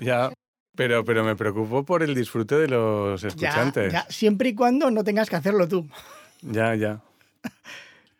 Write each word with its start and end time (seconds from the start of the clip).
Ya, 0.00 0.32
pero, 0.76 1.04
pero 1.04 1.22
me 1.24 1.36
preocupo 1.36 1.84
por 1.84 2.02
el 2.02 2.14
disfrute 2.14 2.56
de 2.56 2.68
los 2.68 3.22
escuchantes. 3.22 3.92
ya, 3.92 4.06
siempre 4.08 4.48
y 4.50 4.54
cuando 4.54 4.90
no 4.90 5.04
tengas 5.04 5.28
que 5.30 5.36
hacerlo 5.36 5.68
tú. 5.68 5.86
ya. 6.42 6.74
ya. 6.74 7.00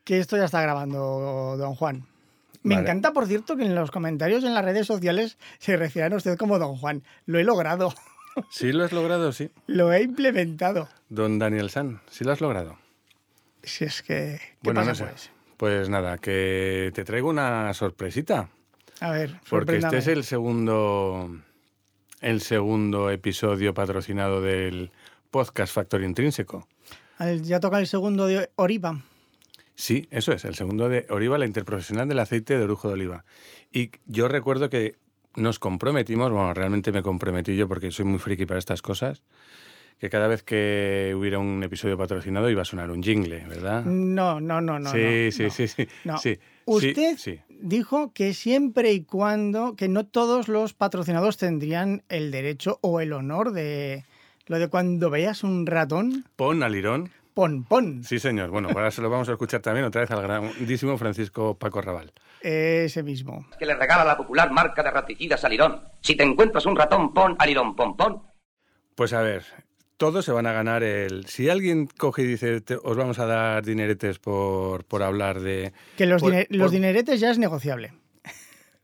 Que 0.05 0.19
esto 0.19 0.37
ya 0.37 0.47
está 0.47 0.61
grabando, 0.63 1.55
don 1.57 1.75
Juan. 1.77 2.05
Me 2.63 2.75
Vale. 2.75 2.87
encanta, 2.89 3.13
por 3.13 3.27
cierto, 3.27 3.57
que 3.57 3.65
en 3.65 3.75
los 3.77 3.91
comentarios 3.93 4.43
en 4.43 4.55
las 4.55 4.65
redes 4.65 4.87
sociales 4.87 5.39
se 5.59 5.77
refieran 5.77 6.15
a 6.15 6.17
usted 6.17 6.37
como 6.37 6.59
don 6.59 6.77
Juan. 6.77 7.05
Lo 7.27 7.39
he 7.39 7.45
logrado, 7.45 7.93
Sí 8.51 8.73
lo 8.73 8.85
has 8.85 8.93
logrado, 8.93 9.31
sí. 9.33 9.51
lo 9.67 9.93
he 9.93 10.03
implementado. 10.03 10.89
Don 11.11 11.39
Daniel 11.39 11.71
San, 11.71 12.01
sí 12.11 12.25
lo 12.25 12.33
has 12.33 12.41
logrado. 12.41 12.77
Si 13.63 13.85
es 13.85 14.03
que... 14.03 14.41
¿Qué 14.41 14.57
Bueno, 14.63 14.81
pasa, 14.81 14.91
no 14.91 14.95
sé. 14.97 15.05
pues? 15.05 15.31
Pues 15.59 15.89
nada, 15.91 16.19
que 16.19 16.91
te 16.95 17.05
traigo 17.05 17.29
una 17.29 17.73
sorpresita. 17.75 18.49
A 19.01 19.11
ver, 19.13 19.39
Porque 19.49 19.77
este 19.77 19.99
es 19.99 20.07
el 20.09 20.25
segundo, 20.25 21.31
el 22.21 22.41
segundo 22.41 23.11
episodio 23.11 23.75
patrocinado 23.75 24.43
del 24.43 24.91
podcast 25.31 25.73
Factor 25.73 26.03
Intrínseco. 26.03 26.67
Ya 27.43 27.61
toca 27.61 27.79
el 27.79 27.87
segundo 27.87 28.27
de 28.27 28.51
Oriva. 28.57 29.03
Sí, 29.75 30.07
eso 30.11 30.33
es, 30.33 30.45
el 30.45 30.55
segundo 30.55 30.89
de 30.89 31.07
Oriva, 31.11 31.39
la 31.39 31.47
interprofesional 31.47 32.09
del 32.09 32.19
aceite 32.19 32.59
de 32.59 32.65
orujo 32.65 32.89
de 32.89 32.95
oliva. 32.95 33.25
Y 33.73 33.91
yo 34.07 34.29
recuerdo 34.29 34.69
que 34.69 34.97
nos 35.37 35.59
comprometimos, 35.59 36.31
bueno, 36.31 36.53
realmente 36.53 36.93
me 36.93 37.03
comprometí 37.03 37.57
yo 37.57 37.69
porque 37.69 37.91
soy 37.91 38.05
muy 38.05 38.19
friki 38.19 38.47
para 38.47 38.59
estas 38.59 38.83
cosas, 38.83 39.23
que 40.01 40.09
cada 40.11 40.27
vez 40.29 40.43
que 40.43 41.15
hubiera 41.17 41.39
un 41.39 41.63
episodio 41.63 41.99
patrocinado 41.99 42.49
iba 42.51 42.63
a 42.63 42.65
sonar 42.65 42.91
un 42.91 43.03
jingle, 43.03 43.45
¿verdad? 43.47 43.85
No, 43.85 44.41
no, 44.41 44.61
no, 44.61 44.79
no. 44.79 44.91
sí, 44.91 44.99
no, 45.27 45.31
sí, 45.31 45.43
no. 45.45 45.51
sí, 45.51 45.69
sí, 45.69 45.89
No. 46.05 46.19
sí. 46.19 46.39
Usted 46.65 47.17
Sí, 47.19 47.37
sí. 47.37 47.41
dijo 47.61 48.13
que 48.13 48.33
siempre 48.33 48.93
y 48.93 49.05
cuando, 49.05 49.77
que 49.77 49.89
no 49.89 50.07
todos 50.07 50.49
los 50.49 50.73
patrocinados 50.73 51.37
tendrían 51.37 52.03
el 52.09 52.31
derecho 52.31 52.79
o 52.81 53.01
el 53.01 53.13
honor 53.13 53.53
de 53.53 54.05
lo 54.47 54.59
de 54.59 54.69
cuando 54.69 55.11
veas 55.11 55.45
un 55.45 55.67
ratón, 55.67 56.25
Pon 56.37 56.63
alirón. 56.63 57.11
pon, 57.35 57.65
pon. 57.65 58.03
Sí, 58.03 58.19
señor. 58.19 58.51
Bueno, 58.51 58.69
ahora 58.71 58.91
se 58.91 59.03
lo 59.03 59.11
vamos 59.11 59.29
a 59.29 59.33
escuchar 59.33 59.61
también 59.61 59.85
otra 59.87 60.01
vez 60.01 60.11
al 60.11 60.23
grandísimo 60.23 60.97
Francisco 60.99 61.57
Paco 61.59 61.81
Raval. 61.83 62.13
Ese 62.41 63.03
mismo. 63.03 63.47
que 63.59 63.67
le 63.67 63.75
regala 63.75 64.05
la 64.05 64.17
popular 64.17 64.51
marca 64.51 64.83
de 64.83 64.91
raticidas 64.91 65.45
Alirón. 65.45 65.81
Si 66.01 66.17
te 66.17 66.25
encuentras 66.25 66.65
un 66.67 66.75
ratón, 66.75 67.13
pon 67.13 67.37
Alirón, 67.39 67.77
pon, 67.77 67.97
pon. 67.97 68.23
Pues 68.95 69.13
a 69.13 69.23
ver, 69.23 69.45
todos 70.01 70.25
se 70.25 70.33
van 70.33 70.47
a 70.47 70.53
ganar 70.55 70.83
el... 70.83 71.27
Si 71.27 71.51
alguien 71.51 71.87
coge 71.87 72.23
y 72.23 72.27
dice, 72.27 72.63
"Te- 72.63 72.79
os 72.83 72.97
vamos 72.97 73.19
a 73.19 73.27
dar 73.27 73.63
dineretes 73.63 74.19
por, 74.19 74.83
por 74.85 75.03
hablar 75.03 75.41
de... 75.41 75.75
Que 75.99 76.07
los, 76.07 76.23
Por- 76.23 76.47
los 76.49 76.73
dineretes 76.73 77.21
ya 77.21 77.31
es 77.31 77.37
negociable. 77.37 77.93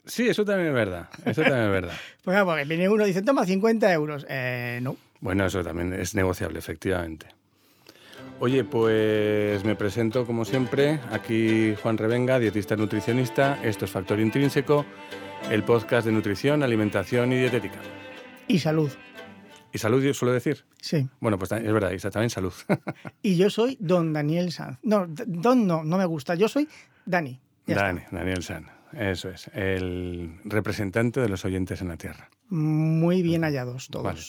Sí, 0.04 0.28
eso 0.28 0.44
también 0.44 0.68
es 0.68 0.74
verdad. 0.74 1.08
Eso 1.24 1.40
también 1.40 1.64
es 1.64 1.70
verdad. 1.70 1.94
Pues 2.22 2.34
claro, 2.34 2.46
porque 2.46 2.64
viene 2.64 2.88
uno 2.90 3.04
y 3.04 3.08
dice, 3.08 3.22
toma 3.22 3.46
50 3.46 3.90
euros. 3.94 4.26
Eh, 4.28 4.78
no. 4.82 4.96
Bueno, 5.20 5.46
eso 5.46 5.64
también 5.64 5.94
es 5.94 6.14
negociable, 6.14 6.58
efectivamente. 6.58 7.28
Oye, 8.38 8.62
pues 8.64 9.64
me 9.64 9.74
presento 9.74 10.26
como 10.26 10.44
siempre. 10.44 11.00
Aquí 11.12 11.74
Juan 11.82 11.96
Revenga, 11.96 12.38
dietista 12.38 12.76
nutricionista. 12.76 13.58
Esto 13.64 13.86
es 13.86 13.90
Factor 13.90 14.20
Intrínseco, 14.20 14.84
el 15.50 15.62
podcast 15.62 16.04
de 16.06 16.12
nutrición, 16.12 16.62
alimentación 16.62 17.32
y 17.32 17.38
dietética. 17.38 17.78
Y 18.48 18.58
salud. 18.58 18.90
Y 19.72 19.78
salud, 19.78 20.02
yo 20.02 20.14
suelo 20.14 20.32
decir. 20.32 20.64
Sí. 20.80 21.08
Bueno, 21.20 21.38
pues 21.38 21.52
es 21.52 21.72
verdad, 21.72 21.92
y 21.92 21.98
también 21.98 22.30
salud. 22.30 22.52
Y 23.22 23.36
yo 23.36 23.50
soy 23.50 23.76
don 23.80 24.12
Daniel 24.12 24.52
Sanz. 24.52 24.78
No, 24.82 25.06
don 25.08 25.66
no, 25.66 25.84
no 25.84 25.98
me 25.98 26.06
gusta. 26.06 26.34
Yo 26.34 26.48
soy 26.48 26.68
Dani. 27.04 27.38
Está. 27.66 27.82
Dani, 27.84 28.00
Daniel 28.10 28.42
San. 28.42 28.66
Eso 28.92 29.28
es, 29.28 29.48
el 29.52 30.38
representante 30.44 31.20
de 31.20 31.28
los 31.28 31.44
oyentes 31.44 31.80
en 31.82 31.88
la 31.88 31.96
Tierra. 31.96 32.30
Muy 32.48 33.22
bien 33.22 33.42
hallados 33.42 33.88
todos. 33.88 34.04
Vale. 34.04 34.20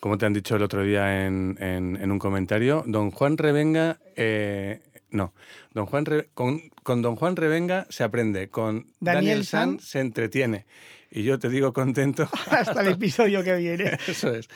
Como 0.00 0.18
te 0.18 0.26
han 0.26 0.32
dicho 0.32 0.56
el 0.56 0.62
otro 0.62 0.82
día 0.82 1.26
en, 1.26 1.56
en- 1.60 1.96
en 1.96 2.10
un 2.10 2.18
comentario, 2.18 2.82
don 2.86 3.10
Juan 3.10 3.36
Revenga, 3.36 3.98
eh, 4.16 4.80
no, 5.10 5.34
don 5.74 5.86
Juan 5.86 6.04
Re- 6.06 6.28
con, 6.34 6.60
con 6.82 7.02
don 7.02 7.16
Juan 7.16 7.36
Revenga 7.36 7.86
se 7.90 8.02
aprende, 8.04 8.48
con 8.48 8.86
Daniel 9.00 9.24
Daniel, 9.24 9.44
San, 9.44 9.70
San 9.78 9.80
se 9.80 10.00
entretiene. 10.00 10.66
Y 11.10 11.22
yo 11.22 11.38
te 11.38 11.48
digo 11.48 11.72
contento, 11.72 12.28
Hasta 12.50 12.80
el 12.82 12.88
episodio 12.88 13.42
que 13.42 13.54
viene. 13.56 13.96
eso 14.08 14.34
es, 14.34 14.48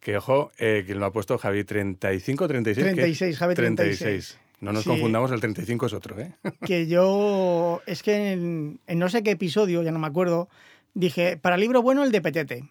que 0.00 0.16
ojo, 0.16 0.50
eh, 0.58 0.84
que 0.86 0.94
lo 0.94 1.06
ha 1.06 1.12
puesto 1.12 1.36
Javi 1.38 1.64
35, 1.64 2.48
36. 2.48 2.86
¿qué? 2.86 2.92
36, 2.94 3.38
Javi 3.38 3.54
36. 3.54 4.38
No 4.60 4.72
nos 4.72 4.84
Sí. 4.84 4.88
confundamos, 4.88 5.30
el 5.32 5.40
35 5.40 5.86
es 5.86 5.92
otro, 5.92 6.18
¿eh? 6.18 6.32
que 6.66 6.86
yo, 6.86 7.82
es 7.86 8.02
que 8.02 8.32
en, 8.32 8.80
en 8.86 8.98
no 8.98 9.08
sé 9.08 9.22
qué 9.22 9.32
episodio, 9.32 9.82
ya 9.82 9.90
no 9.92 9.98
me 9.98 10.06
acuerdo, 10.06 10.48
dije, 10.94 11.36
para 11.36 11.56
libro 11.58 11.82
bueno 11.82 12.04
el 12.04 12.12
de 12.12 12.22
Petete. 12.22 12.64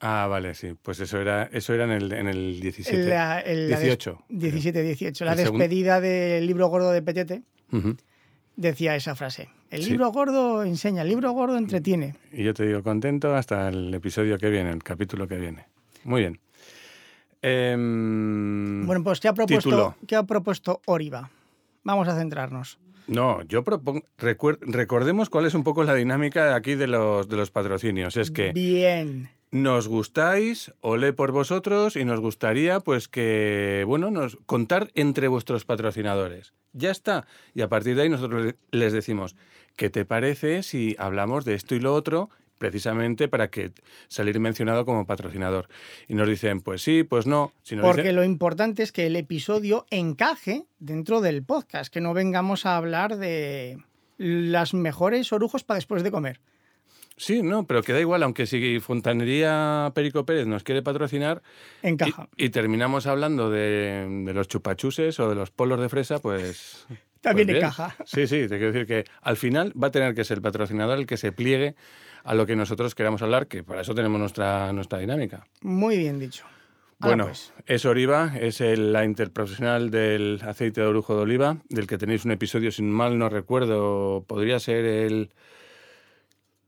Ah, 0.00 0.26
vale, 0.28 0.54
sí, 0.54 0.74
pues 0.82 1.00
eso 1.00 1.18
era, 1.18 1.48
eso 1.52 1.72
era 1.72 1.84
en 1.84 1.90
el, 1.92 2.12
en 2.12 2.28
el 2.28 2.60
17. 2.60 3.02
La- 3.08 3.40
el- 3.40 3.70
la 3.70 3.76
des- 3.78 3.86
18. 3.86 4.24
17, 4.28 4.82
18. 4.82 5.24
La 5.24 5.32
El 5.32 5.38
despedida 5.38 6.02
del 6.02 6.46
libro 6.46 6.66
gordo 6.68 6.90
de 6.92 7.00
Petete 7.00 7.42
Ujú. 7.72 7.96
Decía 8.60 8.94
esa 8.94 9.14
frase. 9.14 9.48
El 9.70 9.82
Sí. 9.82 9.90
libro 9.90 10.10
gordo 10.12 10.62
enseña, 10.64 11.02
el 11.02 11.08
libro 11.08 11.30
gordo 11.32 11.56
entretiene. 11.56 12.14
Y 12.32 12.44
yo 12.44 12.52
te 12.54 12.66
digo 12.66 12.82
contento 12.82 13.34
hasta 13.34 13.68
el 13.68 13.92
episodio 13.94 14.36
que 14.38 14.50
viene, 14.50 14.70
el 14.70 14.82
capítulo 14.82 15.26
que 15.26 15.36
viene. 15.38 15.66
Muy 16.04 16.20
bien. 16.22 16.40
Em, 17.42 18.86
Bueno, 18.86 19.02
pues 19.02 19.20
¿qué 19.20 19.28
ha 19.28 19.32
propuesto, 19.34 19.70
Título. 19.70 19.94
¿qué 20.06 20.16
ha 20.16 20.22
propuesto 20.24 20.80
Oriva? 20.86 21.30
Vamos 21.84 22.06
a 22.08 22.16
centrarnos. 22.18 22.78
No, 23.06 23.42
yo 23.42 23.64
propongo. 23.64 24.02
recordemos 24.18 25.30
cuál 25.30 25.46
es 25.46 25.54
un 25.54 25.64
poco 25.64 25.82
la 25.82 25.94
dinámica 25.94 26.54
aquí 26.54 26.74
de 26.74 26.86
los, 26.86 27.28
de 27.28 27.36
los 27.36 27.50
patrocinios. 27.50 28.16
Es 28.16 28.30
que 28.30 28.52
Bien. 28.52 29.30
Nos 29.50 29.88
gustáis, 29.88 30.72
olé 30.80 31.12
por 31.12 31.32
vosotros, 31.32 31.96
y 31.96 32.04
nos 32.04 32.20
gustaría, 32.20 32.80
pues, 32.80 33.08
que, 33.08 33.84
bueno, 33.86 34.10
nos 34.10 34.36
contar 34.46 34.90
entre 34.94 35.28
vuestros 35.28 35.64
patrocinadores. 35.64 36.52
Ya 36.72 36.90
está. 36.90 37.26
Y 37.54 37.62
a 37.62 37.68
partir 37.68 37.96
de 37.96 38.02
ahí 38.02 38.08
nosotros 38.08 38.44
le- 38.44 38.56
les 38.70 38.92
decimos, 38.92 39.34
¿qué 39.76 39.90
te 39.90 40.04
parece 40.04 40.62
si 40.62 40.94
hablamos 40.98 41.44
de 41.44 41.54
esto 41.54 41.74
y 41.74 41.80
lo 41.80 41.94
otro? 41.94 42.30
precisamente 42.58 43.26
para 43.26 43.48
que 43.48 43.72
salir 44.08 44.38
mencionado 44.38 44.84
como 44.84 45.06
patrocinador. 45.06 45.66
Y 46.08 46.14
nos 46.14 46.28
dicen, 46.28 46.60
pues 46.60 46.82
sí, 46.82 47.04
pues 47.04 47.26
no. 47.26 47.54
Si 47.62 47.74
nos 47.74 47.86
Porque 47.86 48.02
dicen- 48.02 48.16
lo 48.16 48.22
importante 48.22 48.82
es 48.82 48.92
que 48.92 49.06
el 49.06 49.16
episodio 49.16 49.86
encaje 49.88 50.66
dentro 50.78 51.22
del 51.22 51.42
podcast, 51.42 51.90
que 51.90 52.02
no 52.02 52.12
vengamos 52.12 52.66
a 52.66 52.76
hablar 52.76 53.16
de 53.16 53.78
las 54.18 54.74
mejores 54.74 55.32
orujos 55.32 55.64
para 55.64 55.76
después 55.76 56.02
de 56.02 56.10
comer. 56.10 56.40
Sí, 57.20 57.42
no, 57.42 57.66
pero 57.66 57.82
que 57.82 57.92
da 57.92 58.00
igual, 58.00 58.22
aunque 58.22 58.46
si 58.46 58.80
Fontanería 58.80 59.92
Perico 59.94 60.24
Pérez 60.24 60.46
nos 60.46 60.62
quiere 60.64 60.82
patrocinar 60.82 61.42
Encaja. 61.82 62.28
y, 62.36 62.46
y 62.46 62.48
terminamos 62.50 63.06
hablando 63.06 63.50
de, 63.50 64.06
de 64.24 64.32
los 64.32 64.48
chupachuses 64.48 65.20
o 65.20 65.28
de 65.28 65.34
los 65.34 65.50
polos 65.50 65.78
de 65.80 65.88
fresa, 65.88 66.18
pues... 66.18 66.86
También 67.20 67.48
pues 67.48 67.58
encaja. 67.58 67.94
Sí, 68.06 68.26
sí, 68.26 68.48
te 68.48 68.56
quiero 68.56 68.72
decir 68.72 68.86
que 68.86 69.04
al 69.20 69.36
final 69.36 69.74
va 69.80 69.88
a 69.88 69.90
tener 69.90 70.14
que 70.14 70.24
ser 70.24 70.38
el 70.38 70.42
patrocinador 70.42 70.98
el 70.98 71.04
que 71.06 71.18
se 71.18 71.32
pliegue 71.32 71.74
a 72.24 72.34
lo 72.34 72.46
que 72.46 72.56
nosotros 72.56 72.94
queramos 72.94 73.20
hablar, 73.20 73.46
que 73.46 73.62
para 73.62 73.82
eso 73.82 73.94
tenemos 73.94 74.18
nuestra, 74.18 74.72
nuestra 74.72 74.98
dinámica. 75.00 75.46
Muy 75.60 75.98
bien 75.98 76.18
dicho. 76.18 76.46
Bueno, 76.98 77.24
pues. 77.26 77.52
es 77.66 77.84
Oriva, 77.84 78.32
es 78.40 78.62
el- 78.62 78.94
la 78.94 79.04
interprofesional 79.04 79.90
del 79.90 80.40
aceite 80.42 80.80
de 80.80 80.86
orujo 80.86 81.14
de 81.16 81.20
oliva, 81.22 81.58
del 81.68 81.86
que 81.86 81.98
tenéis 81.98 82.24
un 82.24 82.30
episodio, 82.30 82.72
sin 82.72 82.90
mal 82.90 83.18
no 83.18 83.28
recuerdo, 83.28 84.24
podría 84.26 84.58
ser 84.58 84.86
el 84.86 85.30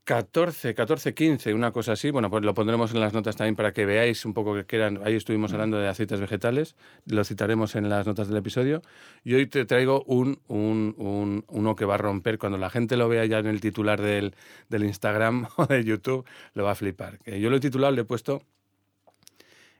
14, 0.04 0.74
14, 0.74 1.14
15, 1.14 1.54
una 1.54 1.70
cosa 1.70 1.92
así. 1.92 2.10
Bueno, 2.10 2.28
pues 2.28 2.42
lo 2.44 2.54
pondremos 2.54 2.92
en 2.92 2.98
las 3.00 3.12
notas 3.12 3.36
también 3.36 3.54
para 3.54 3.72
que 3.72 3.86
veáis 3.86 4.24
un 4.24 4.34
poco 4.34 4.66
que 4.66 4.76
eran. 4.76 5.00
Ahí 5.04 5.14
estuvimos 5.14 5.52
hablando 5.52 5.78
de 5.78 5.86
aceites 5.86 6.20
vegetales, 6.20 6.74
lo 7.06 7.22
citaremos 7.24 7.76
en 7.76 7.88
las 7.88 8.04
notas 8.06 8.26
del 8.26 8.36
episodio. 8.38 8.82
Y 9.22 9.34
hoy 9.34 9.46
te 9.46 9.64
traigo 9.64 10.02
un, 10.04 10.40
un- 10.48 10.94
un- 10.98 11.44
uno 11.46 11.76
que 11.76 11.84
va 11.84 11.94
a 11.94 11.98
romper. 11.98 12.38
Cuando 12.38 12.58
la 12.58 12.68
gente 12.68 12.96
lo 12.96 13.08
vea 13.08 13.24
ya 13.26 13.38
en 13.38 13.46
el 13.46 13.60
titular 13.60 14.00
del, 14.00 14.34
del 14.68 14.84
Instagram 14.84 15.46
o 15.56 15.66
de 15.66 15.84
YouTube, 15.84 16.26
lo 16.54 16.64
va 16.64 16.72
a 16.72 16.74
flipar. 16.74 17.20
Yo 17.24 17.48
lo 17.48 17.56
he 17.56 17.60
titulado, 17.60 17.92
le 17.94 18.00
he 18.00 18.04
puesto 18.04 18.42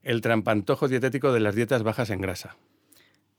el 0.02 0.20
trampantojo 0.20 0.87
dietético 0.87 1.32
de 1.32 1.41
las 1.41 1.55
dietas 1.56 1.82
bajas 1.82 2.11
en 2.11 2.20
grasa. 2.20 2.56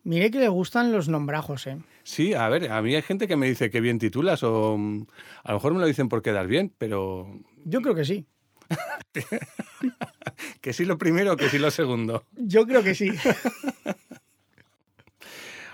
Mire 0.03 0.31
que 0.31 0.39
le 0.39 0.49
gustan 0.49 0.91
los 0.91 1.07
nombrajos, 1.07 1.65
¿eh? 1.67 1.77
Sí, 2.03 2.33
a 2.33 2.49
ver, 2.49 2.71
a 2.71 2.81
mí 2.81 2.93
hay 2.93 3.01
gente 3.01 3.27
que 3.27 3.37
me 3.37 3.47
dice 3.47 3.69
que 3.69 3.79
bien 3.79 3.99
titulas 3.99 4.43
o 4.43 4.77
mm, 4.77 5.05
a 5.43 5.51
lo 5.51 5.57
mejor 5.57 5.73
me 5.73 5.79
lo 5.79 5.85
dicen 5.85 6.09
por 6.09 6.21
quedar 6.21 6.47
bien, 6.47 6.73
pero 6.77 7.39
Yo 7.63 7.81
creo 7.81 7.95
que 7.95 8.03
sí. 8.03 8.25
que 10.61 10.73
sí 10.73 10.83
lo 10.85 10.97
primero, 10.97 11.37
que 11.37 11.47
sí 11.49 11.57
lo 11.57 11.71
segundo. 11.71 12.25
Yo 12.35 12.65
creo 12.65 12.83
que 12.83 12.95
sí. 12.95 13.11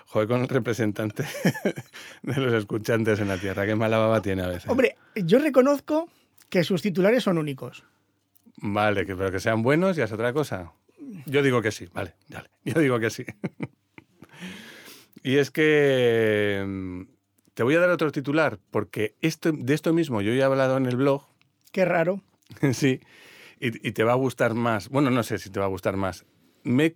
Joder, 0.08 0.28
con 0.28 0.42
el 0.42 0.48
representante 0.48 1.24
de 2.24 2.36
los 2.38 2.54
escuchantes 2.54 3.20
en 3.20 3.28
la 3.28 3.38
tierra, 3.38 3.66
qué 3.66 3.76
mala 3.76 3.98
baba 4.00 4.22
tiene 4.22 4.42
a 4.44 4.48
veces. 4.48 4.70
Hombre, 4.70 4.96
yo 5.16 5.40
reconozco 5.40 6.10
que 6.50 6.64
sus 6.64 6.82
titulares 6.82 7.24
son 7.24 7.38
únicos. 7.38 7.84
Vale, 8.58 9.06
que, 9.06 9.16
pero 9.16 9.32
que 9.32 9.40
sean 9.40 9.62
buenos 9.62 9.96
ya 9.96 10.06
es 10.06 10.12
otra 10.12 10.34
cosa. 10.34 10.74
Yo 11.26 11.42
digo 11.44 11.62
que 11.62 11.72
sí, 11.72 11.88
vale, 11.94 12.16
dale. 12.28 12.50
Yo 12.66 12.80
digo 12.80 13.00
que 13.00 13.10
sí. 13.10 13.24
Y 15.24 15.38
es 15.38 15.52
que 15.52 16.64
mm, 16.66 17.02
te 17.54 17.64
voy 17.64 17.76
a 17.76 17.80
dar 17.80 17.90
otro 17.90 18.12
titular, 18.12 18.60
porque 18.72 19.16
esto, 19.22 19.52
de 19.52 19.74
esto 19.74 19.94
mismo 19.94 20.22
yo 20.22 20.34
ya 20.34 20.42
he 20.42 20.44
hablado 20.44 20.78
en 20.78 20.86
el 20.86 20.96
blog, 20.96 21.24
Qué 21.72 21.86
raro. 21.86 22.22
sí, 22.74 23.00
y, 23.60 23.88
y 23.88 23.92
te 23.92 24.04
va 24.04 24.14
a 24.14 24.16
gustar 24.16 24.54
más. 24.56 24.90
Bueno, 24.90 25.12
no 25.12 25.22
sé 25.24 25.38
si 25.38 25.50
te 25.50 25.60
va 25.60 25.66
a 25.68 25.70
gustar 25.70 25.98
más. 25.98 26.26
Me, 26.64 26.96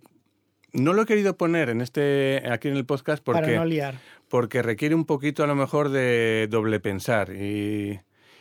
no 0.72 0.92
lo 0.92 1.02
he 1.02 1.06
querido 1.06 1.36
poner 1.36 1.68
en 1.68 1.80
este, 1.80 2.42
aquí 2.50 2.68
en 2.68 2.76
el 2.76 2.84
podcast 2.84 3.22
porque, 3.22 3.40
Para 3.42 3.56
no 3.58 3.64
liar. 3.66 3.94
porque 4.28 4.62
requiere 4.62 4.94
un 4.96 5.04
poquito 5.04 5.44
a 5.44 5.46
lo 5.46 5.54
mejor 5.54 5.90
de 5.90 6.48
doble 6.50 6.80
pensar. 6.80 7.30
Y 7.30 8.00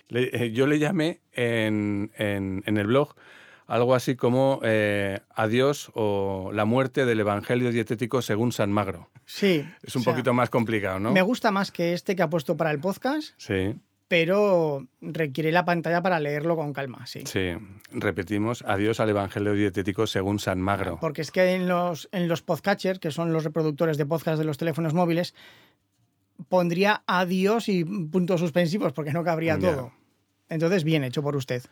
le- 0.09 0.29
eh, 0.45 0.51
yo 0.51 0.65
le 0.65 0.79
llamé 0.79 1.21
en, 1.33 2.12
en- 2.18 2.63
en 2.65 2.77
el 2.77 2.88
blog 2.88 3.15
algo 3.74 3.96
así 3.96 4.16
como 4.16 4.60
eh, 4.64 5.20
Adiós 5.36 5.92
o 5.96 6.52
la 6.54 6.66
muerte 6.66 7.06
del 7.06 7.20
Evangelio 7.20 7.72
dietético 7.72 8.22
según 8.22 8.52
San 8.52 8.72
Magro. 8.72 9.10
Sí. 9.25 9.66
Es 9.81 9.96
un 9.96 10.02
o 10.02 10.04
sea, 10.04 10.14
poquito 10.14 10.34
más 10.34 10.50
complicado, 10.50 11.00
¿no? 11.00 11.12
Me 11.12 11.22
gusta 11.22 11.52
más 11.52 11.72
que 11.72 11.94
este 11.94 12.16
que 12.16 12.22
ha 12.24 12.30
puesto 12.30 12.56
para 12.58 12.72
el 12.72 12.80
podcast, 12.80 13.34
Sí, 13.38 13.75
pero 14.08 14.86
requiere 15.02 15.52
la 15.52 15.66
pantalla 15.66 16.04
para 16.04 16.20
leerlo 16.20 16.56
con 16.56 16.72
calma, 16.74 17.06
sí. 17.08 17.24
sí. 17.25 17.54
Repetimos, 17.92 18.64
adiós 18.68 19.00
al 19.00 19.10
Evangelio 19.10 19.54
dietético 19.54 20.06
según 20.06 20.38
San 20.40 20.62
Magro. 20.62 21.00
Porque 21.02 21.22
es 21.22 21.31
que 21.31 21.56
en 21.56 21.68
los, 21.68 22.10
en 22.12 22.28
los 22.28 22.42
podcatchers, 22.44 23.00
que 23.00 23.10
son 23.12 23.34
los 23.34 23.44
reproductores 23.44 23.98
de 23.98 24.06
podcast 24.06 24.38
de 24.38 24.44
los 24.46 24.58
teléfonos 24.60 24.94
móviles, 24.94 25.34
pondría 26.48 27.04
adiós 27.08 27.70
y 27.70 27.84
puntos 27.86 28.40
suspensivos 28.40 28.94
porque 28.94 29.14
no 29.14 29.24
cabría 29.24 29.58
Ya. 29.58 29.72
todo. 29.72 29.94
Entonces, 30.50 30.84
bien 30.84 31.04
hecho 31.04 31.24
por 31.24 31.36
usted. 31.36 31.64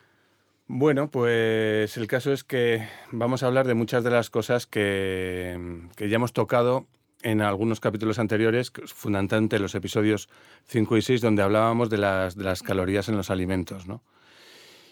Bueno, 0.73 1.12
pues 1.12 1.97
el 1.97 2.07
caso 2.07 2.31
es 2.31 2.45
que 2.45 2.88
vamos 3.12 3.44
a 3.44 3.47
hablar 3.47 3.68
de 3.68 3.73
muchas 3.73 4.06
de 4.06 4.09
las 4.09 4.29
cosas 4.29 4.68
que, 4.68 5.81
que 5.97 6.07
ya 6.07 6.15
hemos 6.15 6.31
tocado 6.31 6.88
en 7.23 7.41
algunos 7.41 7.81
capítulos 7.81 8.19
anteriores, 8.19 8.71
fundamentalmente 8.85 9.59
los 9.59 9.75
episodios 9.75 10.29
5 10.68 10.95
y 10.95 11.01
6, 11.01 11.19
donde 11.19 11.44
hablábamos 11.44 11.89
de 11.89 11.97
las, 11.97 12.38
de 12.38 12.45
las 12.45 12.63
calorías 12.63 13.09
en 13.09 13.18
los 13.18 13.29
alimentos. 13.29 13.85
¿no? 13.85 14.01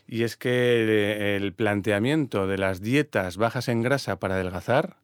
Y 0.05 0.23
es 0.23 0.35
que 0.35 1.37
el 1.37 1.53
planteamiento 1.53 2.45
de 2.45 2.57
las 2.57 2.81
dietas 2.81 3.37
bajas 3.37 3.69
en 3.69 3.81
grasa 3.81 4.19
para 4.19 4.35
adelgazar 4.35 4.97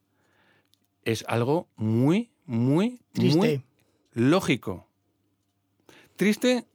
es 1.04 1.24
algo 1.26 1.70
muy, 1.76 2.32
muy, 2.44 3.00
Triste. 3.14 3.38
muy 3.38 3.64
lógico. 4.12 4.86
Triste, 6.16 6.66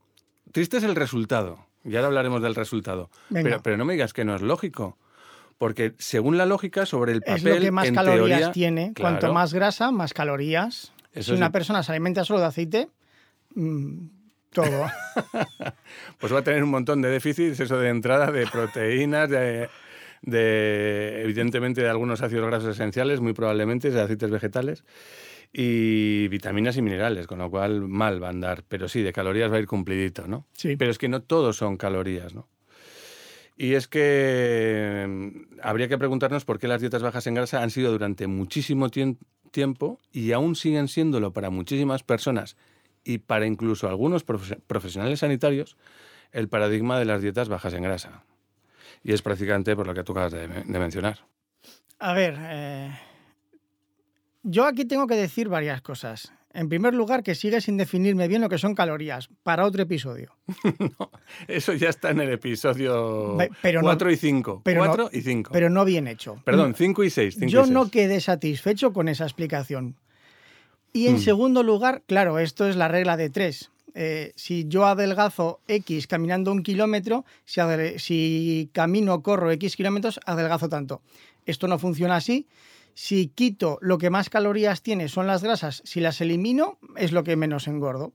triste 0.51 0.77
es 0.77 0.83
el 0.85 0.95
resultado. 0.95 1.67
Y 1.83 1.95
ahora 1.95 2.07
hablaremos 2.07 2.41
del 2.41 2.55
resultado. 2.55 3.09
Pero, 3.31 3.61
pero 3.63 3.77
no 3.77 3.85
me 3.85 3.93
digas 3.93 4.13
que 4.13 4.23
no 4.25 4.35
es 4.35 4.41
lógico. 4.41 4.97
Porque 5.57 5.93
según 5.99 6.37
la 6.37 6.45
lógica, 6.45 6.85
sobre 6.85 7.11
el 7.11 7.21
papel. 7.21 7.35
es 7.47 7.55
lo 7.55 7.61
que 7.61 7.71
más 7.71 7.87
en 7.87 7.95
calorías 7.95 8.27
teoría- 8.39 8.51
tiene. 8.51 8.93
Claro, 8.93 9.17
Cuanto 9.19 9.33
más 9.33 9.53
grasa, 9.53 9.91
más 9.91 10.13
calorías. 10.13 10.91
Eso 11.13 11.31
si 11.33 11.37
una 11.37 11.51
persona 11.51 11.83
se 11.83 11.91
alimenta 11.91 12.23
solo 12.23 12.39
de 12.39 12.45
aceite, 12.47 12.89
mm, 13.55 14.05
todo. 14.53 14.85
Pues 16.19 16.33
va 16.33 16.39
a 16.39 16.43
tener 16.43 16.63
un 16.63 16.69
montón 16.69 17.01
de 17.01 17.09
déficits, 17.09 17.59
eso 17.59 17.77
de 17.77 17.89
entrada, 17.89 18.31
de 18.31 18.47
proteínas, 18.47 19.29
de, 19.29 19.69
de, 20.21 21.21
evidentemente 21.23 21.81
de 21.81 21.89
algunos 21.89 22.21
ácidos 22.21 22.47
grasos 22.47 22.75
esenciales, 22.75 23.19
muy 23.19 23.33
probablemente, 23.33 23.89
de 23.91 24.01
aceites 24.01 24.29
vegetales, 24.29 24.83
y 25.53 26.27
vitaminas 26.29 26.77
y 26.77 26.81
minerales, 26.81 27.27
con 27.27 27.39
lo 27.39 27.49
cual 27.49 27.81
mal 27.81 28.21
va 28.23 28.27
a 28.27 28.29
andar. 28.31 28.63
Pero 28.67 28.87
sí, 28.87 29.01
de 29.01 29.11
calorías 29.13 29.51
va 29.51 29.57
a 29.57 29.59
ir 29.59 29.67
cumplidito, 29.67 30.27
¿no? 30.27 30.45
Sí. 30.53 30.75
Pero 30.77 30.91
es 30.91 30.97
que 30.97 31.09
no 31.09 31.21
todos 31.21 31.57
son 31.57 31.77
calorías, 31.77 32.33
¿no? 32.33 32.47
Y 33.57 33.73
es 33.73 33.87
que 33.87 35.05
mm, 35.07 35.59
habría 35.61 35.87
que 35.87 35.97
preguntarnos 35.97 36.45
por 36.45 36.57
qué 36.57 36.67
las 36.67 36.81
dietas 36.81 37.03
bajas 37.03 37.27
en 37.27 37.35
grasa 37.35 37.61
han 37.61 37.69
sido 37.69 37.91
durante 37.91 38.27
muchísimo 38.27 38.89
tiempo 38.89 39.99
y 40.11 40.31
aún 40.31 40.55
siguen 40.55 40.87
siéndolo 40.87 41.31
para 41.33 41.49
muchísimas 41.49 42.01
personas 42.03 42.55
y 43.03 43.17
para 43.19 43.45
incluso 43.45 43.87
algunos 43.89 44.25
profe- 44.25 44.59
profesionales 44.65 45.19
sanitarios 45.19 45.75
el 46.31 46.47
paradigma 46.47 46.97
de 46.97 47.05
las 47.05 47.21
dietas 47.21 47.49
bajas 47.49 47.73
en 47.73 47.83
grasa. 47.83 48.23
Y 49.03 49.11
es 49.13 49.21
prácticamente 49.21 49.75
por 49.75 49.85
lo 49.85 49.93
que 49.93 50.03
tú 50.03 50.13
acabas 50.13 50.31
de, 50.31 50.47
de 50.47 50.79
mencionar. 50.79 51.19
A 51.99 52.13
ver, 52.13 52.35
eh, 52.39 52.91
yo 54.43 54.65
aquí 54.65 54.85
tengo 54.85 55.07
que 55.07 55.15
decir 55.15 55.49
varias 55.49 55.81
cosas. 55.81 56.33
En 56.53 56.67
primer 56.67 56.93
lugar, 56.93 57.23
que 57.23 57.33
sigue 57.33 57.61
sin 57.61 57.77
definirme 57.77 58.27
bien 58.27 58.41
lo 58.41 58.49
que 58.49 58.57
son 58.57 58.75
calorías, 58.75 59.29
para 59.43 59.63
otro 59.65 59.83
episodio. 59.83 60.35
Eso 61.47 61.73
ya 61.73 61.87
está 61.89 62.09
en 62.09 62.19
el 62.19 62.29
episodio 62.33 63.37
Ve- 63.37 63.49
pero 63.61 63.81
no- 63.81 63.85
4 63.87 64.11
y 64.11 64.17
5. 64.17 64.61
pero 64.65 64.81
no- 64.81 64.87
4 64.87 65.09
y 65.13 65.21
5. 65.21 65.51
Pero 65.53 65.69
no 65.69 65.85
bien 65.85 66.07
hecho. 66.07 66.41
Perdón, 66.43 66.75
5 66.75 67.03
y 67.05 67.09
6. 67.09 67.37
Yo 67.47 67.65
no 67.67 67.89
quedé 67.89 68.19
satisfecho 68.19 68.91
con 68.91 69.07
esa 69.07 69.23
explicación. 69.23 69.95
Y 70.91 71.07
en 71.07 71.15
Hmm. 71.15 71.19
segundo 71.19 71.63
lugar, 71.63 72.03
claro, 72.05 72.37
esto 72.37 72.67
es 72.67 72.75
la 72.75 72.89
regla 72.89 73.15
de 73.15 73.29
tres. 73.29 73.71
Eh, 73.93 74.33
si 74.35 74.65
yo 74.67 74.85
adelgazo 74.85 75.61
X 75.67 76.07
caminando 76.07 76.51
un 76.51 76.63
kilómetro, 76.63 77.23
si, 77.45 77.61
si 77.97 78.69
camino 78.73 79.13
o 79.13 79.21
corro 79.23 79.51
X 79.51 79.77
kilómetros, 79.77 80.19
adelgazo 80.25 80.67
tanto. 80.67 81.01
Esto 81.45 81.67
no 81.69 81.79
funciona 81.79 82.17
así. 82.17 82.45
Si 82.93 83.27
quito 83.27 83.77
lo 83.81 83.97
que 83.97 84.09
más 84.09 84.29
calorías 84.29 84.81
tiene 84.81 85.07
son 85.07 85.27
las 85.27 85.43
grasas, 85.43 85.81
si 85.85 85.99
las 85.99 86.21
elimino 86.21 86.77
es 86.95 87.11
lo 87.11 87.23
que 87.23 87.35
menos 87.35 87.67
engordo. 87.67 88.13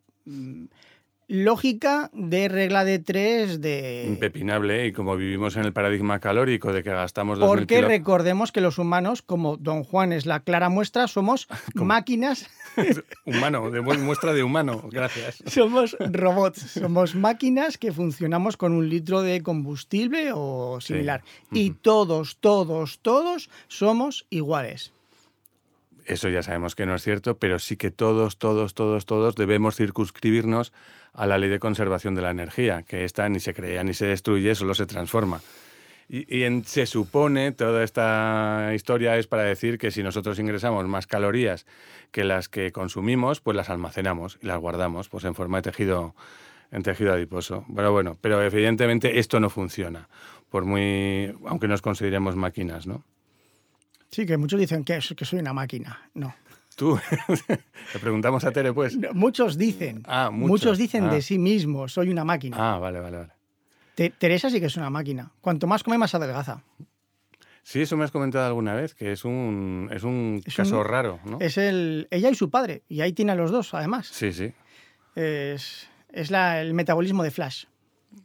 Lógica 1.29 2.09
de 2.13 2.49
regla 2.49 2.85
de 2.85 3.01
tres 3.01 3.61
de... 3.61 4.05
Impepinable, 4.07 4.87
y 4.87 4.93
como 4.93 5.17
vivimos 5.17 5.57
en 5.57 5.65
el 5.65 5.73
paradigma 5.73 6.21
calórico 6.21 6.73
de 6.73 6.85
que 6.85 6.91
gastamos 6.91 7.41
2.000 7.41 7.47
Porque 7.49 7.83
recordemos 7.83 8.53
que 8.53 8.61
los 8.61 8.79
humanos, 8.79 9.23
como 9.23 9.57
Don 9.57 9.83
Juan 9.83 10.13
es 10.13 10.25
la 10.25 10.41
clara 10.41 10.69
muestra, 10.69 11.09
somos 11.09 11.49
máquinas, 11.75 12.49
Humano, 13.25 13.71
de 13.73 13.81
mu- 13.81 13.95
muestra 13.95 14.35
de 14.35 14.45
humano, 14.45 14.89
gracias. 14.93 15.43
somos 15.47 15.97
robots, 15.99 16.61
somos 16.61 17.17
máquinas 17.17 17.77
que 17.77 17.91
funcionamos 17.91 18.57
con 18.57 18.73
un 18.73 18.89
litro 18.89 19.23
de 19.23 19.43
combustible 19.43 20.31
o 20.33 20.81
similar. 20.81 21.23
Y 21.51 21.71
todos, 21.73 22.37
todos, 22.39 23.01
todos 23.01 23.51
somos 23.67 24.27
iguales. 24.31 24.93
Eso 26.05 26.29
ya 26.29 26.45
sabemos 26.45 26.77
que 26.77 26.87
no 26.87 26.95
es 26.95 27.03
cierto, 27.03 27.37
pero 27.37 27.59
sí 27.59 27.77
que 27.77 27.91
todos, 27.91 28.39
todos, 28.39 28.75
todos, 28.75 29.07
todos 29.07 29.35
debemos 29.35 29.75
circunscribirnos 29.75 30.73
a 31.17 31.27
la 31.27 31.39
ley 31.39 31.49
de 31.49 31.59
conservación 31.59 32.15
de 32.15 32.23
la 32.23 32.31
energía, 32.31 32.83
que 32.83 33.05
esta 33.05 33.29
ni 33.29 33.41
se 33.41 33.55
crea 33.55 33.83
ni 33.83 33.95
se 33.95 34.07
destruye, 34.07 34.55
solo 34.55 34.75
se 34.75 34.87
transforma. 34.87 35.41
Y, 36.09 36.45
se 36.67 36.87
supone, 36.87 37.51
toda 37.51 37.83
esta 37.83 38.71
historia 38.75 39.17
es 39.17 39.27
para 39.27 39.43
decir 39.43 39.77
que 39.77 39.91
si 39.91 40.05
nosotros 40.05 40.39
ingresamos 40.39 40.87
más 40.87 41.09
calorías 41.09 41.67
que 42.13 42.23
las 42.23 42.49
que 42.49 42.71
consumimos, 42.71 43.41
pues 43.41 43.57
las 43.57 43.71
almacenamos 43.71 44.39
y 44.41 44.47
las 44.47 44.59
guardamos 44.59 45.09
pues 45.09 45.25
en 45.25 45.35
forma 45.35 45.59
de 45.59 45.63
tejido, 45.63 46.15
en 46.71 46.85
tejido 46.85 47.13
adiposo. 47.13 47.65
Pero 47.75 47.91
bueno, 47.91 48.17
pero 48.21 48.41
evidentemente 48.41 49.19
esto 49.19 49.41
no 49.41 49.51
funciona, 49.51 50.09
por 50.49 50.65
muy, 50.65 51.35
aunque 51.45 51.67
nos 51.67 51.83
consideremos 51.83 52.37
máquinas, 52.37 52.87
¿no? 52.87 53.03
Sí, 54.11 54.27
que 54.27 54.37
muchos 54.37 54.61
dicen 54.61 54.85
que, 54.85 55.01
que 55.17 55.25
soy 55.25 55.41
una 55.41 55.53
máquina. 55.53 56.09
No. 56.15 56.33
Tú, 56.77 56.99
le 57.49 58.01
preguntamos 58.01 58.45
a 58.45 58.53
Tere, 58.53 58.73
pues. 58.73 58.97
Muchos 59.15 59.57
dicen. 59.59 60.03
Ah, 60.07 60.31
muchos. 60.31 60.79
dicen 60.79 61.05
Ah. 61.05 61.15
de 61.15 61.23
sí 61.23 61.39
mismos, 61.39 61.93
soy 61.93 62.11
una 62.11 62.25
máquina. 62.25 62.57
Ah, 62.75 62.79
vale, 62.79 63.01
vale, 63.01 63.17
vale. 63.17 63.33
Te- 63.95 64.11
Teresa 64.11 64.51
sí 64.51 64.61
que 64.61 64.67
es 64.67 64.77
una 64.77 64.91
máquina. 64.91 65.33
Cuanto 65.41 65.67
más 65.67 65.83
come, 65.83 65.97
más 65.99 66.15
adelgaza. 66.15 66.63
Sí, 67.63 67.81
eso 67.81 67.97
me 67.97 68.05
has 68.05 68.11
comentado 68.13 68.47
alguna 68.47 68.75
vez, 68.75 68.95
que 68.95 69.11
es 69.11 69.25
un, 69.25 69.89
es 69.93 70.05
un 70.05 70.41
Es 70.45 70.55
caso 70.55 70.79
un- 70.81 70.85
raro, 70.85 71.19
¿no? 71.25 71.39
Es 71.41 71.57
el, 71.59 72.07
ella 72.11 72.31
y 72.31 72.35
su 72.35 72.51
padre. 72.51 72.83
Y 72.89 73.01
ahí 73.01 73.13
tiene 73.13 73.33
a 73.33 73.35
los 73.35 73.51
dos, 73.51 73.73
además. 73.75 74.07
Sí, 74.07 74.33
sí, 74.33 74.53
Es, 75.17 75.89
es 76.13 76.31
la- 76.31 76.61
el 76.61 76.75
metabolismo 76.75 77.23
de 77.23 77.31
Flash. 77.31 77.65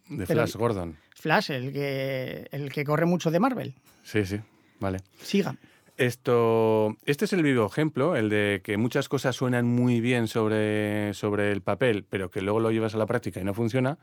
de 0.09 0.25
Pero- 0.27 0.41
Flash 0.41 0.55
Gordon. 0.57 0.97
Flash, 1.15 1.51
el 1.51 1.71
que, 1.71 2.47
el 2.51 2.71
que 2.71 2.83
corre 2.83 3.05
mucho 3.05 3.31
de 3.31 3.39
Marvel. 3.39 3.75
Sí, 4.03 4.25
sí, 4.25 4.39
vale. 4.79 4.99
Siga. 5.23 5.55
Esto, 6.01 6.97
este 7.05 7.25
es 7.25 7.33
el 7.33 7.43
vivo 7.43 7.63
ejemplo, 7.67 8.15
el 8.15 8.29
de 8.29 8.61
que 8.63 8.75
muchas 8.77 9.07
cosas 9.07 9.35
suenan 9.35 9.67
muy 9.67 10.01
bien 10.01 10.27
sobre, 10.27 11.13
sobre 11.13 11.51
el 11.51 11.61
papel, 11.61 12.05
pero 12.09 12.31
que 12.31 12.41
luego 12.41 12.59
lo 12.59 12.71
llevas 12.71 12.95
a 12.95 12.97
la 12.97 13.05
práctica 13.05 13.39
y 13.39 13.43
no 13.43 13.53
funciona. 13.53 13.99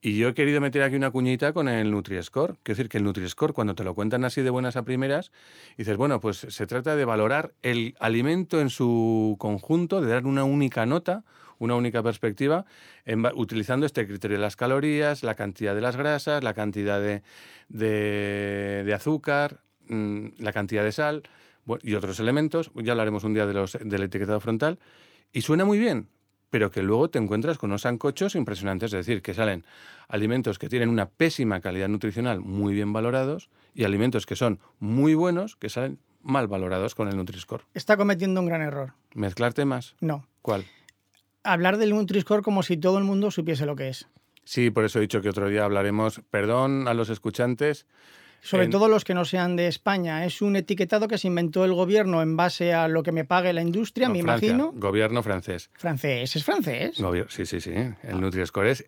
Y 0.00 0.16
yo 0.16 0.28
he 0.28 0.34
querido 0.34 0.60
meter 0.60 0.84
aquí 0.84 0.94
una 0.94 1.10
cuñita 1.10 1.52
con 1.52 1.66
el 1.68 1.90
Nutri-Score. 1.90 2.58
Quiero 2.62 2.76
decir 2.76 2.88
que 2.88 2.98
el 2.98 3.04
Nutri-Score, 3.04 3.52
cuando 3.52 3.74
te 3.74 3.82
lo 3.82 3.96
cuentan 3.96 4.24
así 4.24 4.42
de 4.42 4.50
buenas 4.50 4.76
a 4.76 4.84
primeras, 4.84 5.32
dices, 5.76 5.96
bueno, 5.96 6.20
pues 6.20 6.36
se 6.36 6.68
trata 6.68 6.94
de 6.94 7.04
valorar 7.04 7.52
el 7.62 7.96
alimento 7.98 8.60
en 8.60 8.70
su 8.70 9.34
conjunto, 9.40 10.00
de 10.00 10.12
dar 10.12 10.26
una 10.26 10.44
única 10.44 10.86
nota, 10.86 11.24
una 11.58 11.74
única 11.74 12.00
perspectiva, 12.04 12.64
utilizando 13.34 13.86
este 13.86 14.06
criterio 14.06 14.36
de 14.36 14.42
las 14.42 14.54
calorías, 14.54 15.24
la 15.24 15.34
cantidad 15.34 15.74
de 15.74 15.80
las 15.80 15.96
grasas, 15.96 16.44
la 16.44 16.54
cantidad 16.54 17.00
de- 17.00 17.22
de 17.70 18.94
azúcar, 18.94 19.63
mm, 19.88 20.26
la 20.38 20.52
cantidad 20.52 20.84
de 20.84 20.92
sal 20.92 21.22
y 21.82 21.94
otros 21.94 22.20
elementos. 22.20 22.70
Ya 22.74 22.92
hablaremos 22.92 23.24
un 23.24 23.34
día 23.34 23.46
de 23.46 23.54
los, 23.54 23.78
del 23.80 24.02
etiquetado 24.02 24.40
frontal. 24.40 24.78
Y 25.32 25.42
suena 25.42 25.64
muy 25.64 25.78
bien, 25.78 26.08
pero 26.50 26.70
que 26.70 26.82
luego 26.82 27.10
te 27.10 27.18
encuentras 27.18 27.58
con 27.58 27.70
unos 27.70 27.82
sancochos 27.82 28.34
impresionantes, 28.36 28.92
es 28.92 29.06
decir, 29.06 29.22
que 29.22 29.34
salen 29.34 29.64
alimentos 30.08 30.58
que 30.58 30.68
tienen 30.68 30.88
una 30.88 31.08
pésima 31.08 31.60
calidad 31.60 31.88
nutricional 31.88 32.40
muy 32.40 32.74
bien 32.74 32.92
valorados 32.92 33.50
y 33.74 33.84
alimentos 33.84 34.26
que 34.26 34.36
son 34.36 34.60
muy 34.78 35.14
buenos 35.14 35.56
que 35.56 35.68
salen 35.68 35.98
mal 36.22 36.46
valorados 36.46 36.94
con 36.94 37.08
el 37.08 37.16
Nutri-Score. 37.16 37.62
Está 37.74 37.96
cometiendo 37.96 38.40
un 38.40 38.46
gran 38.46 38.62
error. 38.62 38.94
¿Mezclar 39.14 39.52
temas? 39.52 39.94
No. 40.00 40.26
¿Cuál? 40.42 40.64
Hablar 41.42 41.76
del 41.76 41.90
Nutri-Score 41.90 42.42
como 42.42 42.62
si 42.62 42.76
todo 42.76 42.98
el 42.98 43.04
mundo 43.04 43.30
supiese 43.30 43.66
lo 43.66 43.76
que 43.76 43.88
es. 43.88 44.08
Sí, 44.44 44.70
por 44.70 44.84
eso 44.84 44.98
he 44.98 45.02
dicho 45.02 45.20
que 45.20 45.28
otro 45.28 45.48
día 45.48 45.64
hablaremos. 45.64 46.22
Perdón 46.30 46.86
a 46.88 46.94
los 46.94 47.08
escuchantes. 47.08 47.86
Sobre 48.46 48.64
En- 48.64 48.70
todo 48.70 48.88
los 48.88 49.04
que 49.04 49.14
no 49.14 49.24
sean 49.24 49.56
de 49.56 49.66
España. 49.68 50.24
Es 50.26 50.42
un 50.42 50.54
etiquetado 50.54 51.08
que 51.08 51.16
se 51.16 51.28
inventó 51.28 51.64
el 51.64 51.72
gobierno 51.72 52.20
en 52.20 52.36
base 52.36 52.74
a 52.74 52.88
lo 52.88 53.02
que 53.02 53.10
me 53.10 53.24
pague 53.24 53.52
la 53.54 53.62
industria, 53.62 54.08
No, 54.08 54.14
me 54.14 54.22
Francia, 54.22 54.48
imagino. 54.52 54.72
Gobierno 54.78 55.22
francés. 55.22 55.70
Francés, 55.72 56.36
es 56.36 56.44
francés. 56.44 56.98
Gobier- 57.00 57.26
sí, 57.30 57.46
sí, 57.46 57.60
sí. 57.60 57.72
El 58.02 58.20
Nutri-Score 58.20 58.66
es 58.68 58.84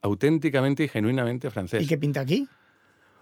auténticamente 0.00 0.84
y 0.84 0.88
genuinamente 0.88 1.50
francés. 1.50 1.82
¿Y 1.82 1.86
qué 1.86 1.98
pinta 1.98 2.20
aquí? 2.20 2.48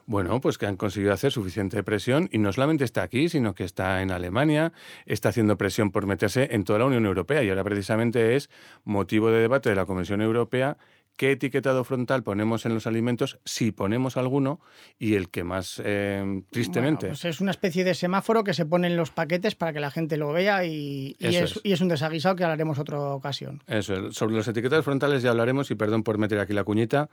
Bueno, 0.09 0.41
pues 0.41 0.57
que 0.57 0.67
han 0.67 0.77
conseguido 0.77 1.13
hacer 1.13 1.33
suficiente 1.33 1.83
presión 1.83 2.29
y 2.31 2.39
no 2.39 2.53
solamente 2.53 2.85
está 2.85 3.03
aquí, 3.03 3.29
sino 3.29 3.57
que 3.57 3.65
está 3.65 4.03
en 4.03 4.13
Alemania, 4.13 4.73
está 5.05 5.31
haciendo 5.31 5.59
presión 5.59 5.91
por 5.91 6.07
meterse 6.07 6.51
en 6.53 6.63
toda 6.63 6.79
la 6.79 6.85
Unión 6.85 7.07
Europea 7.07 7.43
y 7.43 7.49
ahora 7.49 7.65
precisamente 7.65 8.37
es 8.37 8.49
motivo 8.85 9.33
de 9.33 9.41
debate 9.41 9.69
de 9.69 9.75
la 9.75 9.85
Comisión 9.85 10.21
Europea 10.23 10.77
qué 11.17 11.33
etiquetado 11.33 11.83
frontal 11.85 12.23
ponemos 12.23 12.67
en 12.67 12.75
los 12.75 12.87
alimentos, 12.87 13.39
si 13.45 13.73
ponemos 13.73 14.17
alguno, 14.17 14.61
y 14.99 15.15
el 15.15 15.31
que 15.31 15.45
más 15.45 15.81
eh, 15.85 16.43
tristemente. 16.51 17.07
Bueno, 17.07 17.15
pues 17.15 17.25
es 17.25 17.41
una 17.41 17.51
especie 17.51 17.85
de 17.85 17.95
semáforo 17.95 18.45
que 18.45 18.55
se 18.55 18.67
pone 18.67 18.87
en 18.87 18.97
los 18.97 19.11
paquetes 19.11 19.55
para 19.55 19.73
que 19.73 19.81
la 19.81 19.91
gente 19.91 20.17
lo 20.17 20.33
vea 20.33 20.65
y, 20.65 21.17
y 21.19 21.27
Eso 21.27 21.45
es, 21.45 21.57
es. 21.57 21.61
y 21.65 21.73
es 21.73 21.81
un 21.81 21.89
desaguisado 21.89 22.37
que 22.37 22.45
hablaremos 22.45 22.79
otra 22.79 23.01
ocasión. 23.01 23.63
Eso, 23.67 24.13
sobre 24.13 24.37
los 24.37 24.47
etiquetados 24.47 24.85
frontales 24.85 25.23
ya 25.23 25.31
hablaremos 25.31 25.71
y 25.71 25.75
perdón 25.75 26.03
por 26.03 26.19
meter 26.19 26.39
aquí 26.39 26.53
la 26.53 26.65
cuñita, 26.65 27.09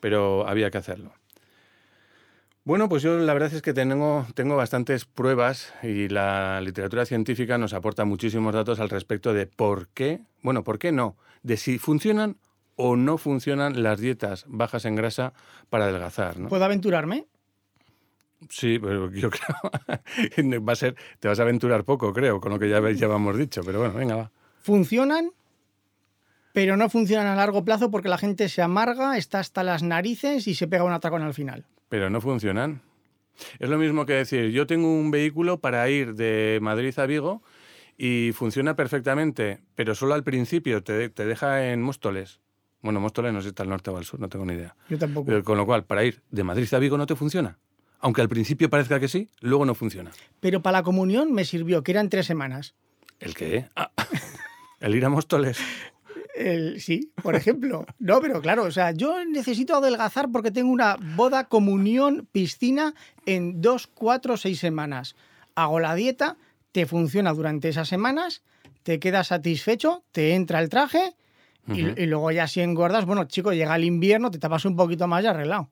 pero 0.00 0.46
había 0.48 0.70
que 0.70 0.78
hacerlo. 0.78 1.12
Bueno, 2.64 2.90
pues 2.90 3.02
yo 3.02 3.16
la 3.18 3.32
verdad 3.32 3.54
es 3.54 3.62
que 3.62 3.72
tengo, 3.72 4.26
tengo 4.34 4.54
bastantes 4.54 5.06
pruebas 5.06 5.72
y 5.82 6.08
la 6.08 6.60
literatura 6.60 7.06
científica 7.06 7.56
nos 7.56 7.72
aporta 7.72 8.04
muchísimos 8.04 8.52
datos 8.52 8.78
al 8.78 8.90
respecto 8.90 9.32
de 9.32 9.46
por 9.46 9.88
qué, 9.88 10.20
bueno, 10.42 10.64
por 10.64 10.78
qué 10.78 10.92
no, 10.92 11.16
de 11.42 11.56
si 11.56 11.78
funcionan 11.78 12.36
o 12.80 12.94
no 12.96 13.18
funcionan 13.18 13.82
las 13.82 14.00
dietas 14.00 14.44
bajas 14.46 14.84
en 14.84 14.94
grasa 14.94 15.34
para 15.68 15.84
adelgazar. 15.84 16.38
¿no? 16.38 16.48
¿Puedo 16.48 16.64
aventurarme? 16.64 17.26
Sí, 18.48 18.78
pero 18.78 19.10
yo 19.10 19.30
creo 20.38 20.64
va 20.64 20.72
a 20.72 20.76
ser, 20.76 20.94
te 21.18 21.26
vas 21.26 21.40
a 21.40 21.42
aventurar 21.42 21.84
poco, 21.84 22.12
creo, 22.12 22.40
con 22.40 22.52
lo 22.52 22.58
que 22.58 22.68
ya 22.68 22.80
llevamos 22.80 23.36
dicho, 23.36 23.62
pero 23.64 23.80
bueno, 23.80 23.94
venga, 23.94 24.14
va. 24.14 24.30
Funcionan, 24.60 25.32
pero 26.52 26.76
no 26.76 26.88
funcionan 26.88 27.26
a 27.26 27.34
largo 27.34 27.64
plazo 27.64 27.90
porque 27.90 28.08
la 28.08 28.16
gente 28.16 28.48
se 28.48 28.62
amarga, 28.62 29.18
está 29.18 29.40
hasta 29.40 29.64
las 29.64 29.82
narices 29.82 30.46
y 30.46 30.54
se 30.54 30.68
pega 30.68 30.84
un 30.84 30.92
atracón 30.92 31.22
al 31.22 31.34
final. 31.34 31.66
Pero 31.88 32.10
no 32.10 32.20
funcionan. 32.20 32.80
Es 33.58 33.68
lo 33.68 33.78
mismo 33.78 34.06
que 34.06 34.12
decir, 34.12 34.50
yo 34.50 34.68
tengo 34.68 34.88
un 34.88 35.10
vehículo 35.10 35.58
para 35.58 35.88
ir 35.90 36.14
de 36.14 36.60
Madrid 36.62 36.96
a 36.96 37.06
Vigo 37.06 37.42
y 37.96 38.30
funciona 38.34 38.76
perfectamente, 38.76 39.62
pero 39.74 39.96
solo 39.96 40.14
al 40.14 40.22
principio 40.22 40.84
te, 40.84 41.08
te 41.08 41.26
deja 41.26 41.72
en 41.72 41.82
Móstoles. 41.82 42.40
Bueno, 42.82 43.00
Móstoles 43.00 43.32
no 43.32 43.40
sé 43.40 43.44
si 43.44 43.48
está 43.48 43.62
al 43.64 43.68
norte 43.68 43.90
o 43.90 43.96
al 43.96 44.04
sur, 44.04 44.20
no 44.20 44.28
tengo 44.28 44.44
ni 44.44 44.54
idea. 44.54 44.76
Yo 44.88 44.98
tampoco. 44.98 45.26
Pero 45.26 45.42
con 45.42 45.56
lo 45.58 45.66
cual, 45.66 45.84
para 45.84 46.04
ir 46.04 46.22
de 46.30 46.44
Madrid 46.44 46.72
a 46.72 46.78
Vigo 46.78 46.96
no 46.96 47.06
te 47.06 47.16
funciona. 47.16 47.58
Aunque 48.00 48.20
al 48.20 48.28
principio 48.28 48.70
parezca 48.70 49.00
que 49.00 49.08
sí, 49.08 49.28
luego 49.40 49.64
no 49.66 49.74
funciona. 49.74 50.12
Pero 50.40 50.62
para 50.62 50.78
la 50.78 50.82
comunión 50.84 51.32
me 51.32 51.44
sirvió, 51.44 51.82
que 51.82 51.90
eran 51.90 52.08
tres 52.08 52.26
semanas. 52.26 52.74
¿El 53.18 53.34
qué? 53.34 53.66
Ah, 53.74 53.90
el 54.80 54.94
ir 54.94 55.04
a 55.04 55.08
Móstoles. 55.08 55.58
El- 56.36 56.80
sí, 56.80 57.12
por 57.20 57.34
ejemplo. 57.34 57.84
No, 57.98 58.20
pero 58.20 58.40
claro, 58.40 58.62
o 58.62 58.70
sea, 58.70 58.92
yo 58.92 59.24
necesito 59.24 59.74
adelgazar 59.74 60.30
porque 60.30 60.52
tengo 60.52 60.70
una 60.70 60.96
boda, 61.16 61.48
comunión, 61.48 62.28
piscina 62.30 62.94
en 63.26 63.60
dos, 63.60 63.88
cuatro, 63.88 64.36
seis 64.36 64.60
semanas. 64.60 65.16
Hago 65.56 65.80
la 65.80 65.96
dieta, 65.96 66.36
te 66.70 66.86
funciona 66.86 67.32
durante 67.32 67.68
esas 67.68 67.88
semanas, 67.88 68.42
te 68.84 69.00
quedas 69.00 69.26
satisfecho, 69.28 70.04
te 70.12 70.34
entra 70.34 70.60
el 70.60 70.68
traje 70.68 71.16
y, 71.72 72.06
luego 72.06 72.30
ya 72.30 72.46
si 72.46 72.60
engordas, 72.60 73.04
bueno, 73.04 73.24
chico, 73.24 73.52
llega 73.52 73.76
el 73.76 73.84
invierno, 73.84 74.30
te 74.30 74.38
tapas 74.38 74.64
un 74.64 74.76
poquito 74.76 75.06
más 75.06 75.22
y 75.24 75.26
arreglado. 75.26 75.68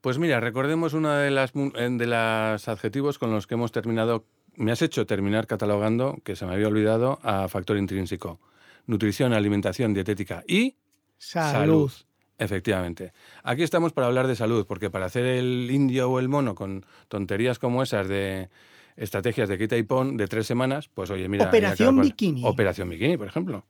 Pues 0.00 0.18
mira, 0.18 0.40
recordemos 0.40 0.94
una 0.94 1.18
de 1.18 1.30
las 1.30 1.52
eh, 1.54 1.88
de 1.90 2.06
los 2.06 2.68
adjetivos 2.68 3.18
con 3.18 3.30
los 3.32 3.46
que 3.46 3.54
hemos 3.54 3.72
terminado. 3.72 4.24
Me 4.56 4.72
has 4.72 4.82
hecho 4.82 5.06
terminar 5.06 5.46
catalogando, 5.46 6.18
que 6.24 6.36
se 6.36 6.46
me 6.46 6.54
había 6.54 6.68
olvidado, 6.68 7.18
a 7.22 7.48
factor 7.48 7.76
intrínseco. 7.76 8.40
Nutrición, 8.86 9.32
alimentación, 9.32 9.94
dietética 9.94 10.42
y 10.46 10.76
Salud. 11.20 11.92
Efectivamente. 12.38 13.12
Aquí 13.42 13.62
estamos 13.62 13.92
para 13.92 14.06
hablar 14.06 14.26
de 14.26 14.34
salud, 14.34 14.66
porque 14.66 14.88
para 14.88 15.04
hacer 15.04 15.26
el 15.26 15.70
indio 15.70 16.10
o 16.10 16.18
el 16.18 16.28
mono 16.28 16.54
con 16.54 16.86
tonterías 17.08 17.58
como 17.58 17.82
esas 17.82 18.08
de 18.08 18.48
estrategias 18.96 19.48
de 19.48 19.58
quita 19.58 19.76
y 19.76 19.82
pon 19.82 20.16
de 20.16 20.26
tres 20.26 20.46
semanas, 20.46 20.88
pues 20.88 21.10
oye, 21.10 21.28
mira. 21.28 21.48
Operación 21.48 22.00
Bikini. 22.00 22.42
Operación 22.46 22.88
Bikini, 22.88 23.18
por 23.18 23.26
ejemplo. 23.26 23.66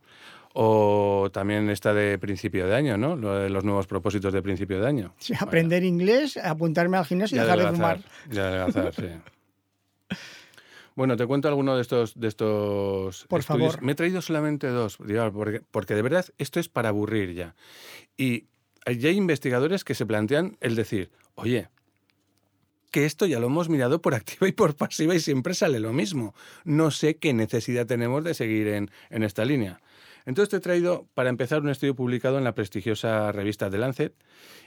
O 0.53 1.31
también 1.33 1.71
esta 1.71 1.95
de 1.95 2.19
principio 2.19 2.67
de 2.67 2.75
año, 2.75 2.97
¿no? 2.97 3.15
Lo 3.15 3.37
de 3.37 3.51
los 3.51 3.63
nuevos 3.65 3.87
propósitos 3.87 4.33
de 4.33 4.43
principio 4.43 4.81
de 4.81 4.87
año. 4.89 5.15
Sí, 5.19 5.33
aprender 5.39 5.85
inglés, 5.85 6.37
apuntarme 6.37 6.97
al 6.97 7.05
gimnasio 7.05 7.37
y 7.37 7.41
dejar 7.41 7.59
de 7.61 7.69
fumar. 7.69 8.01
ya 8.31 8.49
adelgazar, 8.49 8.95
sí. 8.95 9.07
Bueno, 10.97 11.17
te 11.17 11.27
cuento 11.27 11.49
alguno 11.49 11.77
de 11.77 11.83
estos, 11.83 12.19
de 12.19 12.29
estos 12.29 13.25
Por 13.29 13.41
estudios. 13.41 13.73
favor. 13.75 13.83
Me 13.83 13.93
he 13.93 13.95
traído 13.95 14.21
solamente 14.21 14.67
dos, 14.67 14.99
porque, 15.33 15.63
porque 15.71 15.95
de 15.95 16.03
verdad 16.03 16.27
esto 16.37 16.61
es 16.61 16.69
para 16.69 16.91
aburrir 16.91 17.33
ya. 17.33 17.55
Y 18.19 18.49
ya 18.87 19.09
hay 19.09 19.17
investigadores 19.17 19.85
que 19.85 19.95
se 19.95 20.05
plantean 20.05 20.59
el 20.61 20.75
decir, 20.75 21.11
oye, 21.37 21.69
que 22.91 23.07
esto 23.07 23.25
ya 23.25 23.39
lo 23.39 23.47
hemos 23.47 23.69
mirado 23.69 24.03
por 24.03 24.15
activa 24.15 24.49
y 24.49 24.53
por 24.53 24.77
pasiva 24.77 25.15
y 25.15 25.21
siempre 25.21 25.55
sale 25.55 25.79
lo 25.81 25.93
mismo. 25.93 26.35
No 26.65 26.91
sé 26.91 27.17
qué 27.17 27.33
necesidad 27.33 27.87
tenemos 27.87 28.25
de 28.25 28.35
seguir 28.35 28.67
en, 28.69 28.91
en 29.11 29.23
esta 29.23 29.45
línea. 29.45 29.81
Entonces 30.27 30.51
te 30.51 30.57
he 30.57 30.61
traído, 30.61 31.07
para 31.15 31.31
empezar, 31.31 31.61
un 31.63 31.71
estudio 31.71 31.95
publicado 31.95 32.39
en 32.39 32.45
la 32.45 32.55
prestigiosa 32.55 33.33
revista 33.33 33.71
The 33.71 33.79
Lancet 33.79 34.15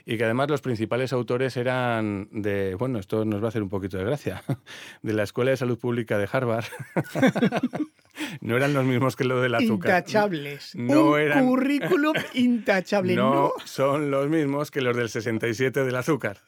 y 0.04 0.16
que 0.18 0.24
además 0.24 0.50
los 0.50 0.60
principales 0.60 1.12
autores 1.12 1.56
eran 1.56 2.28
de, 2.32 2.74
bueno, 2.74 2.98
esto 2.98 3.24
nos 3.24 3.40
va 3.40 3.46
a 3.46 3.48
hacer 3.48 3.62
un 3.62 3.68
poquito 3.68 3.96
de 3.98 4.04
gracia, 4.04 4.42
de 5.02 5.12
la 5.12 5.22
Escuela 5.22 5.50
de 5.52 5.56
Salud 5.56 5.78
Pública 5.78 6.18
de 6.18 6.28
Harvard. 6.30 6.64
no 8.40 8.56
eran 8.56 8.74
los 8.74 8.84
mismos 8.84 9.16
que 9.16 9.24
lo 9.24 9.40
del 9.40 9.54
azúcar. 9.54 9.90
Intachables. 10.00 10.74
No 10.74 11.10
un 11.12 11.18
eran- 11.20 11.46
currículum 11.46 12.14
intachable. 12.34 13.14
No 13.16 13.34
no 13.34 13.52
son 13.64 14.10
los 14.10 14.28
mismos 14.28 14.70
que 14.70 14.80
los 14.80 14.96
del 14.96 15.08
67 15.08 15.84
del 15.84 15.96
azúcar. 15.96 16.38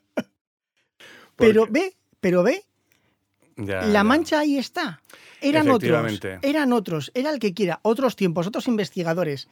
Pero 1.37 1.67
ve, 1.69 1.95
pero 2.21 2.43
ve, 2.43 2.63
Ya, 3.57 3.83
la 3.83 3.93
ya. 3.93 4.05
mancha 4.05 4.41
ahí 4.41 4.59
está. 4.59 5.01
Eran 5.41 5.69
otros, 5.71 6.21
eran 6.43 6.73
otros, 6.73 7.11
era 7.15 7.31
el 7.31 7.39
que 7.39 7.53
quiera, 7.55 7.81
otros 7.83 8.17
tiempos, 8.17 8.47
otros 8.47 8.69
investigadores. 8.69 9.49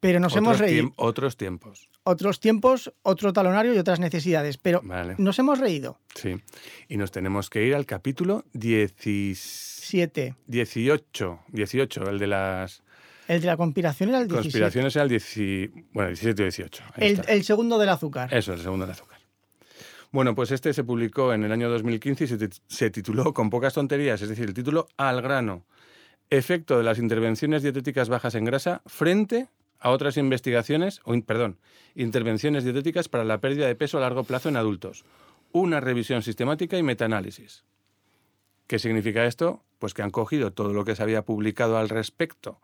Pero 0.00 0.20
nos 0.20 0.32
Otros 0.32 0.44
hemos 0.44 0.58
reído. 0.60 0.84
tiemp- 0.90 0.92
Otros 0.96 1.36
tiempos. 1.36 1.88
Otros 2.04 2.38
tiempos, 2.38 2.92
otro 3.02 3.32
talonario 3.32 3.74
y 3.74 3.78
otras 3.78 3.98
necesidades. 3.98 4.56
Pero 4.56 4.80
Vale. 4.84 5.16
nos 5.18 5.36
hemos 5.40 5.58
reído. 5.58 5.98
Sí. 6.14 6.36
Y 6.88 6.96
nos 6.96 7.10
tenemos 7.10 7.50
que 7.50 7.64
ir 7.66 7.74
al 7.74 7.84
capítulo 7.84 8.44
10 8.52 8.94
Siete. 9.36 10.36
18. 10.46 11.40
18, 11.48 12.10
el 12.10 12.18
de 12.20 12.26
las 12.28 12.82
El 13.26 13.40
de 13.40 13.46
la 13.48 13.56
conspiración 13.56 14.10
era 14.10 14.20
el 14.20 14.28
17. 14.28 14.44
conspiraciones 14.44 14.94
era 14.94 15.02
el 15.02 15.08
10 15.08 15.70
bueno, 15.92 16.08
17 16.10 16.42
o 16.42 16.44
18. 16.44 16.84
Ahí 16.94 17.08
El, 17.08 17.22
el 17.26 17.42
segundo 17.44 17.76
del 17.76 17.88
azúcar. 17.88 18.32
Eso, 18.32 18.52
el 18.52 18.60
segundo 18.60 18.86
de 18.86 18.92
azúcar. 18.92 19.17
Bueno, 20.10 20.34
pues 20.34 20.50
este 20.50 20.72
se 20.72 20.84
publicó 20.84 21.32
en 21.34 21.44
el 21.44 21.52
año 21.52 21.68
2015 21.68 22.24
y 22.24 22.26
se, 22.26 22.38
tit- 22.38 22.60
se 22.66 22.90
tituló 22.90 23.34
Con 23.34 23.50
pocas 23.50 23.74
tonterías, 23.74 24.22
es 24.22 24.28
decir, 24.28 24.46
el 24.46 24.54
título 24.54 24.88
Al 24.96 25.20
grano. 25.20 25.64
Efecto 26.30 26.78
de 26.78 26.84
las 26.84 26.98
intervenciones 26.98 27.62
dietéticas 27.62 28.08
bajas 28.08 28.34
en 28.34 28.44
grasa 28.44 28.82
frente 28.86 29.48
a 29.80 29.90
otras 29.90 30.16
investigaciones, 30.16 31.00
o 31.04 31.18
perdón, 31.22 31.58
intervenciones 31.94 32.64
dietéticas 32.64 33.08
para 33.08 33.24
la 33.24 33.40
pérdida 33.40 33.66
de 33.66 33.74
peso 33.76 33.98
a 33.98 34.00
largo 34.00 34.24
plazo 34.24 34.48
en 34.48 34.56
adultos. 34.56 35.04
Una 35.52 35.80
revisión 35.80 36.22
sistemática 36.22 36.76
y 36.76 36.82
metaanálisis. 36.82 37.64
¿Qué 38.66 38.78
significa 38.78 39.24
esto? 39.24 39.62
Pues 39.78 39.94
que 39.94 40.02
han 40.02 40.10
cogido 40.10 40.52
todo 40.52 40.72
lo 40.74 40.84
que 40.84 40.96
se 40.96 41.02
había 41.02 41.22
publicado 41.22 41.78
al 41.78 41.88
respecto 41.88 42.60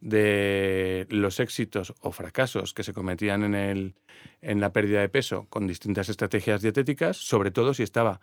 de 0.00 1.06
los 1.10 1.40
éxitos 1.40 1.94
o 2.00 2.12
fracasos 2.12 2.74
que 2.74 2.82
se 2.82 2.92
cometían 2.92 3.44
en, 3.44 3.54
el, 3.54 3.94
en 4.40 4.60
la 4.60 4.72
pérdida 4.72 5.00
de 5.00 5.08
peso 5.08 5.46
con 5.50 5.66
distintas 5.66 6.08
estrategias 6.08 6.62
dietéticas, 6.62 7.16
sobre 7.16 7.50
todo 7.50 7.74
si 7.74 7.82
estaba 7.82 8.20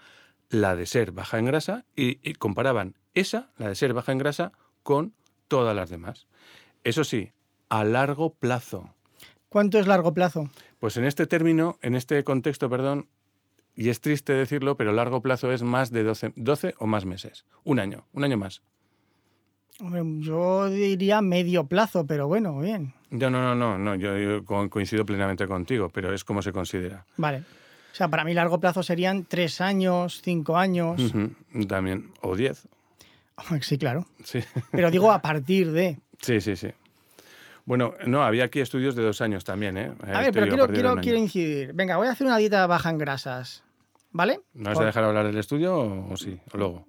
la 0.49 0.75
de 0.75 0.85
ser 0.85 1.11
baja 1.11 1.39
en 1.39 1.45
grasa, 1.45 1.85
y, 1.95 2.19
y 2.27 2.33
comparaban 2.33 2.95
esa, 3.13 3.51
la 3.57 3.69
de 3.69 3.75
ser 3.75 3.93
baja 3.93 4.11
en 4.11 4.17
grasa, 4.17 4.51
con 4.83 5.13
todas 5.47 5.75
las 5.75 5.89
demás. 5.89 6.27
Eso 6.83 7.03
sí, 7.03 7.31
a 7.69 7.83
largo 7.83 8.33
plazo. 8.33 8.93
¿Cuánto 9.49 9.79
es 9.79 9.87
largo 9.87 10.13
plazo? 10.13 10.49
Pues 10.79 10.97
en 10.97 11.05
este 11.05 11.27
término, 11.27 11.77
en 11.81 11.95
este 11.95 12.23
contexto, 12.23 12.69
perdón, 12.69 13.07
y 13.75 13.89
es 13.89 14.01
triste 14.01 14.33
decirlo, 14.33 14.75
pero 14.75 14.91
largo 14.91 15.21
plazo 15.21 15.51
es 15.51 15.63
más 15.63 15.91
de 15.91 16.03
12, 16.03 16.33
12 16.35 16.75
o 16.79 16.87
más 16.87 17.05
meses. 17.05 17.45
Un 17.63 17.79
año, 17.79 18.07
un 18.11 18.23
año 18.23 18.37
más. 18.37 18.63
Hombre, 19.79 20.01
Yo 20.25 20.69
diría 20.69 21.21
medio 21.21 21.65
plazo, 21.65 22.05
pero 22.07 22.27
bueno, 22.27 22.59
bien. 22.59 22.93
Yo 23.11 23.29
no, 23.29 23.41
no, 23.41 23.55
no, 23.55 23.77
no 23.77 23.95
yo, 23.95 24.17
yo 24.17 24.43
co- 24.43 24.69
coincido 24.69 25.05
plenamente 25.05 25.47
contigo, 25.47 25.89
pero 25.89 26.13
es 26.13 26.23
como 26.23 26.41
se 26.41 26.51
considera. 26.51 27.05
Vale. 27.17 27.39
O 27.91 27.95
sea, 27.97 28.07
para 28.09 28.23
mí 28.23 28.33
largo 28.33 28.59
plazo 28.59 28.83
serían 28.83 29.25
tres 29.25 29.61
años, 29.61 30.21
cinco 30.23 30.57
años. 30.57 31.13
También, 31.67 32.11
o 32.21 32.35
10. 32.35 32.67
Sí, 33.61 33.77
claro. 33.77 34.07
Sí. 34.23 34.39
Pero 34.71 34.89
digo 34.89 35.11
a 35.11 35.21
partir 35.21 35.71
de. 35.71 35.99
sí, 36.21 36.41
sí, 36.41 36.55
sí. 36.55 36.69
Bueno, 37.65 37.93
no, 38.07 38.23
había 38.23 38.45
aquí 38.45 38.61
estudios 38.61 38.95
de 38.95 39.03
dos 39.03 39.21
años 39.21 39.43
también, 39.43 39.77
¿eh? 39.77 39.91
A 40.11 40.21
ver, 40.21 40.31
pero 40.33 40.47
quiero, 40.47 40.67
quiero, 40.69 40.95
quiero 41.01 41.17
incidir. 41.19 41.73
Venga, 41.73 41.97
voy 41.97 42.07
a 42.07 42.11
hacer 42.11 42.25
una 42.25 42.37
dieta 42.37 42.65
baja 42.65 42.89
en 42.89 42.97
grasas. 42.97 43.63
¿vale? 44.11 44.39
¿No 44.53 44.69
vas 44.69 44.73
Por- 44.75 44.83
a 44.83 44.85
dejar 44.87 45.03
hablar 45.03 45.27
del 45.27 45.37
estudio 45.37 45.75
o, 45.75 46.13
o 46.13 46.17
sí? 46.17 46.39
¿O 46.53 46.57
luego? 46.57 46.87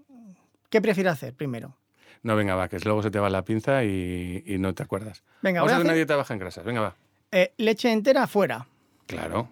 ¿Qué 0.71 0.80
prefiere 0.80 1.11
hacer 1.11 1.35
primero? 1.35 1.75
No, 2.23 2.37
venga, 2.37 2.55
va, 2.55 2.69
que 2.69 2.79
luego 2.81 3.03
se 3.03 3.11
te 3.11 3.19
va 3.19 3.31
la 3.31 3.45
pinza 3.45 3.85
y, 3.85 4.43
y 4.47 4.59
no 4.59 4.75
te 4.75 4.83
acuerdas. 4.83 5.23
Venga, 5.43 5.61
Vamos 5.61 5.73
a 5.73 5.77
hacer 5.77 5.87
una 5.87 5.95
dieta 5.95 6.17
baja 6.17 6.35
en 6.35 6.41
grasas. 6.41 6.65
Venga, 6.65 6.81
va. 6.81 6.97
Eh, 7.33 7.53
leche 7.59 7.93
entera 7.93 8.27
fuera. 8.27 8.67
Claro. 9.07 9.49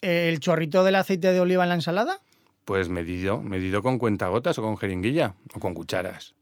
El 0.00 0.40
chorrito 0.40 0.82
del 0.84 0.94
aceite 0.96 1.32
de 1.32 1.40
oliva 1.40 1.62
en 1.64 1.68
la 1.68 1.74
ensalada. 1.74 2.20
Pues 2.64 2.88
medido, 2.88 3.40
medido 3.42 3.82
con 3.82 3.98
cuentagotas 3.98 4.58
o 4.58 4.62
con 4.62 4.76
jeringuilla 4.78 5.34
o 5.54 5.60
con 5.60 5.74
cucharas. 5.74 6.34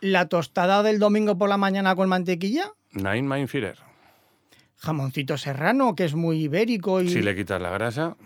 La 0.00 0.28
tostada 0.28 0.82
del 0.82 0.98
domingo 0.98 1.36
por 1.36 1.48
la 1.48 1.56
mañana 1.56 1.94
con 1.96 2.08
mantequilla. 2.08 2.72
Nine 2.92 3.22
Mindfeeder. 3.22 3.78
Jamoncito 4.78 5.36
serrano, 5.38 5.94
que 5.94 6.04
es 6.04 6.14
muy 6.14 6.42
ibérico 6.44 7.00
y 7.00 7.08
Si 7.08 7.22
le 7.22 7.34
quitas 7.34 7.60
la 7.60 7.70
grasa, 7.70 8.16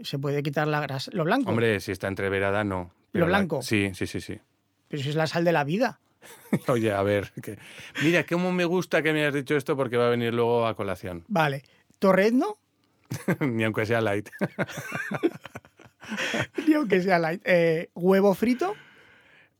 se 0.00 0.18
puede 0.18 0.42
quitar 0.42 0.68
la 0.68 0.80
grasa. 0.80 1.10
Lo 1.14 1.24
blanco. 1.24 1.50
hombre, 1.50 1.80
si 1.80 1.92
está 1.92 2.08
entreverada, 2.08 2.62
no. 2.64 2.92
¿Lo 3.12 3.20
la- 3.26 3.38
blanco? 3.38 3.62
sí, 3.62 3.90
sí, 3.94 4.06
sí, 4.06 4.20
sí. 4.20 4.38
Pero 4.92 5.02
si 5.02 5.08
es 5.08 5.14
la 5.14 5.26
sal 5.26 5.42
de 5.42 5.52
la 5.52 5.64
vida. 5.64 6.00
Oye, 6.68 6.92
a 6.92 7.02
ver, 7.02 7.32
que... 7.42 7.58
mira, 8.02 8.26
cómo 8.26 8.52
me 8.52 8.66
gusta 8.66 9.02
que 9.02 9.14
me 9.14 9.22
hayas 9.22 9.32
dicho 9.32 9.56
esto 9.56 9.74
porque 9.74 9.96
va 9.96 10.08
a 10.08 10.10
venir 10.10 10.34
luego 10.34 10.66
a 10.66 10.76
colación. 10.76 11.24
Vale. 11.28 11.62
Torrezno, 11.98 12.58
Ni 13.40 13.64
aunque 13.64 13.86
sea 13.86 14.02
light. 14.02 14.28
ni 16.66 16.74
aunque 16.74 17.00
sea 17.00 17.18
light. 17.18 17.40
Eh, 17.46 17.88
huevo 17.94 18.34
frito. 18.34 18.74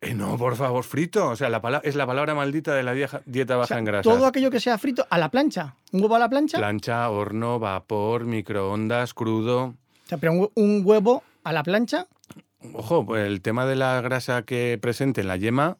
Eh, 0.02 0.12
no, 0.12 0.36
por 0.36 0.54
favor, 0.56 0.84
frito. 0.84 1.30
O 1.30 1.36
sea, 1.36 1.48
la 1.48 1.80
es 1.82 1.94
la 1.94 2.06
palabra 2.06 2.34
maldita 2.34 2.74
de 2.74 2.82
la 2.82 2.92
dieta 2.92 3.56
O 3.56 3.60
baja 3.60 3.68
sea, 3.68 3.78
en 3.78 3.86
grasa. 3.86 4.02
todo 4.02 4.26
aquello 4.26 4.50
que 4.50 4.60
sea 4.60 4.76
frito 4.76 5.06
a 5.08 5.16
la 5.16 5.30
plancha. 5.30 5.76
¿Un 5.92 6.02
huevo 6.02 6.16
a 6.16 6.18
la 6.18 6.28
plancha? 6.28 6.58
Plancha, 6.58 7.08
horno, 7.08 7.58
vapor, 7.58 8.26
microondas, 8.26 9.14
crudo. 9.14 9.64
O 9.64 9.74
sea, 10.08 10.18
pero 10.18 10.52
un 10.54 10.82
huevo 10.84 11.22
a 11.42 11.54
la 11.54 11.62
plancha. 11.62 12.06
Ojo, 12.74 13.04
pues 13.04 13.26
el 13.26 13.40
tema 13.42 13.66
de 13.66 13.76
la 13.76 14.00
grasa 14.00 14.42
que 14.42 14.78
presente 14.80 15.20
en 15.22 15.28
la 15.28 15.36
yema 15.36 15.76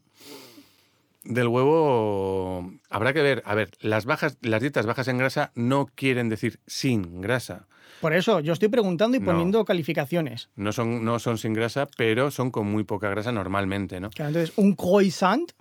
del 1.24 1.48
huevo 1.48 2.72
habrá 2.90 3.12
que 3.12 3.22
ver. 3.22 3.42
A 3.46 3.54
ver, 3.54 3.70
las 3.80 4.04
bajas, 4.04 4.36
las 4.42 4.60
dietas 4.60 4.86
bajas 4.86 5.08
en 5.08 5.18
grasa 5.18 5.52
no 5.54 5.86
quieren 5.94 6.28
decir 6.28 6.58
sin 6.66 7.20
grasa. 7.20 7.66
Por 8.00 8.12
eso 8.14 8.40
yo 8.40 8.52
estoy 8.52 8.68
preguntando 8.68 9.16
y 9.16 9.20
No. 9.20 9.26
poniendo 9.26 9.64
calificaciones. 9.64 10.50
No 10.56 10.72
son, 10.72 11.04
no 11.04 11.20
son 11.20 11.38
sin 11.38 11.54
grasa, 11.54 11.86
pero 11.96 12.32
son 12.32 12.50
con 12.50 12.66
muy 12.66 12.82
poca 12.82 13.08
grasa 13.08 13.30
normalmente, 13.30 14.00
¿no? 14.00 14.10
Claro, 14.10 14.30
entonces, 14.30 14.52
un 14.56 14.74
croissant. 14.74 15.52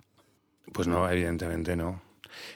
Pues 0.72 0.88
no, 0.88 1.08
evidentemente 1.08 1.76
no. 1.76 2.02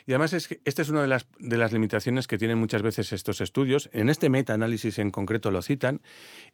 Y 0.07 0.13
además 0.13 0.33
es 0.33 0.49
que 0.49 0.61
esta 0.65 0.83
es 0.83 0.89
una 0.89 1.03
de 1.03 1.09
las, 1.09 1.27
de 1.39 1.57
las 1.57 1.73
limitaciones 1.73 2.27
que 2.27 2.39
tienen 2.39 2.59
muchas 2.59 2.83
veces 2.83 3.13
estos 3.13 3.41
estudios. 3.41 3.89
En 3.93 4.09
este 4.09 4.29
meta-análisis 4.29 4.99
en 4.99 5.11
concreto 5.11 5.51
lo 5.51 5.63
citan 5.63 6.01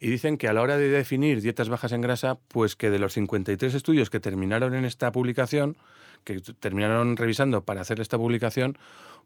y 0.01 0.09
dicen 0.09 0.39
que 0.39 0.49
a 0.49 0.53
la 0.53 0.63
hora 0.63 0.77
de 0.77 0.89
definir 0.89 1.41
dietas 1.41 1.69
bajas 1.69 1.93
en 1.93 2.01
grasa, 2.01 2.39
pues 2.49 2.77
que 2.77 2.91
de 2.91 2.99
los 2.99 3.15
53 3.15 3.75
estudios 3.75 4.11
que 4.11 4.21
terminaron 4.21 4.75
en 4.75 4.85
esta 4.85 5.13
publicación, 5.13 5.77
que 6.25 6.41
terminaron 6.41 7.17
revisando 7.17 7.65
para 7.65 7.81
hacer 7.81 8.01
esta 8.01 8.19
publicación, 8.19 8.79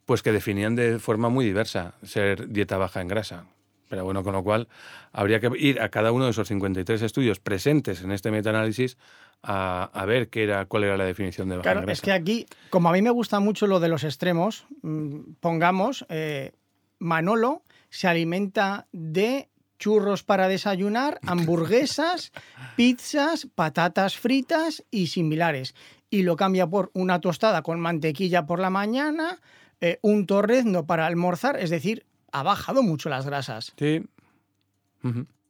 pues 0.07 0.23
que 0.23 0.33
definían 0.33 0.77
de 0.77 0.99
forma 0.99 1.29
muy 1.29 1.45
diversa 1.45 1.95
ser 2.03 2.49
dieta 2.49 2.79
baja 2.79 3.01
en 3.01 3.09
grasa. 3.09 3.47
Pero 3.89 4.05
bueno, 4.05 4.25
con 4.25 4.33
lo 4.33 4.43
cual 4.43 4.69
habría 5.13 5.41
que 5.41 5.51
ir 5.59 5.81
a 5.81 5.91
cada 5.91 6.13
uno 6.13 6.25
de 6.25 6.33
esos 6.33 6.49
53 6.49 7.03
estudios 7.03 7.39
presentes 7.39 8.03
en 8.03 8.11
este 8.11 8.31
meta-análisis 8.31 8.99
a, 9.43 9.91
a 9.93 10.05
ver 10.07 10.29
qué 10.29 10.45
era, 10.45 10.65
cuál 10.67 10.85
era 10.85 10.97
la 10.97 11.05
definición 11.05 11.49
de 11.49 11.57
baja 11.57 11.73
Claro, 11.73 11.91
es 11.91 12.01
que 12.01 12.13
aquí, 12.13 12.47
como 12.71 12.89
a 12.89 12.93
mí 12.93 13.03
me 13.03 13.11
gusta 13.11 13.41
mucho 13.41 13.67
lo 13.67 13.81
de 13.81 13.89
los 13.89 14.05
extremos, 14.05 14.67
mm, 14.83 15.35
pongamos, 15.41 16.07
eh, 16.09 16.53
Manolo 16.99 17.63
se 17.91 18.09
alimenta 18.09 18.87
de 18.93 19.49
churros 19.79 20.23
para 20.23 20.49
desayunar, 20.49 21.19
hamburguesas, 21.27 22.33
pizzas, 22.77 23.49
patatas 23.55 24.17
fritas 24.17 24.85
y 24.91 25.09
similares. 25.09 25.75
Y 26.09 26.23
lo 26.23 26.37
cambia 26.37 26.67
por 26.67 26.91
una 26.95 27.21
tostada 27.21 27.63
con 27.63 27.81
mantequilla 27.81 28.47
por 28.47 28.61
la 28.61 28.71
mañana, 28.71 29.41
eh, 29.81 29.99
un 30.03 30.27
torrezno 30.27 30.87
para 30.87 31.07
almorzar, 31.07 31.59
es 31.59 31.71
decir, 31.71 32.07
ha 32.33 32.43
bajado 32.43 32.83
mucho 32.83 33.09
las 33.09 33.27
grasas. 33.27 33.73
Sí. 33.79 34.03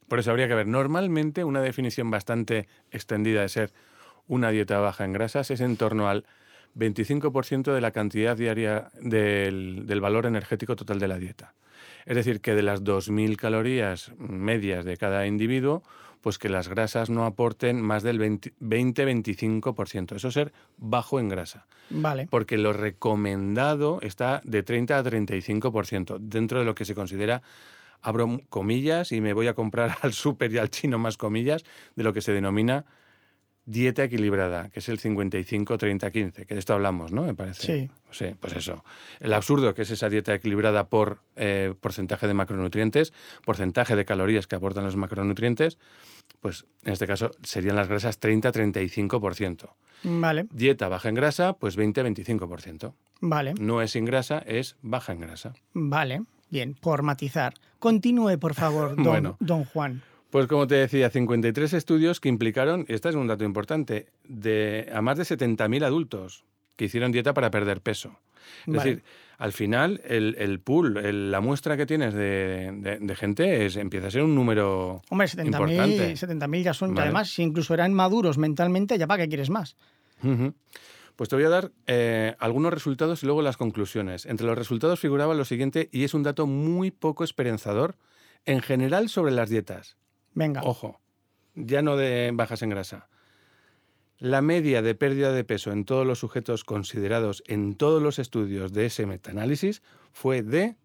Por 0.09 0.19
eso 0.19 0.31
habría 0.31 0.49
que 0.49 0.55
ver. 0.55 0.67
Normalmente 0.67 1.45
una 1.45 1.61
definición 1.61 2.11
bastante 2.11 2.69
extendida 2.91 3.43
de 3.43 3.49
ser 3.49 3.73
una 4.29 4.51
dieta 4.51 4.79
baja 4.79 5.05
en 5.05 5.13
grasas 5.13 5.51
es 5.51 5.61
en 5.61 5.77
torno 5.77 6.09
al 6.09 6.25
25% 6.77 7.73
de 7.73 7.81
la 7.81 7.91
cantidad 7.91 8.37
diaria 8.37 8.91
del, 9.01 9.87
del 9.87 10.01
valor 10.01 10.27
energético 10.27 10.77
total 10.77 10.99
de 10.99 11.09
la 11.09 11.19
dieta. 11.19 11.55
Es 12.05 12.17
decir, 12.17 12.41
que 12.41 12.55
de 12.55 12.63
las 12.63 12.85
2.000 12.85 13.37
calorías 13.37 14.13
medias 14.19 14.85
de 14.85 14.97
cada 14.97 15.27
individuo, 15.27 15.83
pues 16.21 16.39
que 16.39 16.49
las 16.49 16.69
grasas 16.69 17.11
no 17.11 17.25
aporten 17.25 17.81
más 17.81 18.03
del 18.03 18.19
20 18.19 18.53
20-25%. 18.61 20.17
Eso 20.17 20.29
es 20.29 20.35
ser 20.35 20.53
bajo 20.77 21.21
en 21.21 21.29
grasa 21.29 21.67
Vale. 21.91 22.27
porque 22.31 22.59
lo 22.59 22.73
recomendado 22.73 24.01
está 24.03 24.41
de 24.45 24.63
30 24.63 24.99
a 24.99 25.05
35%, 25.05 26.19
dentro 26.19 26.59
de 26.59 26.65
lo 26.65 26.75
que 26.75 26.85
se 26.85 26.95
considera, 26.95 27.43
abro 28.03 28.41
comillas 28.49 29.13
y 29.13 29.21
me 29.21 29.33
voy 29.33 29.47
a 29.49 29.55
comprar 29.55 29.97
al 30.03 30.13
súper 30.13 30.53
y 30.53 30.59
al 30.59 30.71
chino 30.71 30.99
más 30.99 31.17
comillas, 31.17 31.65
de 31.95 32.05
lo 32.05 32.13
que 32.13 32.21
se 32.21 32.33
denomina 32.33 32.85
dieta 33.69 34.05
equilibrada, 34.05 34.69
que 34.71 34.79
es 34.79 34.89
el 34.89 35.01
55-30-15, 35.01 36.47
que 36.47 36.55
de 36.55 36.61
esto 36.61 36.73
hablamos, 36.75 37.11
¿no? 37.11 37.23
Me 37.25 37.35
parece. 37.35 37.63
Sí. 37.63 37.91
Sí, 38.13 38.35
pues 38.39 38.55
eso. 38.55 38.85
El 39.19 39.33
absurdo 39.33 39.75
que 39.75 39.83
es 39.83 39.91
esa 39.91 40.09
dieta 40.09 40.33
equilibrada 40.33 40.89
por 40.89 41.19
eh, 41.35 41.75
porcentaje 41.81 42.29
de 42.29 42.35
macronutrientes, 42.35 43.13
porcentaje 43.45 43.97
de 43.97 44.05
calorías 44.05 44.47
que 44.47 44.55
aportan 44.55 44.85
los 44.85 44.95
macronutrientes, 44.95 45.79
pues 46.41 46.65
en 46.85 46.93
este 46.93 47.09
caso 47.09 47.33
serían 47.43 47.75
las 47.75 47.89
grasas 47.89 48.21
30-35%. 48.21 49.69
Vale, 50.05 50.47
Dieta 50.53 50.89
baja 50.89 51.09
en 51.09 51.17
grasa, 51.17 51.55
pues 51.55 51.77
20-25%. 51.77 52.93
vale, 53.21 53.55
No 53.59 53.83
es 53.83 53.91
sin 53.91 54.05
grasa, 54.05 54.39
es 54.47 54.77
baja 54.83 55.13
en 55.13 55.21
grasa. 55.21 55.55
vale. 55.73 56.23
Bien, 56.51 56.75
por 56.75 57.03
matizar. 57.03 57.55
Continúe, 57.79 58.39
por 58.39 58.55
favor, 58.55 58.91
don, 58.97 59.05
Bueno. 59.05 59.37
don 59.41 59.65
Juan. 59.65 60.03
Pues 60.31 60.47
como 60.49 60.67
te 60.67 60.75
decía, 60.75 61.09
53 61.11 61.73
estudios 61.73 62.21
que 62.21 62.29
implicaron, 62.29 62.85
y 62.89 62.95
este 62.95 63.09
es 63.09 63.15
un 63.15 63.27
dato 63.27 63.45
importante, 63.45 64.07
de, 64.29 64.91
a 64.93 65.01
más 65.01 65.17
de 65.19 65.25
70.000 65.25 65.85
adultos 65.85 66.45
que 66.77 66.87
hicieron 66.87 67.13
dieta 67.13 67.33
para 67.33 67.51
perder 67.51 67.81
peso. 67.81 68.19
Es 68.67 68.75
Vale. 68.75 68.91
decir, 68.91 69.05
al 69.39 69.53
final 69.53 70.01
el, 70.05 70.35
el 70.39 70.61
pool, 70.61 70.99
el- 70.99 71.31
la 71.31 71.41
muestra 71.41 71.77
que 71.77 71.87
tienes 71.87 72.13
de, 72.15 72.71
de- 72.77 72.99
de 73.01 73.17
gente 73.17 73.67
es, 73.67 73.77
empieza 73.77 74.09
a 74.09 74.11
ser 74.11 74.23
un 74.23 74.35
número 74.35 75.01
Hombre, 75.11 75.27
importante. 75.45 76.15
70.000 76.15 76.39
70.000 76.39 76.63
ya 76.63 76.75
son, 76.75 76.91
y 76.91 76.95
Vale. 76.95 77.05
además, 77.07 77.31
si 77.31 77.43
incluso 77.43 77.73
eran 77.75 77.95
maduros 77.95 78.37
mentalmente, 78.37 78.99
ya 78.99 79.07
para 79.07 79.23
qué 79.25 79.29
quieres 79.29 79.49
más. 79.51 79.77
Pues 81.17 81.31
te 81.31 81.37
voy 81.37 81.47
a 81.47 81.49
dar 81.49 81.73
eh, 81.87 82.37
algunos 82.39 82.73
resultados 82.73 83.23
y 83.23 83.27
luego 83.27 83.41
las 83.43 83.57
conclusiones. 83.57 84.27
Entre 84.27 84.47
los 84.47 84.57
resultados 84.57 85.01
figuraba 85.01 85.35
lo 85.35 85.47
siguiente, 85.47 85.89
y 85.91 86.05
es 86.05 86.13
un 86.13 86.23
dato 86.23 86.47
muy 86.47 86.91
poco 86.91 87.25
esperanzador 87.25 87.97
en 88.45 88.61
general 88.61 89.09
sobre 89.09 89.33
las 89.33 89.49
dietas. 89.49 89.97
Venga, 90.35 90.63
Ojo, 90.63 91.01
ya 91.55 91.81
no 91.81 91.97
de 91.97 92.31
bajas 92.35 92.63
en 92.63 92.71
grasa. 92.71 93.09
La 94.19 94.43
media 94.43 94.83
de 94.83 94.95
pérdida 94.95 95.33
de 95.33 95.45
peso 95.45 95.73
en 95.73 95.85
todos 95.85 96.07
los 96.07 96.19
sujetos 96.19 96.65
considerados 96.65 97.43
en 97.47 97.75
todos 97.75 98.03
los 98.03 98.19
estudios 98.19 98.73
de 98.73 98.87
ese 98.87 99.07
metaanálisis 99.07 99.83
fue 100.13 100.43
de, 100.43 100.77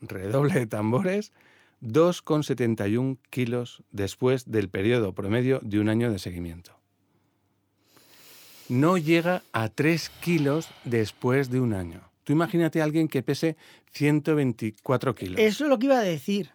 redoble 0.00 0.54
de 0.54 0.66
tambores, 0.66 1.32
2,71 1.82 3.18
kilos 3.30 3.82
después 3.90 4.50
del 4.50 4.68
periodo 4.68 5.14
promedio 5.14 5.60
de 5.62 5.80
un 5.80 5.88
año 5.88 6.10
de 6.10 6.18
seguimiento. 6.18 6.79
No 8.70 8.96
llega 8.96 9.42
a 9.52 9.68
3 9.68 10.08
kilos 10.20 10.68
después 10.84 11.50
de 11.50 11.60
un 11.60 11.74
año. 11.74 12.00
Tú 12.24 12.32
imagínate 12.32 12.80
a 12.80 12.84
alguien 12.84 13.08
que 13.08 13.22
pese 13.22 13.56
124 13.92 15.14
kilos. 15.14 15.38
eso 15.40 15.64
es 15.64 15.70
lo 15.70 15.78
que 15.78 15.86
iba 15.86 15.98
a 15.98 16.02
decir. 16.02 16.50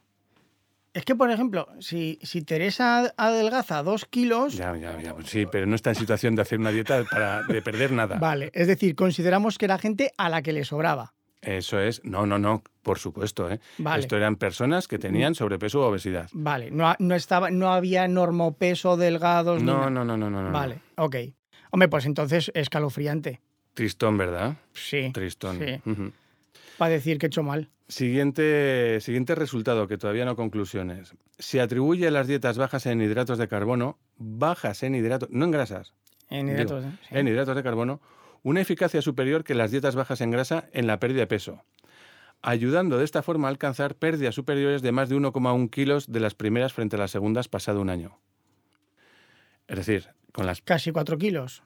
Es 0.93 1.03
que, 1.03 1.13
por 1.13 1.29
ejemplo, 1.29 1.67
si, 1.81 2.19
si 2.23 2.41
Teresa 2.41 3.13
adelgaza 3.17 3.83
dos 3.83 4.05
kilos, 4.05 4.55
Ya, 4.55 4.77
ya, 4.77 4.97
ya, 5.01 5.13
pues 5.13 5.27
sí, 5.27 5.45
pero 5.45 5.65
no 5.65 5.75
está 5.75 5.89
en 5.89 5.97
situación 5.97 6.35
de 6.35 6.41
hacer 6.43 6.57
una 6.57 6.71
dieta 6.71 7.03
para 7.03 7.43
de 7.43 7.61
perder 7.61 7.91
nada. 7.91 8.17
vale, 8.17 8.49
es 8.53 8.67
decir, 8.67 8.95
consideramos 8.95 9.57
que 9.57 9.65
era 9.65 9.77
gente 9.77 10.13
a 10.17 10.29
la 10.29 10.41
que 10.41 10.53
le 10.53 10.63
sobraba. 10.63 11.13
Eso 11.41 11.79
es, 11.81 12.01
no, 12.05 12.25
no, 12.25 12.39
no, 12.39 12.63
por 12.81 12.97
supuesto. 12.97 13.51
¿eh? 13.51 13.59
Vale. 13.77 13.99
Esto 13.99 14.15
eran 14.15 14.37
personas 14.37 14.87
que 14.87 14.97
tenían 14.97 15.35
sobrepeso 15.35 15.81
o 15.81 15.89
obesidad. 15.89 16.29
Vale, 16.31 16.71
no, 16.71 16.95
no, 16.97 17.13
estaba, 17.13 17.51
no 17.51 17.73
había 17.73 18.07
normopeso, 18.07 18.95
delgados, 18.95 19.61
No, 19.61 19.89
no, 19.89 20.05
no, 20.05 20.15
no, 20.15 20.29
no. 20.29 20.41
no. 20.43 20.51
Vale, 20.51 20.79
ok. 20.95 21.15
Hombre, 21.75 21.89
pues 21.89 22.05
entonces 22.05 22.53
escalofriante. 22.53 23.41
Tristón, 23.73 24.17
¿verdad? 24.17 24.55
Sí. 24.71 25.11
Tristón. 25.11 25.59
Sí. 25.59 25.81
Para 26.77 26.91
decir 26.91 27.17
que 27.17 27.25
he 27.25 27.27
hecho 27.27 27.43
mal. 27.43 27.69
Siguiente, 27.89 29.01
siguiente 29.01 29.35
resultado, 29.35 29.85
que 29.85 29.97
todavía 29.97 30.23
no 30.23 30.37
conclusiones. 30.37 31.15
Se 31.37 31.59
atribuye 31.59 32.07
a 32.07 32.11
las 32.11 32.27
dietas 32.27 32.57
bajas 32.57 32.85
en 32.85 33.01
hidratos 33.01 33.37
de 33.37 33.49
carbono, 33.49 33.99
bajas 34.15 34.83
en 34.83 34.95
hidratos, 34.95 35.27
no 35.31 35.43
en 35.43 35.51
grasas, 35.51 35.93
En 36.29 36.45
Digo, 36.45 36.59
hidratos, 36.59 36.85
¿eh? 36.85 36.91
Sí. 37.09 37.17
en 37.17 37.27
hidratos 37.27 37.57
de 37.57 37.63
carbono, 37.63 37.99
una 38.41 38.61
eficacia 38.61 39.01
superior 39.01 39.43
que 39.43 39.53
las 39.53 39.69
dietas 39.71 39.95
bajas 39.95 40.21
en 40.21 40.31
grasa 40.31 40.69
en 40.71 40.87
la 40.87 41.01
pérdida 41.01 41.19
de 41.19 41.27
peso. 41.27 41.65
ayudando 42.41 42.99
de 42.99 43.03
esta 43.03 43.21
forma 43.21 43.49
a 43.49 43.51
alcanzar 43.51 43.95
pérdidas 43.95 44.35
superiores 44.35 44.81
de 44.81 44.93
más 44.93 45.09
de 45.09 45.17
1,1 45.17 45.69
kilos 45.69 46.09
de 46.09 46.21
las 46.21 46.35
primeras 46.35 46.71
frente 46.71 46.95
a 46.95 46.99
las 46.99 47.11
segundas 47.11 47.49
pasado 47.49 47.81
un 47.81 47.89
año. 47.89 48.17
Es 49.67 49.75
decir, 49.75 50.07
con 50.35 50.45
las... 50.45 50.61
Casi 50.61 50.91
4 50.91 51.17
kilos. 51.17 51.63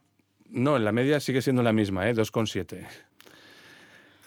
No, 0.51 0.77
en 0.77 0.85
la 0.85 0.91
media 0.91 1.19
sigue 1.19 1.41
siendo 1.41 1.63
la 1.63 1.73
misma, 1.73 2.07
¿eh? 2.07 2.13
2,7. 2.13 2.85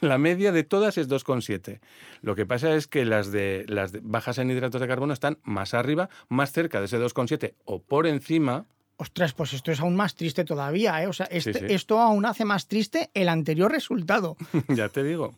La 0.01 0.19
media 0.19 0.51
de 0.51 0.65
todas 0.65 0.99
es 0.99 1.09
2,7. 1.09 1.79
Lo 2.23 2.35
que 2.35 2.45
pasa 2.45 2.75
es 2.75 2.89
que 2.89 3.05
las 3.05 3.31
de 3.31 3.65
las 3.69 3.93
de 3.93 4.01
bajas 4.03 4.39
en 4.39 4.51
hidratos 4.51 4.81
de 4.81 4.89
carbono 4.89 5.13
están 5.13 5.39
más 5.45 5.75
arriba, 5.75 6.09
más 6.29 6.51
cerca 6.51 6.81
de 6.81 6.87
ese 6.87 6.99
2,7 6.99 7.55
o 7.65 7.81
por 7.81 8.09
encima. 8.09 8.67
Ostras, 8.97 9.33
pues 9.33 9.53
esto 9.53 9.71
es 9.71 9.79
aún 9.79 9.95
más 9.95 10.17
triste 10.17 10.45
todavía, 10.45 11.01
¿eh? 11.03 11.07
O 11.07 11.13
sea, 11.13 11.27
este- 11.27 11.53
sí. 11.55 11.67
esto 11.69 12.01
aún 12.01 12.27
hace 12.27 12.45
más 12.45 12.67
triste 12.67 13.11
el 13.15 13.29
anterior 13.29 13.71
resultado. 13.71 14.37
ya 14.69 14.89
te 14.89 15.05
digo. 15.05 15.35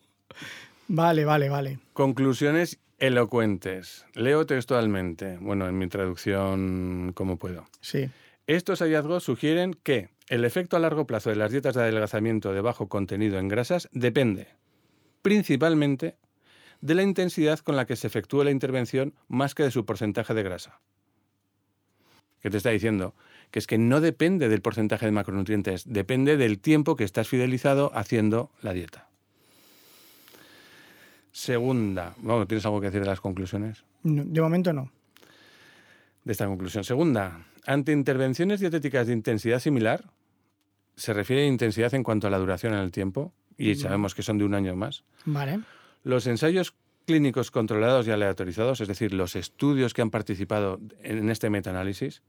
Vale, 0.89 1.27
vale, 1.27 1.51
vale. 1.51 1.79
Conclusiones 1.93 2.79
elocuentes. 2.99 4.07
Leo 4.15 4.47
textualmente, 4.47 5.37
bueno, 5.39 5.69
en 5.69 5.77
mi 5.77 5.89
traducción 5.89 7.13
como 7.15 7.37
puedo. 7.37 7.67
Sí. 7.83 8.09
Estos 8.47 8.81
hallazgos 8.81 9.25
sugieren 9.25 9.75
que 9.75 10.11
el 10.29 10.45
efecto 10.45 10.77
a 10.77 10.81
largo 10.81 11.07
plazo 11.07 11.31
de 11.31 11.37
las 11.37 11.51
dietas 11.51 11.75
de 11.75 11.83
adelgazamiento 11.83 12.53
de 12.53 12.61
bajo 12.61 12.89
contenido 12.89 13.39
en 13.39 13.49
grasas 13.49 13.89
depende 13.93 14.49
principalmente 15.23 16.17
de 16.83 16.95
la 16.95 17.03
intensidad 17.03 17.59
con 17.61 17.77
la 17.77 17.87
que 17.87 17.97
se 17.97 18.07
efectúe 18.07 18.45
la 18.45 18.51
intervención 18.51 19.15
más 19.27 19.55
que 19.55 19.63
de 19.63 19.71
su 19.71 19.87
porcentaje 19.87 20.35
de 20.35 20.43
grasa. 20.43 20.81
¿Qué 22.43 22.51
te 22.51 22.59
está 22.59 22.69
diciendo? 22.69 23.15
Que 23.51 23.59
es 23.59 23.67
que 23.67 23.79
no 23.79 24.03
depende 24.03 24.51
del 24.51 24.61
porcentaje 24.61 25.07
de 25.07 25.13
macronutrientes, 25.13 25.85
depende 25.87 26.37
del 26.37 26.59
tiempo 26.59 26.95
que 26.95 27.05
estás 27.05 27.27
fidelizado 27.27 27.91
haciendo 27.95 28.51
la 28.61 28.75
dieta. 28.75 29.09
Segunda, 31.33 32.15
bueno, 32.19 32.47
¿tienes 32.47 32.67
algo 32.67 32.83
que 32.83 32.89
decir 32.89 33.01
de 33.01 33.07
las 33.07 33.21
conclusiones? 33.21 33.83
No, 34.03 34.23
de 34.23 34.41
momento 34.43 34.75
no. 34.75 34.91
de 36.23 36.33
esta 36.33 36.47
conclusión. 36.47 36.85
Segunda, 36.85 37.47
ante 37.67 37.93
intervenciones 37.93 38.61
dietéticas 38.61 39.07
de 39.07 39.13
intensidad 39.13 39.59
similar, 39.59 40.05
se 40.97 41.13
refiere 41.13 41.43
a 41.43 41.47
intensidad 41.47 41.95
en 41.95 42.03
cuanto 42.03 42.27
a 42.27 42.31
la 42.31 42.39
duración 42.39 42.75
en 42.75 42.81
el 42.81 42.91
tiempo, 42.91 43.33
y 43.57 43.75
sabemos 43.77 44.15
que 44.15 44.23
son 44.23 44.39
de 44.39 44.45
un 44.45 44.55
año 44.55 44.75
más. 44.77 45.05
Vale. 45.25 45.61
Los 46.03 46.27
ensayos 46.27 46.75
clínicos 47.07 47.51
controlados 47.51 48.07
y 48.07 48.11
aleatorizados, 48.11 48.81
es 48.81 48.89
decir, 48.89 49.13
los 49.13 49.37
estudios 49.37 49.95
que 49.95 50.03
han 50.03 50.11
participado 50.11 50.81
en 51.03 51.31
este 51.31 51.51
metaanálisis, 51.51 52.23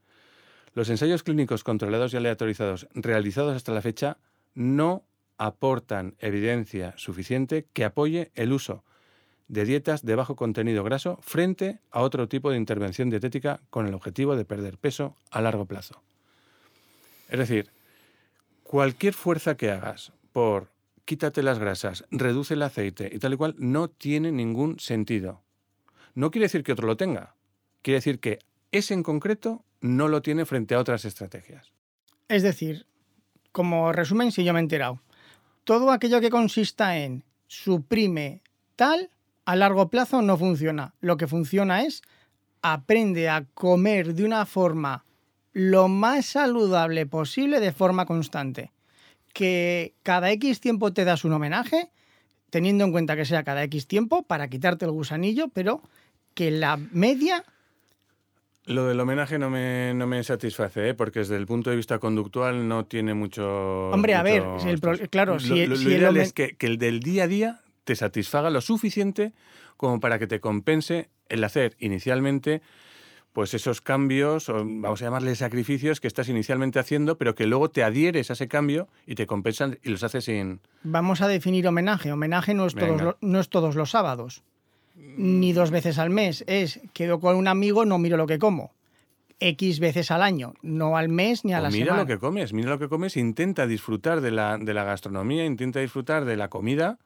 los 0.73 0.89
ensayos 0.89 1.23
clínicos 1.23 1.63
controlados 1.63 2.13
y 2.13 2.17
aleatorizados 2.17 2.87
realizados 2.93 3.55
hasta 3.55 3.71
la 3.71 3.81
fecha 3.81 4.17
no 4.53 5.05
aportan 5.37 6.15
evidencia 6.19 6.93
suficiente 6.97 7.67
que 7.73 7.85
apoye 7.85 8.31
el 8.35 8.51
uso 8.51 8.83
de 9.47 9.65
dietas 9.65 10.03
de 10.03 10.15
bajo 10.15 10.35
contenido 10.35 10.83
graso 10.83 11.19
frente 11.21 11.79
a 11.91 12.01
otro 12.01 12.27
tipo 12.27 12.49
de 12.51 12.57
intervención 12.57 13.09
dietética 13.09 13.61
con 13.69 13.85
el 13.87 13.93
objetivo 13.93 14.35
de 14.35 14.45
perder 14.45 14.77
peso 14.77 15.15
a 15.31 15.41
largo 15.41 15.65
plazo. 15.65 16.01
Es 17.29 17.39
decir, 17.39 17.71
cualquier 18.63 19.13
fuerza 19.13 19.55
que 19.55 19.71
hagas 19.71 20.11
por 20.31 20.69
quítate 21.05 21.43
las 21.43 21.59
grasas, 21.59 22.05
reduce 22.11 22.55
el 22.55 22.63
aceite 22.63 23.09
y 23.11 23.19
tal 23.19 23.33
y 23.33 23.37
cual, 23.37 23.55
no 23.57 23.87
tiene 23.87 24.31
ningún 24.31 24.79
sentido. 24.79 25.41
No 26.15 26.31
quiere 26.31 26.45
decir 26.45 26.63
que 26.63 26.73
otro 26.73 26.87
lo 26.87 26.97
tenga. 26.97 27.35
Quiere 27.81 27.97
decir 27.97 28.19
que 28.19 28.39
ese 28.71 28.93
en 28.93 29.03
concreto 29.03 29.63
no 29.81 30.07
lo 30.07 30.21
tiene 30.21 30.45
frente 30.45 30.75
a 30.75 30.79
otras 30.79 31.05
estrategias. 31.05 31.71
Es 32.27 32.41
decir, 32.41 32.87
como 33.51 33.91
resumen, 33.91 34.31
si 34.31 34.43
yo 34.43 34.51
me 34.53 34.59
he 34.59 34.63
enterado, 34.63 35.01
todo 35.63 35.91
aquello 35.91 36.19
que 36.19 36.29
consista 36.29 36.97
en 36.97 37.23
suprime 37.47 38.41
tal, 38.75 39.11
a 39.45 39.55
largo 39.55 39.89
plazo 39.89 40.21
no 40.21 40.37
funciona. 40.37 40.93
Lo 41.01 41.17
que 41.17 41.27
funciona 41.27 41.83
es 41.83 42.01
aprende 42.61 43.29
a 43.29 43.45
comer 43.53 44.13
de 44.15 44.25
una 44.25 44.45
forma 44.45 45.05
lo 45.53 45.87
más 45.87 46.25
saludable 46.25 47.05
posible 47.05 47.59
de 47.59 47.71
forma 47.71 48.05
constante. 48.05 48.71
Que 49.33 49.93
cada 50.03 50.31
X 50.31 50.59
tiempo 50.59 50.93
te 50.93 51.05
das 51.05 51.25
un 51.25 51.33
homenaje, 51.33 51.89
teniendo 52.49 52.83
en 52.85 52.91
cuenta 52.91 53.15
que 53.15 53.25
sea 53.25 53.43
cada 53.43 53.63
X 53.63 53.87
tiempo 53.87 54.23
para 54.23 54.47
quitarte 54.49 54.85
el 54.85 54.91
gusanillo, 54.91 55.49
pero 55.49 55.81
que 56.33 56.51
la 56.51 56.77
media 56.91 57.43
Lo 58.65 58.85
del 58.87 58.99
homenaje 58.99 59.37
no 59.37 59.49
me, 59.49 59.93
no 59.93 60.07
me 60.07 60.23
satisface, 60.23 60.89
¿eh? 60.89 60.93
porque 60.95 61.19
desde 61.19 61.35
el 61.35 61.45
punto 61.45 61.69
de 61.69 61.75
vista 61.75 61.99
conductual 61.99 62.67
no 62.67 62.85
tiene 62.85 63.13
mucho... 63.13 63.89
Hombre, 63.91 64.15
a 64.15 64.23
ver, 64.23 64.43
mucho 64.43 64.67
el 64.69 64.79
pro- 64.79 64.97
claro, 65.09 65.33
lo, 65.35 65.39
si- 65.39 65.49
lo- 65.65 65.67
lo 65.67 65.75
si 65.75 65.85
el 65.85 65.91
ideal 65.99 66.15
homen- 66.15 66.21
es 66.23 66.33
que, 66.33 66.55
que 66.57 66.65
el 66.65 66.77
del 66.79 66.99
día 67.01 67.25
a 67.25 67.27
día 67.27 67.59
te 67.85 67.95
satisfaga 67.95 68.49
lo 68.49 68.59
suficiente 68.59 69.31
como 69.77 69.99
para 70.01 70.19
que 70.19 70.27
te 70.27 70.41
compense 70.41 71.09
el 71.29 71.43
hacer 71.43 71.75
inicialmente 71.79 72.61
pues 73.31 73.53
esos 73.53 73.81
cambios, 73.81 74.47
o 74.47 74.63
vamos 74.63 75.01
a 75.01 75.05
llamarle 75.05 75.35
sacrificios 75.35 75.99
que 75.99 76.07
estás 76.07 76.29
inicialmente 76.29 76.79
haciendo, 76.79 77.17
pero 77.17 77.35
que 77.35 77.45
luego 77.45 77.69
te 77.69 77.83
adhieres 77.83 78.29
a 78.29 78.33
ese 78.33 78.47
cambio 78.47 78.87
y 79.05 79.15
te 79.15 79.27
compensan 79.27 79.77
y 79.83 79.89
los 79.89 80.03
haces 80.03 80.23
sin... 80.23 80.61
Vamos 80.83 81.21
a 81.21 81.27
definir 81.27 81.67
homenaje. 81.67 82.13
Homenaje 82.13 82.53
no 82.53 82.65
es, 82.65 82.75
todos, 82.75 83.17
no 83.19 83.39
es 83.41 83.49
todos 83.49 83.75
los 83.75 83.91
sábados, 83.91 84.41
ni 84.95 85.51
dos 85.51 85.69
veces 85.69 85.99
al 85.99 86.11
mes. 86.11 86.45
Es 86.47 86.79
quedo 86.93 87.19
con 87.19 87.35
un 87.35 87.49
amigo, 87.49 87.83
no 87.83 87.99
miro 87.99 88.15
lo 88.15 88.25
que 88.25 88.39
como. 88.39 88.71
X 89.41 89.81
veces 89.81 90.11
al 90.11 90.21
año, 90.21 90.53
no 90.61 90.95
al 90.95 91.09
mes 91.09 91.43
ni 91.43 91.51
a 91.51 91.59
O 91.59 91.63
la 91.63 91.69
mira 91.71 91.87
semana. 91.87 92.03
lo 92.03 92.07
que 92.07 92.17
comes, 92.19 92.53
mira 92.53 92.69
lo 92.69 92.79
que 92.79 92.87
comes, 92.87 93.17
intenta 93.17 93.67
disfrutar 93.67 94.21
de 94.21 94.31
la, 94.31 94.57
de 94.57 94.73
la 94.73 94.85
gastronomía, 94.85 95.43
intenta 95.43 95.81
disfrutar 95.81 96.23
de 96.23 96.37
la 96.37 96.47
comida 96.47 96.99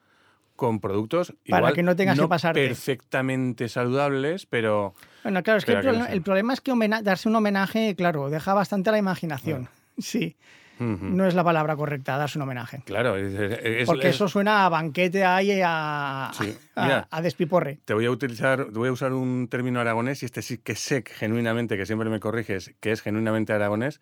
con 0.60 0.80
productos 0.82 1.34
Para 1.50 1.60
igual 1.62 1.74
que 1.74 1.84
no 1.84 1.95
tengas 1.95 2.19
que 2.19 2.28
pasarte. 2.28 2.67
perfectamente 2.67 3.69
saludables, 3.69 4.45
pero 4.45 4.93
Bueno, 5.24 5.41
claro, 5.41 5.58
es 5.60 5.65
que 5.65 5.72
el, 5.72 5.82
que 5.82 5.91
no 5.93 6.06
el 6.06 6.22
problema 6.22 6.52
es 6.54 6.60
que 6.62 6.74
darse 7.02 7.30
un 7.30 7.36
homenaje, 7.38 7.95
claro, 7.95 8.30
deja 8.30 8.54
bastante 8.54 8.89
a 8.89 8.91
la 8.91 8.98
imaginación. 9.00 9.69
Sí, 9.98 10.38
ujú, 10.80 10.98
no 11.06 11.26
es 11.28 11.34
la 11.36 11.43
palabra 11.43 11.76
correcta, 11.76 12.17
darse 12.17 12.38
un 12.38 12.43
homenaje. 12.43 12.82
claro, 12.86 13.17
es- 13.17 13.34
es- 13.34 13.86
Porque 13.86 14.10
es- 14.10 14.15
eso 14.15 14.28
suena 14.30 14.65
a 14.65 14.69
banquete 14.69 15.26
ahí, 15.26 15.60
a, 15.63 16.32
Sí, 16.34 16.56
a- 16.76 16.84
mira. 16.84 17.08
a 17.12 17.22
despiporre. 17.22 17.80
te 17.86 17.93
voy 17.93 18.06
a 18.06 18.12
utilizar, 18.12 18.65
te 18.65 18.78
voy 18.80 18.88
a 18.89 18.91
usar 18.93 19.12
un 19.13 19.48
término 19.50 19.80
aragonés 19.82 20.24
y 20.24 20.26
este 20.26 20.41
sí 20.41 20.58
que 20.58 20.76
sé 20.76 21.04
genuinamente, 21.06 21.76
que 21.78 21.86
siempre 21.86 22.10
me 22.10 22.19
corriges, 22.22 22.74
que 22.80 22.91
es 22.93 23.02
genuinamente 23.02 23.52
aragonés, 23.54 24.00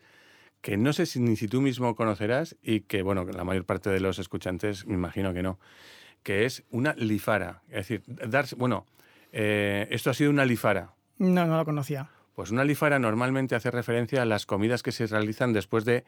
que 0.62 0.78
no 0.78 0.94
sé 0.94 1.06
si 1.08 1.20
ni 1.20 1.36
si 1.36 1.48
tú 1.48 1.62
mismo 1.62 1.96
conocerás 1.96 2.56
y 2.62 2.82
que 2.82 3.02
bueno, 3.02 3.26
la 3.26 3.44
mayor 3.44 3.66
parte 3.66 3.90
de 3.90 4.00
los 4.00 4.20
escuchantes 4.20 4.86
me 4.86 4.94
imagino 4.96 5.34
que 5.34 5.42
no, 5.44 5.60
que 6.24 6.46
es 6.46 6.64
una 6.70 6.94
lifara, 6.94 7.62
es 7.70 7.88
decir, 7.88 8.04
darse, 8.06 8.56
bueno, 8.56 8.86
eh, 9.32 9.88
esto 9.92 10.10
ha 10.10 10.14
sido 10.14 10.30
una 10.30 10.46
lifara. 10.46 10.94
No, 11.18 11.46
no 11.46 11.58
lo 11.58 11.66
conocía. 11.66 12.10
Pues 12.36 12.52
una 12.52 12.64
lifara 12.64 13.00
normalmente 13.00 13.56
hace 13.56 13.72
referencia 13.72 14.22
a 14.22 14.26
las 14.26 14.46
comidas 14.46 14.84
que 14.84 14.92
se 14.92 15.08
realizan 15.08 15.54
después 15.54 15.86
de 15.86 16.06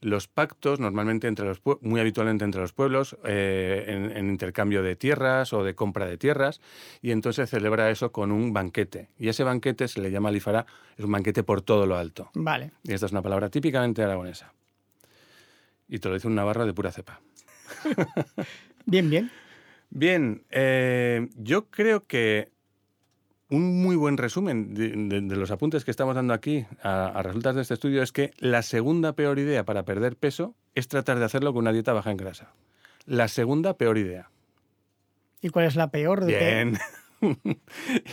los 0.00 0.28
pactos, 0.28 0.78
normalmente 0.78 1.26
entre 1.26 1.44
los 1.44 1.60
muy 1.80 2.00
habitualmente 2.00 2.44
entre 2.44 2.60
los 2.60 2.72
pueblos, 2.72 3.16
eh, 3.24 3.84
en, 3.88 4.16
en 4.16 4.28
intercambio 4.30 4.82
de 4.82 4.96
tierras 4.96 5.52
o 5.52 5.64
de 5.64 5.74
compra 5.74 6.06
de 6.06 6.16
tierras, 6.16 6.60
y 7.02 7.10
entonces 7.10 7.50
celebra 7.50 7.90
eso 7.90 8.12
con 8.12 8.30
un 8.30 8.52
banquete. 8.52 9.08
Y 9.18 9.28
ese 9.28 9.44
banquete 9.44 9.88
se 9.88 10.00
le 10.00 10.10
llama 10.10 10.30
lifara, 10.30 10.66
es 10.96 11.04
un 11.04 11.12
banquete 11.12 11.42
por 11.42 11.62
todo 11.62 11.86
lo 11.86 11.96
alto. 11.96 12.30
Vale. 12.34 12.72
Y 12.84 12.92
esta 12.92 13.06
es 13.06 13.12
una 13.12 13.22
palabra 13.22 13.50
típicamente 13.50 14.02
aragonesa. 14.02 14.52
Y 15.88 15.98
te 15.98 16.08
lo 16.08 16.14
dice 16.14 16.28
un 16.28 16.34
navarro 16.34 16.66
de 16.66 16.74
pura 16.74 16.92
cepa. 16.92 17.20
Bien, 18.84 19.10
bien. 19.10 19.30
Bien, 19.90 20.44
eh, 20.50 21.28
yo 21.36 21.66
creo 21.70 22.06
que 22.06 22.50
un 23.50 23.82
muy 23.82 23.96
buen 23.96 24.18
resumen 24.18 24.74
de, 24.74 24.90
de- 24.90 25.20
de 25.22 25.36
los 25.36 25.50
apuntes 25.50 25.84
que 25.84 25.90
estamos 25.90 26.14
dando 26.14 26.34
aquí 26.34 26.66
a, 26.82 27.06
a 27.06 27.22
resultas 27.22 27.54
de 27.54 27.62
este 27.62 27.74
estudio 27.74 28.02
es 28.02 28.12
que 28.12 28.32
la 28.38 28.62
segunda 28.62 29.14
peor 29.14 29.38
idea 29.38 29.64
para 29.64 29.84
perder 29.84 30.16
peso 30.16 30.54
es 30.74 30.88
tratar 30.88 31.18
de 31.18 31.24
hacerlo 31.24 31.52
con 31.52 31.60
una 31.62 31.72
dieta 31.72 31.94
baja 31.94 32.10
en 32.10 32.18
grasa. 32.18 32.52
La 33.06 33.26
segunda 33.28 33.76
peor 33.78 33.96
idea. 33.96 34.30
¿Y 35.40 35.48
cuál 35.48 35.64
es 35.64 35.76
la 35.76 35.90
peor 35.90 36.24
de 36.24 36.36
Bien. 36.36 36.78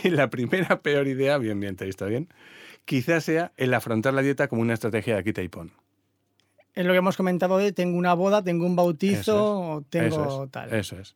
y 0.04 0.08
la 0.10 0.30
primera 0.30 0.80
peor 0.80 1.06
idea, 1.06 1.36
bien, 1.38 1.60
bien, 1.60 1.76
te 1.76 1.86
está 1.88 2.06
bien, 2.06 2.28
quizás 2.86 3.24
sea 3.24 3.52
el 3.58 3.74
afrontar 3.74 4.14
la 4.14 4.22
dieta 4.22 4.48
como 4.48 4.62
una 4.62 4.72
estrategia 4.74 5.16
de 5.16 5.24
quita 5.24 5.42
y 5.42 5.48
pon. 5.48 5.72
Es 6.74 6.84
lo 6.86 6.92
que 6.92 6.98
hemos 6.98 7.16
comentado 7.16 7.58
de 7.58 7.72
tengo 7.72 7.98
una 7.98 8.14
boda, 8.14 8.42
tengo 8.42 8.64
un 8.66 8.76
bautizo, 8.76 9.20
Eso 9.20 9.84
tengo 9.90 10.06
eso 10.06 10.44
es, 10.44 10.50
tal. 10.50 10.72
Eso 10.74 10.98
es. 10.98 11.14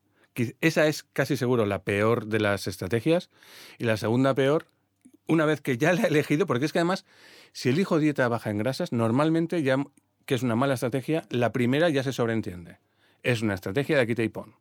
Esa 0.61 0.87
es 0.87 1.03
casi 1.03 1.37
seguro 1.37 1.67
la 1.67 1.83
peor 1.83 2.27
de 2.27 2.41
las 2.41 2.67
estrategias. 2.67 3.31
Y 3.79 3.85
la 3.85 3.97
segunda 3.97 4.35
peor, 4.35 4.67
una 5.27 5.45
vez 5.45 5.61
que 5.61 5.77
ya 5.77 5.93
la 5.93 6.03
he 6.03 6.07
elegido, 6.07 6.47
porque 6.47 6.67
es 6.67 6.73
que 6.73 6.79
además, 6.79 7.05
si 7.53 7.69
elijo 7.69 7.99
dieta 7.99 8.29
baja 8.29 8.51
en 8.51 8.59
grasas, 8.59 8.93
normalmente 8.93 9.63
ya, 9.63 9.77
que 10.27 10.35
es 10.35 10.43
una 10.43 10.57
mala 10.57 10.75
estrategia, 10.75 11.25
la 11.31 11.53
primera 11.53 11.89
ya 11.91 12.03
se 12.03 12.13
sobreentiende. 12.13 12.79
Es 13.23 13.43
una 13.43 13.55
estrategia 13.55 13.99
de 13.99 14.07
quita 14.07 14.23
y 14.23 14.29
pon. 14.29 14.55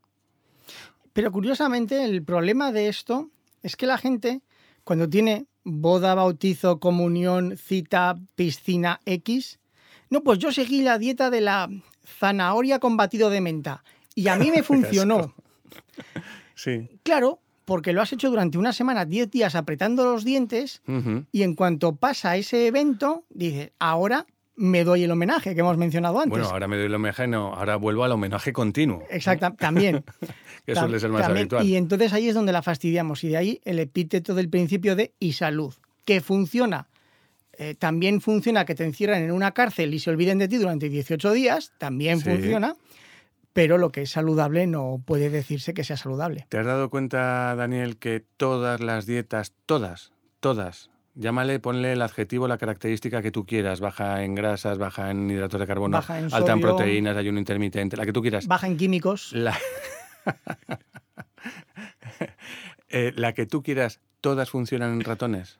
Pero 1.13 1.31
curiosamente, 1.31 2.03
el 2.03 2.23
problema 2.23 2.71
de 2.71 2.87
esto 2.87 3.29
es 3.63 3.75
que 3.75 3.87
la 3.87 3.97
gente, 3.97 4.41
cuando 4.83 5.09
tiene 5.09 5.47
boda, 5.63 6.15
bautizo, 6.15 6.79
comunión, 6.79 7.57
cita, 7.57 8.15
piscina 8.35 8.99
X, 9.05 9.59
no, 10.09 10.23
pues 10.23 10.39
yo 10.39 10.51
seguí 10.51 10.81
la 10.81 10.97
dieta 10.97 11.29
de 11.29 11.41
la 11.41 11.69
zanahoria 12.03 12.79
con 12.79 12.97
batido 12.97 13.29
de 13.29 13.41
menta 13.41 13.83
y 14.15 14.27
a 14.27 14.35
mí 14.35 14.51
me 14.51 14.63
funcionó. 14.63 15.33
Sí. 16.55 16.89
Claro, 17.03 17.39
porque 17.65 17.93
lo 17.93 18.01
has 18.01 18.11
hecho 18.13 18.29
durante 18.29 18.57
una 18.57 18.73
semana, 18.73 19.05
10 19.05 19.29
días 19.31 19.55
apretando 19.55 20.03
los 20.03 20.25
dientes 20.25 20.81
y 21.31 21.43
en 21.43 21.55
cuanto 21.55 21.95
pasa 21.95 22.35
ese 22.35 22.67
evento, 22.67 23.23
dices, 23.29 23.71
ahora 23.79 24.25
me 24.55 24.83
doy 24.83 25.03
el 25.05 25.11
homenaje 25.11 25.53
que 25.53 25.61
hemos 25.61 25.77
mencionado 25.77 26.17
antes. 26.19 26.31
Bueno, 26.31 26.47
ahora 26.49 26.67
me 26.67 26.75
doy 26.75 26.87
el 26.87 26.95
homenaje, 26.95 27.27
no, 27.27 27.53
ahora 27.53 27.77
vuelvo 27.77 28.03
al 28.03 28.11
homenaje 28.11 28.51
continuo, 28.51 29.03
Exacta, 29.09 29.51
también. 29.55 30.03
que 30.65 30.73
Tam- 30.73 30.81
suele 30.81 30.99
ser 30.99 31.11
más 31.11 31.21
también. 31.21 31.43
habitual. 31.43 31.65
Y 31.65 31.77
entonces 31.77 32.11
ahí 32.11 32.27
es 32.27 32.35
donde 32.35 32.51
la 32.51 32.61
fastidiamos. 32.61 33.23
Y 33.23 33.29
de 33.29 33.37
ahí 33.37 33.61
el 33.63 33.79
epíteto 33.79 34.33
del 34.35 34.49
principio 34.49 34.97
de 34.97 35.13
y 35.17 35.33
salud, 35.33 35.73
que 36.03 36.19
funciona. 36.19 36.87
Eh, 37.53 37.75
también 37.75 38.19
funciona 38.19 38.65
que 38.65 38.75
te 38.75 38.83
encierran 38.83 39.21
en 39.23 39.31
una 39.31 39.51
cárcel 39.53 39.93
y 39.93 39.99
se 39.99 40.09
olviden 40.09 40.39
de 40.39 40.47
ti 40.49 40.57
durante 40.57 40.89
18 40.89 41.31
días, 41.33 41.71
también 41.77 42.19
Sí. 42.19 42.29
funciona, 42.29 42.75
pero 43.53 43.77
lo 43.77 43.91
que 43.91 44.03
es 44.03 44.11
saludable 44.11 44.67
no 44.67 45.01
puede 45.05 45.29
decirse 45.29 45.73
que 45.73 45.83
sea 45.83 45.97
saludable. 45.97 46.45
¿Te 46.49 46.57
has 46.59 46.65
dado 46.65 46.89
cuenta, 46.89 47.55
Daniel, 47.55 47.97
que 47.97 48.23
todas 48.37 48.79
las 48.79 49.05
dietas, 49.05 49.53
todas, 49.65 50.11
todas, 50.39 50.89
llámale, 51.15 51.59
ponle 51.59 51.93
el 51.93 52.01
adjetivo, 52.01 52.47
la 52.47 52.57
característica 52.57 53.21
que 53.21 53.31
tú 53.31 53.45
quieras, 53.45 53.79
baja 53.79 54.23
en 54.23 54.35
grasas, 54.35 54.77
baja 54.77 55.11
en 55.11 55.29
hidratos 55.29 55.59
de 55.59 55.67
carbono, 55.67 55.97
Baja 55.97 56.19
en 56.19 56.33
alta 56.33 56.53
en 56.53 56.61
proteínas, 56.61 57.17
ayuno 57.17 57.39
intermitente, 57.39 57.97
la 57.97 58.05
que 58.05 58.13
tú 58.13 58.21
quieras. 58.21 58.47
Baja 58.47 58.67
en 58.67 58.77
químicos, 58.77 59.33
La... 59.33 59.57
Eh, 62.91 63.13
la 63.15 63.33
que 63.33 63.45
tú 63.45 63.61
quieras, 63.61 63.99
¿todas 64.19 64.49
funcionan 64.49 64.93
en 64.93 65.01
ratones? 65.01 65.59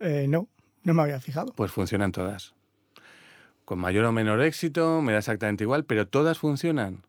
eh, 0.00 0.24
no, 0.28 0.48
no 0.82 0.94
me 0.94 1.02
había 1.02 1.20
fijado. 1.20 1.52
Pues 1.54 1.70
funcionan 1.70 2.10
todas. 2.10 2.53
Con 3.64 3.78
mayor 3.78 4.04
o 4.04 4.12
menor 4.12 4.42
éxito, 4.42 5.00
me 5.00 5.12
da 5.12 5.18
exactamente 5.18 5.64
igual, 5.64 5.84
pero 5.84 6.06
todas 6.06 6.38
funcionan. 6.38 7.04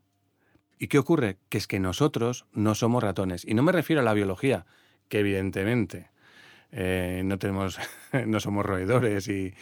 ¿Y 0.79 0.87
qué 0.87 0.97
ocurre? 0.99 1.37
Que 1.49 1.57
es 1.57 1.67
que 1.67 1.79
nosotros 1.79 2.45
no 2.53 2.75
somos 2.75 3.03
ratones. 3.03 3.45
Y 3.45 3.53
no 3.53 3.63
me 3.63 3.71
refiero 3.71 4.01
a 4.01 4.05
la 4.05 4.13
biología, 4.13 4.65
que 5.09 5.19
evidentemente 5.19 6.09
eh, 6.71 7.21
no 7.25 7.37
tenemos, 7.39 7.77
no 8.25 8.39
somos 8.39 8.65
roedores 8.65 9.27
y, 9.27 9.53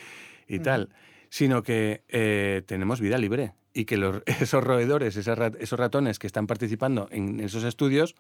y 0.48 0.60
tal, 0.60 0.90
sino 1.30 1.64
que 1.64 2.04
eh, 2.10 2.62
tenemos 2.66 3.00
vida 3.02 3.18
libre. 3.18 3.54
Y 3.74 3.86
que 3.86 3.98
los- 3.98 4.22
esos 4.26 4.64
roedores, 4.64 5.16
esos 5.18 5.80
ratones 5.80 6.20
que 6.20 6.28
están 6.28 6.46
participando 6.46 7.08
en 7.12 7.40
esos 7.40 7.64
estudios, 7.64 8.16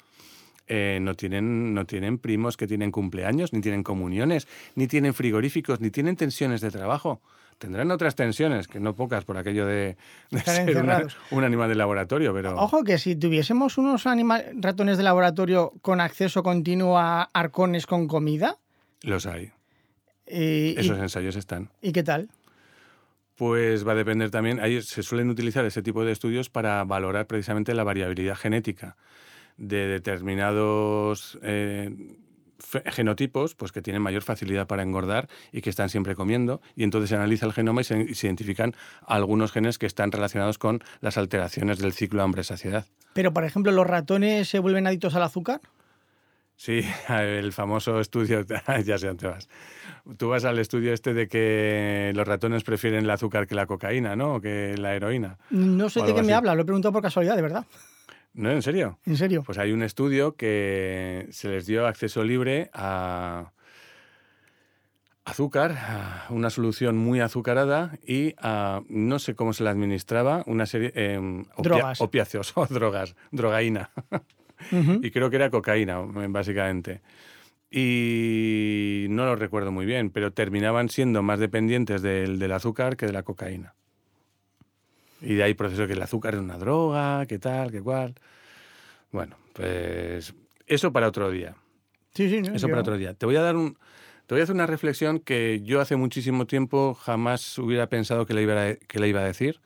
eh, 0.66 0.98
no, 1.02 1.14
tienen, 1.14 1.74
no 1.76 1.86
tienen 1.86 2.18
primos 2.18 2.58
que 2.58 2.66
tienen 2.68 2.92
cumpleaños, 2.92 3.54
ni 3.54 3.62
tienen 3.62 3.84
comuniones, 3.84 4.48
ni 4.76 4.88
tienen 4.88 5.14
frigoríficos, 5.14 5.80
ni 5.80 5.92
tienen 5.92 6.16
tensiones 6.16 6.62
de 6.62 6.72
trabajo. 6.72 7.22
Tendrán 7.58 7.92
otras 7.92 8.16
tensiones, 8.16 8.68
que 8.68 8.80
no 8.80 8.96
pocas 8.96 9.24
por 9.26 9.38
aquello 9.38 9.66
de, 9.66 9.96
ser 10.46 10.78
una- 10.78 11.08
un 11.32 11.44
animal 11.44 11.70
de 11.70 11.76
laboratorio, 11.76 12.34
pero... 12.34 12.56
Ojo 12.58 12.84
que 12.84 12.98
si 12.98 13.16
tuviésemos 13.16 13.78
unos 13.78 14.04
ratones 14.04 14.98
de 14.98 15.04
laboratorio 15.04 15.74
con 15.82 16.02
acceso 16.02 16.44
continuo 16.44 16.98
a 16.98 17.24
arcones 17.34 17.86
con 17.88 18.08
comida, 18.08 18.58
Los 19.02 19.26
hay. 19.26 19.52
y, 20.28 20.80
Esos 20.80 20.98
ensayos 21.00 21.36
están. 21.36 21.70
¿y 21.82 21.92
qué 21.92 22.04
tal? 22.04 22.30
Pues 23.36 23.86
va 23.88 23.94
a 23.94 23.96
depender 23.96 24.30
también, 24.30 24.60
ahí 24.60 24.82
se 24.82 25.02
suelen 25.02 25.30
utilizar 25.30 25.66
ese 25.66 25.82
tipo 25.82 26.06
de 26.06 26.12
estudios 26.12 26.50
para 26.50 26.84
valorar 26.84 27.26
precisamente 27.26 27.74
la 27.74 27.84
variabilidad 27.84 28.36
genética 28.36 28.96
de 29.58 29.88
determinados 29.88 31.39
eh, 31.42 31.96
genotipos 32.91 33.56
pues 33.56 33.71
que 33.71 33.82
tienen 33.82 34.02
mayor 34.02 34.23
facilidad 34.23 34.67
para 34.67 34.84
engordar 34.84 35.30
y 35.52 35.62
que 35.62 35.69
están 35.69 35.89
siempre 35.89 36.15
comiendo 36.15 36.62
y 36.76 36.84
entonces 36.84 37.10
se 37.10 37.15
analiza 37.15 37.45
el 37.45 37.54
genoma 37.54 37.82
y 37.82 37.84
se, 37.84 38.28
identifican 38.28 38.76
algunos 39.06 39.52
genes 39.52 39.78
que 39.78 39.86
están 39.86 40.12
relacionados 40.12 40.58
con 40.58 40.84
las 41.02 41.17
alteraciones 41.17 41.80
del 41.80 41.93
ciclo 41.93 42.23
hambre-saciedad. 42.23 42.86
Pero, 43.13 43.34
por 43.34 43.43
ejemplo, 43.43 43.71
¿los 43.71 43.86
ratones 43.86 44.49
se 44.49 44.60
vuelven 44.60 44.88
adictos 44.88 45.15
al 45.15 45.23
azúcar? 45.23 45.62
Sí, 46.56 46.82
el 47.10 47.52
famoso 47.54 47.99
estudio, 47.99 48.45
ya 48.86 48.97
sé 48.97 49.08
dónde 49.08 49.28
vas. 49.28 49.49
Tú 50.17 50.30
vas 50.30 50.45
al 50.45 50.60
estudio 50.60 50.93
este 50.93 51.13
de 51.13 51.28
que 51.28 52.12
los 52.15 52.28
ratones 52.28 52.63
prefieren 52.63 53.06
el 53.06 53.10
azúcar 53.10 53.47
que 53.47 53.56
la 53.56 53.65
cocaína, 53.65 54.15
¿no? 54.15 54.36
O 54.36 54.41
que 54.41 54.76
la 54.78 54.95
heroína. 54.95 55.38
No 55.49 55.89
sé 55.89 56.02
de 56.02 56.13
qué 56.13 56.23
me 56.23 56.34
habla, 56.34 56.56
lo 56.56 56.63
he 56.63 56.65
preguntado 56.65 56.91
por 56.91 57.02
casualidad, 57.02 57.36
de 57.36 57.41
verdad. 57.41 57.65
¿No? 58.34 58.50
¿En 58.52 58.62
serio? 58.62 59.00
En 59.06 59.15
serio. 59.17 59.43
Pues 59.46 59.58
hay 59.58 59.72
un 59.72 59.84
estudio 59.84 60.36
que 60.36 61.28
se 61.32 61.50
les 61.50 61.65
dio 61.67 61.86
acceso 61.88 62.24
libre 62.24 62.69
a 62.74 63.52
azúcar, 65.26 65.72
a 65.72 66.26
una 66.32 66.50
solución 66.50 66.98
muy 66.98 67.19
azucarada 67.22 67.98
y 68.06 68.34
a, 68.39 68.82
no 68.89 69.19
sé 69.19 69.36
cómo 69.36 69.54
se 69.54 69.63
le 69.63 69.69
administraba, 69.69 70.43
una 70.48 70.65
serie... 70.65 70.91
eh, 70.96 71.17
opia- 71.17 71.63
Drogas. 71.63 72.02
Opiáceos 72.02 72.52
o 72.58 72.65
drogas, 72.65 73.15
drogaína. 73.32 73.89
Y 75.02 75.12
creo 75.12 75.30
que 75.30 75.36
era 75.38 75.50
cocaína, 75.50 76.00
básicamente. 76.00 77.02
Y 77.69 79.08
no 79.10 79.26
lo 79.26 79.36
recuerdo 79.36 79.72
muy 79.72 79.86
bien, 79.86 80.10
pero 80.10 80.32
terminaban 80.32 80.89
siendo 80.89 81.22
más 81.24 81.39
dependientes 81.39 82.02
del, 82.02 82.38
del 82.39 82.52
azúcar 82.52 82.96
que 82.98 83.06
de 83.06 83.13
la 83.13 83.24
cocaína. 83.24 83.74
Y 85.24 85.36
de 85.36 85.44
ahí 85.44 85.54
proceso 85.54 85.88
que 85.88 85.94
el 85.94 86.02
azúcar 86.02 86.36
es 86.36 86.42
una 86.42 86.58
droga, 86.58 87.26
que 87.26 87.40
tal, 87.40 87.72
que 87.72 87.82
cual. 87.82 88.16
Bueno, 89.12 89.38
pues 89.54 90.34
eso 90.68 90.92
para 90.92 91.08
otro 91.08 91.32
día. 91.32 91.56
Sí, 92.14 92.30
sí, 92.30 92.42
no, 92.42 92.54
Eso 92.54 92.68
yo- 92.68 92.72
para 92.72 92.82
otro 92.82 92.98
día. 92.98 93.14
Te 93.14 93.26
voy 93.26 93.36
a 93.38 93.42
dar 93.42 93.56
un, 93.56 93.78
te 94.28 94.36
voy 94.36 94.42
a 94.42 94.44
hacer 94.44 94.56
una 94.56 94.68
reflexión 94.68 95.20
que 95.20 95.62
yo 95.64 95.82
hace 95.82 95.96
muchísimo 95.96 96.46
tiempo 96.46 96.94
jamás 96.94 97.58
hubiera 97.58 97.88
pensado 97.88 98.26
que 98.26 98.34
le 98.34 98.44
iba 98.44 98.54
a, 98.62 98.76
que 98.76 99.00
le 99.00 99.08
iba 99.08 99.22
a 99.22 99.26
decir. 99.26 99.62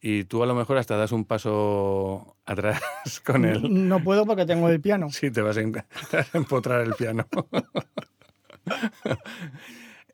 Y 0.00 0.24
tú 0.24 0.42
a 0.42 0.46
lo 0.46 0.54
mejor 0.54 0.78
hasta 0.78 0.96
das 0.96 1.12
un 1.12 1.24
paso 1.24 2.36
atrás 2.44 2.82
con 3.24 3.44
él. 3.44 3.88
No 3.88 4.02
puedo 4.02 4.26
porque 4.26 4.44
tengo 4.46 4.68
el 4.68 4.80
piano. 4.80 5.10
Sí, 5.10 5.30
te 5.30 5.40
vas 5.42 5.56
a, 5.56 5.60
te 6.10 6.16
vas 6.16 6.34
a 6.34 6.38
empotrar 6.38 6.82
el 6.82 6.94
piano. 6.94 7.26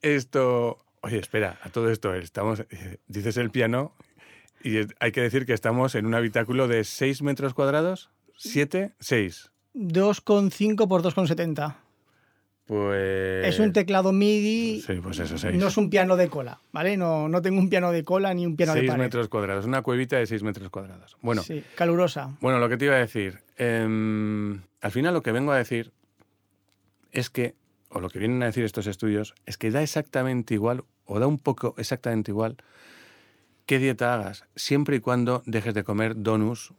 esto. 0.03 0.79
Oye, 1.01 1.19
espera, 1.19 1.59
a 1.62 1.71
todo 1.71 1.91
esto, 1.91 2.14
estamos. 2.14 2.61
eh, 2.71 2.99
Dices 3.07 3.37
el 3.37 3.51
piano 3.51 3.93
y 4.64 4.79
hay 5.01 5.12
que 5.12 5.21
decir 5.21 5.47
que 5.47 5.53
estamos 5.53 5.94
en 5.94 6.07
un 6.07 6.14
habitáculo 6.14 6.68
de 6.68 6.85
6 6.85 7.23
metros 7.23 7.55
cuadrados. 7.55 8.11
¿7? 8.38 8.92
6. 9.01 9.51
2,5 9.75 10.88
por 10.88 11.03
2,70. 11.03 11.77
Pues. 12.66 13.47
es 13.47 13.59
un 13.61 13.73
teclado 13.73 14.12
MIDI, 14.12 14.83
Sí, 14.83 15.01
pues 15.03 15.18
eso, 15.21 15.38
6. 15.38 15.57
no 15.57 15.68
es 15.68 15.77
un 15.79 15.88
piano 15.88 16.16
de 16.18 16.29
cola, 16.29 16.61
¿vale? 16.71 16.99
No, 16.99 17.27
no 17.27 17.40
tengo 17.40 17.59
un 17.59 17.71
piano 17.71 17.90
de 17.92 18.05
cola 18.05 18.35
ni 18.35 18.44
un 18.44 18.57
piano 18.57 18.75
de 18.75 18.81
6 18.81 18.90
pared. 18.90 19.03
metros 19.03 19.29
cuadrados, 19.29 19.64
una 19.64 19.81
cuevita 19.81 20.18
de 20.18 20.27
6 20.27 20.42
metros 20.42 20.68
cuadrados. 20.68 21.16
Bueno, 21.23 21.42
Sí, 21.42 21.64
calurosa. 21.77 22.37
Bueno, 22.42 22.59
lo 22.59 22.68
que 22.68 22.77
te 22.77 22.85
iba 22.85 22.94
a 22.97 22.99
decir, 22.99 23.38
em, 23.57 24.61
al 24.83 24.90
final 24.90 25.14
lo 25.14 25.23
que 25.23 25.33
vengo 25.33 25.53
a 25.53 25.57
decir 25.57 25.92
es 27.11 27.31
que, 27.31 27.55
o 27.88 28.01
lo 28.01 28.11
que 28.11 28.18
vienen 28.18 28.42
a 28.42 28.47
decir 28.47 28.64
estos 28.64 28.87
estudios, 28.87 29.35
es 29.47 29.57
que 29.57 29.71
da 29.71 29.83
exactamente 29.83 30.53
igual, 30.53 30.85
o 31.07 31.18
da 31.18 31.27
un 31.27 31.38
poco 31.38 31.75
exactamente 31.79 32.33
igual, 32.33 32.59
qué 33.68 33.78
dieta 33.78 34.14
hagas, 34.14 34.44
siempre 34.57 34.96
y 34.96 35.00
cuando 35.00 35.42
dejes 35.46 35.74
de 35.74 35.85
comer 35.85 36.14
donuts 36.16 36.72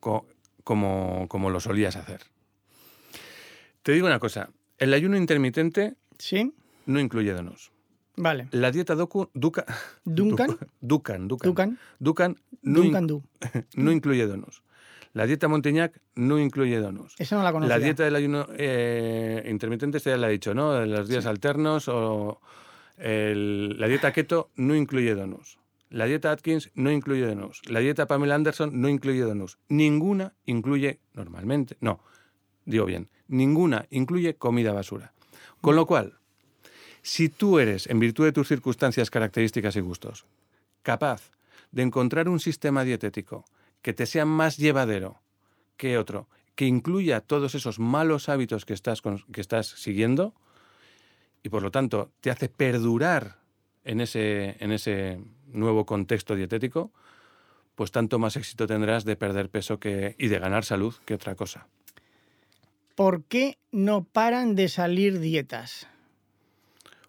co- 0.00 0.26
como, 0.64 1.26
como 1.28 1.50
lo 1.50 1.60
solías 1.60 1.94
hacer. 1.96 2.20
Te 3.82 3.92
digo 3.92 4.06
una 4.06 4.18
cosa, 4.18 4.50
el 4.78 4.92
ayuno 4.92 5.16
intermitente 5.16 5.94
¿Sí? 6.18 6.52
no 6.86 6.98
incluye 7.00 7.32
donuts. 7.32 7.70
Vale. 8.16 8.48
La 8.50 8.70
dieta 8.72 8.94
docu, 8.94 9.30
duca, 9.34 9.64
Duncan. 10.04 10.56
Ducan, 10.80 11.28
Ducan, 11.28 11.48
Duncan. 11.48 11.78
Ducan 12.00 12.36
no, 12.62 12.78
in- 12.80 12.84
Duncan 12.86 13.06
Du. 13.06 13.22
no 13.76 13.92
incluye 13.92 14.26
donuts. 14.26 14.62
La 15.12 15.26
dieta 15.26 15.48
Monteñac 15.48 16.00
no 16.16 16.38
incluye 16.38 16.78
donuts. 16.78 17.14
Esa 17.18 17.36
no 17.36 17.42
la 17.44 17.52
conocía. 17.52 17.78
La 17.78 17.82
dieta 17.84 18.02
del 18.04 18.16
ayuno 18.16 18.46
eh, 18.56 19.46
intermitente, 19.48 19.98
este 19.98 20.10
ya 20.10 20.16
la 20.16 20.28
he 20.28 20.32
dicho, 20.32 20.54
¿no? 20.54 20.84
Los 20.84 21.08
días 21.08 21.24
alternos 21.26 21.88
o 21.88 22.40
el- 22.98 23.78
la 23.78 23.86
dieta 23.86 24.12
keto 24.12 24.50
no 24.56 24.74
incluye 24.74 25.14
donuts. 25.14 25.58
La 25.88 26.06
dieta 26.06 26.32
Atkins 26.32 26.70
no 26.74 26.90
incluye 26.90 27.26
donuts. 27.26 27.62
La 27.68 27.80
dieta 27.80 28.06
Pamela 28.06 28.34
Anderson 28.34 28.80
no 28.80 28.88
incluye 28.88 29.20
donuts. 29.20 29.58
Ninguna 29.68 30.34
incluye, 30.44 31.00
normalmente, 31.14 31.76
no, 31.80 32.00
digo 32.64 32.86
bien, 32.86 33.08
ninguna 33.28 33.86
incluye 33.90 34.36
comida 34.36 34.72
basura. 34.72 35.12
Con 35.60 35.76
lo 35.76 35.86
cual, 35.86 36.18
si 37.02 37.28
tú 37.28 37.58
eres, 37.58 37.86
en 37.86 38.00
virtud 38.00 38.24
de 38.24 38.32
tus 38.32 38.48
circunstancias, 38.48 39.10
características 39.10 39.76
y 39.76 39.80
gustos, 39.80 40.26
capaz 40.82 41.30
de 41.70 41.82
encontrar 41.82 42.28
un 42.28 42.40
sistema 42.40 42.84
dietético 42.84 43.44
que 43.82 43.92
te 43.92 44.06
sea 44.06 44.24
más 44.24 44.56
llevadero 44.56 45.20
que 45.76 45.98
otro, 45.98 46.28
que 46.56 46.66
incluya 46.66 47.20
todos 47.20 47.54
esos 47.54 47.78
malos 47.78 48.28
hábitos 48.28 48.64
que 48.64 48.74
estás, 48.74 49.02
que 49.02 49.40
estás 49.40 49.66
siguiendo 49.66 50.34
y 51.42 51.48
por 51.48 51.62
lo 51.62 51.70
tanto 51.70 52.10
te 52.20 52.30
hace 52.30 52.48
perdurar 52.48 53.38
en 53.84 54.00
ese, 54.00 54.56
en 54.58 54.72
ese 54.72 55.20
nuevo 55.52 55.86
contexto 55.86 56.34
dietético, 56.34 56.92
pues 57.74 57.92
tanto 57.92 58.18
más 58.18 58.36
éxito 58.36 58.66
tendrás 58.66 59.04
de 59.04 59.16
perder 59.16 59.50
peso 59.50 59.78
que, 59.78 60.16
y 60.18 60.28
de 60.28 60.38
ganar 60.38 60.64
salud 60.64 60.94
que 61.04 61.14
otra 61.14 61.34
cosa. 61.34 61.68
¿Por 62.94 63.24
qué 63.24 63.58
no 63.70 64.04
paran 64.04 64.54
de 64.54 64.68
salir 64.68 65.20
dietas? 65.20 65.86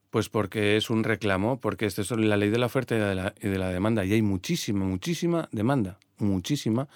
Pues 0.10 0.28
porque 0.28 0.76
es 0.76 0.90
un 0.90 1.06
reclamo, 1.06 1.60
porque 1.60 1.86
esto 1.86 2.02
es 2.02 2.12
la 2.12 2.36
ley 2.36 2.50
de 2.50 2.60
la 2.60 2.66
oferta 2.66 2.96
y 2.96 3.00
de 3.00 3.16
la, 3.16 3.34
y 3.42 3.48
de 3.48 3.58
la 3.58 3.70
demanda. 3.70 4.04
Y 4.04 4.14
hay 4.14 4.22
muchísima, 4.22 4.84
muchísima 4.84 5.48
demanda, 5.52 5.98
muchísima, 6.18 6.90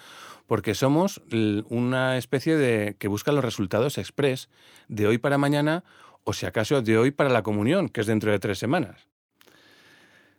porque 0.46 0.74
somos 0.74 1.22
una 1.68 2.18
especie 2.18 2.56
de 2.56 2.96
que 2.98 3.08
busca 3.08 3.32
los 3.32 3.44
resultados 3.44 3.96
express 3.96 4.50
de 4.88 5.06
hoy 5.06 5.16
para 5.16 5.38
mañana 5.38 5.84
o 6.24 6.34
si 6.34 6.44
acaso 6.44 6.82
de 6.82 6.98
hoy 6.98 7.10
para 7.10 7.30
la 7.30 7.42
comunión, 7.42 7.88
que 7.88 8.02
es 8.02 8.06
dentro 8.06 8.30
de 8.30 8.38
tres 8.38 8.58
semanas. 8.58 9.08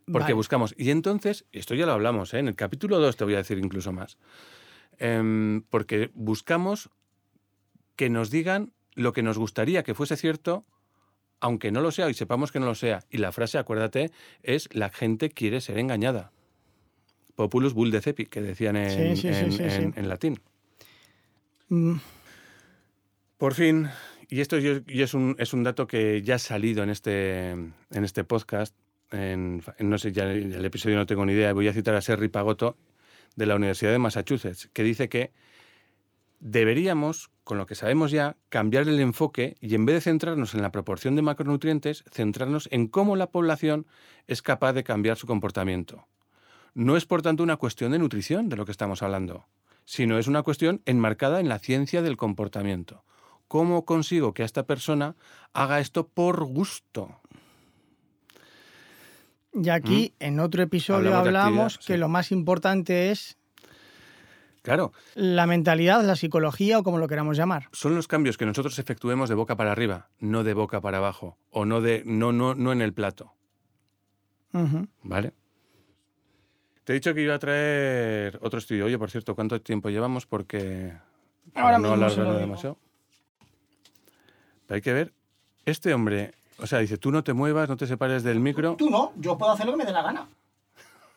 Porque 0.06 0.24
Vale. 0.24 0.34
buscamos. 0.34 0.76
Y 0.78 0.90
entonces, 0.92 1.46
esto 1.52 1.76
ya 1.76 1.86
lo 1.86 1.94
hablamos, 1.94 2.34
¿eh? 2.34 2.40
en 2.40 2.48
el 2.50 2.56
capítulo 2.56 3.00
2 3.00 3.16
te 3.16 3.24
voy 3.24 3.36
a 3.36 3.38
decir 3.38 3.58
incluso 3.58 3.92
más. 3.94 4.18
Em, 5.00 5.62
porque 5.70 6.12
buscamos 6.14 6.90
que 7.96 8.10
nos 8.10 8.30
digan 8.30 8.74
lo 8.96 9.14
que 9.14 9.24
nos 9.24 9.38
gustaría 9.38 9.84
que 9.84 9.94
fuese 9.94 10.18
cierto, 10.18 10.66
aunque 11.40 11.72
no 11.72 11.82
lo 11.82 11.92
sea 11.92 12.10
y 12.10 12.14
sepamos 12.14 12.52
que 12.52 12.60
no 12.60 12.66
lo 12.66 12.76
sea. 12.76 13.04
Y 13.10 13.18
la 13.18 13.32
frase, 13.32 13.58
acuérdate, 13.58 14.12
es 14.44 14.68
la 14.74 14.90
gente 14.90 15.30
quiere 15.30 15.62
ser 15.62 15.78
engañada. 15.80 16.32
Populus 17.36 17.74
bull 17.74 17.90
decepi, 17.92 18.26
que 18.28 18.42
decían 18.42 18.76
en, 18.76 19.16
Sí, 19.16 19.22
sí, 19.22 19.34
sí, 19.34 19.40
en- 19.40 19.52
sí, 19.52 19.64
en- 19.64 19.94
sí. 19.94 20.00
en 20.00 20.10
latín. 20.10 20.40
Mm, 21.70 21.96
Por 23.38 23.56
fin, 23.56 23.90
y 24.30 24.40
esto 24.42 24.58
yo- 24.60 24.80
es, 24.88 25.14
un, 25.14 25.36
es 25.38 25.54
un 25.54 25.64
dato 25.64 25.86
que 25.88 26.22
ya 26.22 26.36
ha 26.36 26.40
salido 26.40 26.82
en 26.84 26.90
este, 26.90 27.50
en 27.52 27.74
este 27.92 28.24
podcast, 28.24 28.74
en, 29.14 29.64
no 29.80 29.98
sé, 29.98 30.12
ya 30.12 30.24
el 30.26 30.54
el 30.54 30.66
episodio 30.66 30.98
no 30.98 31.06
tengo 31.06 31.26
ni 31.26 31.34
idea, 31.34 31.54
voy 31.54 31.68
a 31.68 31.74
citar 31.74 31.96
a 31.96 32.02
Serri 32.02 32.30
Pagotto 32.30 32.76
de 33.36 33.46
la 33.46 33.56
Universidad 33.56 33.92
de 33.92 34.00
Massachusetts, 34.00 34.70
que 34.74 34.84
dice 34.84 35.10
que 35.10 35.32
deberíamos, 36.40 37.32
con 37.46 37.58
lo 37.58 37.66
que 37.66 37.76
sabemos 37.76 38.12
ya, 38.12 38.36
cambiar 38.50 38.88
el 38.88 39.00
enfoque 39.00 39.56
y 39.62 39.76
en 39.76 39.86
vez 39.86 39.96
de 39.96 40.02
centrarnos 40.02 40.54
en 40.54 40.62
la 40.62 40.72
proporción 40.72 41.16
de 41.16 41.22
macronutrientes, 41.22 42.04
centrarnos 42.12 42.68
en 42.72 42.88
cómo 42.88 43.16
la 43.16 43.28
población 43.28 43.88
es 44.28 44.42
capaz 44.42 44.74
de 44.74 44.84
cambiar 44.84 45.18
su 45.18 45.26
comportamiento. 45.26 46.06
No 46.74 46.98
es, 46.98 47.06
por 47.06 47.22
tanto, 47.22 47.44
una 47.44 47.58
cuestión 47.58 47.92
de 47.92 48.00
nutrición 48.00 48.50
de 48.50 48.58
lo 48.58 48.66
que 48.66 48.72
estamos 48.72 49.04
hablando, 49.04 49.46
sino 49.86 50.18
es 50.18 50.28
una 50.28 50.44
cuestión 50.44 50.82
enmarcada 50.86 51.40
en 51.40 51.48
la 51.48 51.60
ciencia 51.60 52.02
del 52.02 52.18
comportamiento. 52.18 53.06
¿Cómo 53.48 53.86
consigo 53.86 54.34
que 54.34 54.44
esta 54.44 54.66
persona 54.66 55.16
haga 55.54 55.80
esto 55.80 56.08
por 56.08 56.44
gusto? 56.44 57.22
Y 59.54 59.70
aquí, 59.70 60.14
en 60.20 60.40
otro 60.40 60.64
episodio, 60.64 61.12
Mm. 61.12 61.14
Hablamos 61.14 61.78
que 61.78 61.94
sí. 61.94 61.98
lo 61.98 62.10
más 62.10 62.32
importante 62.32 63.12
es 63.12 63.38
Claro, 64.64 64.94
la 65.16 65.46
mentalidad, 65.46 66.04
la 66.04 66.16
psicología 66.16 66.80
o 66.80 66.84
como 66.84 66.98
lo 66.98 67.08
queramos 67.10 67.36
llamar. 67.36 67.68
son 67.74 67.96
los 67.96 68.08
cambios 68.08 68.38
que 68.38 68.46
nosotros 68.46 68.80
efectuemos 68.80 69.28
de 69.28 69.36
boca 69.36 69.58
para 69.58 69.74
arriba, 69.74 70.08
no 70.20 70.44
de 70.46 70.54
boca 70.54 70.80
para 70.80 71.00
abajo, 71.00 71.38
o 71.52 71.66
no, 71.66 71.82
de, 71.82 72.02
no, 72.06 72.32
no, 72.32 72.56
no 72.56 72.72
en 72.72 72.82
el 72.82 72.94
plato. 72.94 73.34
¿Vale? 75.02 75.34
Te 76.86 76.94
he 76.94 76.96
dicho 76.96 77.14
que 77.14 77.22
iba 77.22 77.34
a 77.36 77.40
traer 77.40 78.38
otro 78.42 78.60
estudio. 78.60 78.86
Oye, 78.86 78.98
por 78.98 79.10
cierto, 79.12 79.36
¿cuánto 79.36 79.60
tiempo 79.62 79.90
llevamos? 79.90 80.26
Porque 80.26 80.94
Ahora 81.56 81.78
no 81.80 81.94
alargarlo 81.94 82.34
demasiado. 82.38 82.78
Pero 84.68 84.76
hay 84.76 84.82
que 84.82 84.94
ver, 84.94 85.14
este 85.66 85.94
hombre, 85.94 86.34
o 86.60 86.68
sea, 86.68 86.80
dice, 86.80 86.98
tú 86.98 87.12
no 87.12 87.24
te 87.24 87.34
muevas, 87.34 87.68
no 87.70 87.78
te 87.78 87.88
separes 87.88 88.24
del 88.24 88.40
micro. 88.40 88.76
Tú 88.76 88.90
no, 88.90 89.14
yo 89.18 89.38
puedo 89.38 89.52
hacer 89.52 89.66
lo 89.66 89.74
que 89.74 89.78
me 89.80 89.86
dé 89.86 89.92
la 89.92 90.02
gana. 90.04 90.28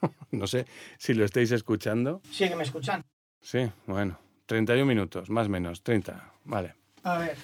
No 0.31 0.47
sé 0.47 0.67
si 0.99 1.15
lo 1.15 1.25
estáis 1.25 1.51
escuchando. 1.53 2.21
Sí, 2.31 2.49
que 2.49 2.55
me 2.57 2.63
escuchan. 2.65 3.03
Sí, 3.41 3.71
bueno, 3.87 4.19
31 4.47 4.85
minutos, 4.87 5.31
más 5.31 5.47
o 5.47 5.51
menos, 5.51 5.83
30, 5.83 6.33
vale. 6.45 6.75
A 7.03 7.19
ver. 7.19 7.37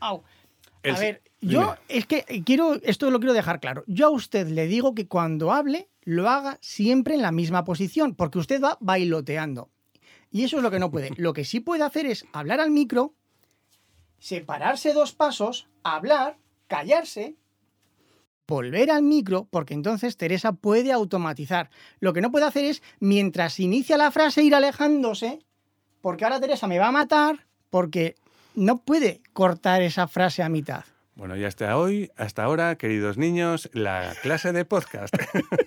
Au. 0.00 0.22
El- 0.82 0.94
A 0.94 0.98
ver, 0.98 1.22
dime. 1.40 1.52
yo 1.54 1.74
es 1.88 2.06
que 2.06 2.24
quiero, 2.44 2.74
esto 2.82 3.10
lo 3.10 3.18
quiero 3.18 3.32
dejar 3.32 3.60
claro. 3.60 3.82
Yo 3.86 4.06
a 4.06 4.10
usted 4.10 4.46
le 4.48 4.66
digo 4.66 4.94
que 4.94 5.06
cuando 5.08 5.52
hable, 5.52 5.88
lo 6.02 6.28
haga 6.28 6.58
siempre 6.60 7.14
en 7.14 7.22
la 7.22 7.32
misma 7.32 7.64
posición, 7.64 8.14
porque 8.14 8.38
usted 8.38 8.60
va 8.62 8.78
bailoteando. 8.80 9.68
Y 10.30 10.44
eso 10.44 10.56
es 10.58 10.62
lo 10.62 10.70
que 10.70 10.78
no 10.78 10.90
puede. 10.90 11.10
Lo 11.18 11.32
que 11.32 11.44
sí 11.44 11.60
puede 11.60 11.82
hacer 11.84 12.06
es 12.06 12.24
hablar 12.32 12.60
al 12.60 12.70
micro, 12.70 13.14
separarse 14.18 14.92
dos 14.92 15.12
pasos, 15.12 15.68
hablar, 15.82 16.36
callarse, 16.72 17.36
volver 18.48 18.90
al 18.90 19.02
micro, 19.02 19.46
porque 19.50 19.74
entonces 19.74 20.16
Teresa 20.16 20.52
puede 20.54 20.90
automatizar. 20.90 21.68
Lo 22.00 22.14
que 22.14 22.22
no 22.22 22.30
puede 22.30 22.46
hacer 22.46 22.64
es, 22.64 22.82
mientras 22.98 23.60
inicia 23.60 23.98
la 23.98 24.10
frase, 24.10 24.42
ir 24.42 24.54
alejándose, 24.54 25.40
porque 26.00 26.24
ahora 26.24 26.40
Teresa 26.40 26.66
me 26.66 26.78
va 26.78 26.88
a 26.88 26.92
matar, 26.92 27.46
porque 27.68 28.14
no 28.54 28.78
puede 28.84 29.20
cortar 29.34 29.82
esa 29.82 30.08
frase 30.08 30.42
a 30.42 30.48
mitad. 30.48 30.84
Bueno, 31.14 31.36
y 31.36 31.44
hasta 31.44 31.76
hoy, 31.76 32.10
hasta 32.16 32.42
ahora, 32.44 32.76
queridos 32.76 33.18
niños, 33.18 33.68
la 33.74 34.14
clase 34.22 34.52
de 34.54 34.64
podcast. 34.64 35.14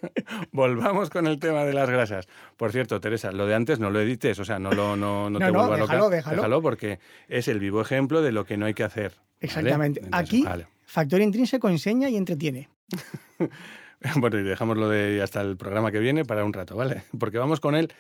Volvamos 0.52 1.12
con 1.12 1.28
el 1.28 1.38
tema 1.40 1.66
de 1.66 1.74
las 1.74 1.88
grasas. 1.88 2.28
Por 2.58 2.72
cierto, 2.72 3.00
Teresa, 3.00 3.32
lo 3.32 3.46
de 3.46 3.54
antes 3.54 3.80
no 3.80 3.92
lo 3.92 4.00
edites, 4.02 4.40
o 4.40 4.46
sea, 4.46 4.58
no, 4.58 4.72
lo, 4.72 4.96
no, 4.96 5.30
no 5.30 5.40
No, 5.40 5.46
te 5.46 5.52
no, 5.52 5.60
vuelvas 5.60 5.82
déjalo, 5.82 6.10
loca. 6.10 6.32
déjalo. 6.32 6.62
porque 6.64 6.98
es 7.28 7.48
el 7.48 7.60
vivo 7.60 7.80
ejemplo 7.80 8.24
de 8.24 8.32
lo 8.32 8.46
que 8.46 8.58
no 8.58 8.66
hay 8.66 8.74
que 8.74 8.84
hacer. 8.84 9.12
¿vale? 9.18 9.38
Exactamente. 9.42 10.00
Entonces, 10.04 10.28
Aquí, 10.28 10.44
vale. 10.44 10.68
Factor 10.96 11.22
intrínseco 11.22 11.70
enseña 11.70 12.10
y 12.10 12.16
entretiene. 12.16 12.70
Bueno, 14.18 14.38
y 14.38 14.44
dejámoslo 14.44 14.88
de 14.88 15.24
hasta 15.24 15.42
el 15.42 15.58
programa 15.58 15.92
que 15.92 15.98
viene 15.98 16.26
para 16.26 16.44
un 16.46 16.54
rato, 16.54 16.76
¿vale? 16.76 17.04
Porque 17.18 17.40
vamos 17.40 17.60
con 17.60 17.74
el 17.74 17.92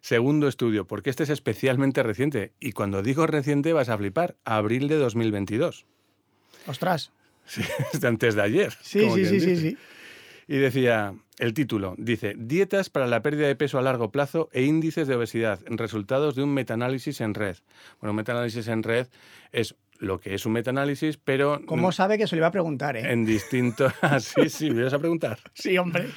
segundo 0.00 0.48
estudio, 0.48 0.88
porque 0.88 1.10
este 1.10 1.22
es 1.22 1.30
especialmente 1.30 2.02
reciente. 2.02 2.52
Y 2.58 2.72
cuando 2.72 3.00
digo 3.00 3.28
reciente 3.28 3.72
vas 3.72 3.88
a 3.88 3.96
flipar, 3.96 4.34
abril 4.44 4.88
de 4.88 4.96
2022. 4.96 5.84
Ostras. 6.66 7.12
Sí, 7.44 7.62
es 7.92 8.00
de 8.00 8.08
antes 8.08 8.34
de 8.34 8.42
ayer. 8.42 8.72
Sí, 8.80 9.08
sí, 9.10 9.24
sí, 9.24 9.40
sí, 9.40 9.56
sí. 9.56 9.76
Y 10.48 10.56
decía, 10.56 11.14
el 11.38 11.54
título, 11.54 11.94
dice, 11.96 12.34
dietas 12.36 12.90
para 12.90 13.06
la 13.06 13.22
pérdida 13.22 13.46
de 13.46 13.54
peso 13.54 13.78
a 13.78 13.82
largo 13.82 14.10
plazo 14.10 14.48
e 14.52 14.62
índices 14.62 15.06
de 15.06 15.14
obesidad, 15.14 15.60
resultados 15.66 16.34
de 16.34 16.42
un 16.42 16.52
metaanálisis 16.54 17.20
en 17.20 17.34
red. 17.34 17.56
Bueno, 18.00 18.10
un 18.12 18.16
metaanálisis 18.16 18.66
en 18.66 18.82
red 18.82 19.06
es 19.52 19.76
lo 20.02 20.18
que 20.20 20.34
es 20.34 20.44
un 20.46 20.52
metaanálisis, 20.52 21.16
pero 21.16 21.60
¿Cómo 21.64 21.92
sabe 21.92 22.18
que 22.18 22.26
se 22.26 22.34
le 22.36 22.42
va 22.42 22.48
a 22.48 22.52
preguntar, 22.52 22.96
eh? 22.96 23.12
en 23.12 23.24
distintos... 23.24 23.92
Ah, 24.02 24.18
sí, 24.20 24.48
sí, 24.48 24.70
me 24.70 24.80
ibas 24.80 24.92
a 24.94 24.98
preguntar. 24.98 25.38
Sí, 25.54 25.78
hombre. 25.78 26.08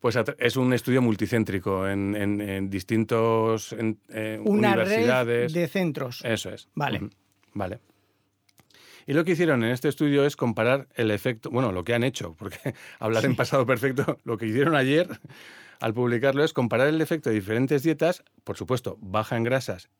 Pues 0.00 0.18
es 0.38 0.56
un 0.56 0.72
estudio 0.72 1.00
multicéntrico 1.02 1.86
en, 1.88 2.14
en- 2.14 2.40
en 2.40 2.70
distintos 2.70 3.72
en- 3.72 3.98
eh, 4.08 4.38
Una 4.44 4.72
universidades. 4.72 5.52
red 5.52 5.60
de 5.62 5.68
centros. 5.68 6.22
Eso 6.24 6.50
es. 6.50 6.68
Vale. 6.74 7.08
Vale. 7.52 7.78
Y 9.06 9.12
lo 9.12 9.24
que 9.24 9.32
hicieron 9.32 9.62
en 9.64 9.70
este 9.70 9.88
estudio 9.88 10.24
es 10.24 10.36
comparar 10.36 10.88
el 10.94 11.10
efecto, 11.10 11.50
bueno, 11.50 11.70
lo 11.72 11.84
que 11.84 11.94
han 11.94 12.04
hecho, 12.04 12.34
porque 12.38 12.58
hablar 12.98 13.24
en 13.26 13.36
pasado 13.36 13.66
perfecto, 13.66 14.20
lo 14.24 14.38
que 14.38 14.46
hicieron 14.46 14.74
ayer 14.74 15.08
al 15.80 15.92
publicarlo 15.92 16.42
es 16.44 16.54
comparar 16.54 16.88
el 16.88 17.00
efecto 17.02 17.28
de 17.28 17.34
diferentes 17.36 17.82
dietas, 17.82 18.24
por 18.44 18.56
supuesto, 18.56 18.96
baja 19.02 19.36
en 19.36 19.44
grasas, 19.44 19.90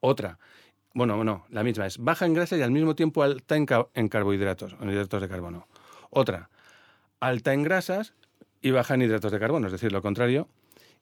otra, 0.00 0.38
bueno, 0.98 1.24
no, 1.24 1.46
la 1.50 1.62
misma, 1.62 1.86
es 1.86 1.98
baja 1.98 2.26
en 2.26 2.34
grasas 2.34 2.58
y 2.58 2.62
al 2.62 2.70
mismo 2.70 2.94
tiempo 2.94 3.22
alta 3.22 3.56
en, 3.56 3.64
ca- 3.66 3.88
en 3.94 4.08
carbohidratos, 4.08 4.76
en 4.80 4.90
hidratos 4.90 5.22
de 5.22 5.28
carbono. 5.28 5.66
Otra, 6.10 6.50
alta 7.20 7.54
en 7.54 7.62
grasas 7.62 8.14
y 8.60 8.70
baja 8.72 8.94
en 8.94 9.02
hidratos 9.02 9.32
de 9.32 9.38
carbono, 9.38 9.66
es 9.66 9.72
decir, 9.72 9.92
lo 9.92 10.02
contrario. 10.02 10.48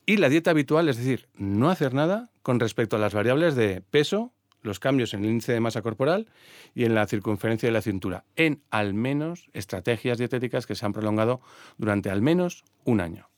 Y 0.04 0.18
la 0.18 0.28
dieta 0.28 0.52
habitual, 0.52 0.88
es 0.88 0.98
decir, 0.98 1.28
no 1.35 1.70
hacer 1.70 1.92
nada 1.94 2.30
con 2.42 2.61
respecto 2.61 2.94
a 2.96 2.98
las 2.98 3.12
variables 3.12 3.56
de 3.56 3.80
peso, 3.80 4.32
los 4.62 4.78
cambios 4.78 5.14
en 5.14 5.24
el 5.24 5.30
índice 5.30 5.52
de 5.52 5.61
masa 5.61 5.82
corporal 5.82 6.28
y 6.74 6.85
en 6.85 6.94
la 6.94 7.06
circunferencia 7.06 7.68
de 7.68 7.72
la 7.72 7.82
cintura, 7.82 8.24
en 8.37 8.62
al 8.70 8.94
menos 8.94 9.48
estrategias 9.52 10.18
dietéticas 10.18 10.66
que 10.66 10.74
se 10.74 10.85
han 10.87 10.92
prolongado 10.92 11.40
durante 11.78 12.11
al 12.11 12.22
menos 12.22 12.64
un 12.85 13.00
año. 13.00 13.28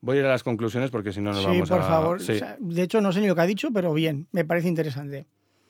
Voy 0.00 0.16
a 0.16 0.20
ir 0.20 0.26
a 0.26 0.30
las 0.30 0.42
conclusiones 0.42 0.90
porque 0.90 1.12
si 1.12 1.20
no 1.20 1.30
nos 1.32 1.40
Sí, 1.40 1.46
vamos 1.46 1.68
por 1.68 1.80
a... 1.80 1.82
favor. 1.82 2.20
Sí. 2.20 2.38
Sea, 2.38 2.56
de 2.58 2.82
hecho, 2.82 3.00
no 3.00 3.12
sé 3.12 3.20
ni 3.20 3.26
lo 3.26 3.34
que 3.34 3.40
ha 3.40 3.46
dicho, 3.46 3.70
pero 3.72 3.92
bien, 3.94 4.28
me 4.32 4.44
parece 4.44 4.68
interesante. 4.68 5.26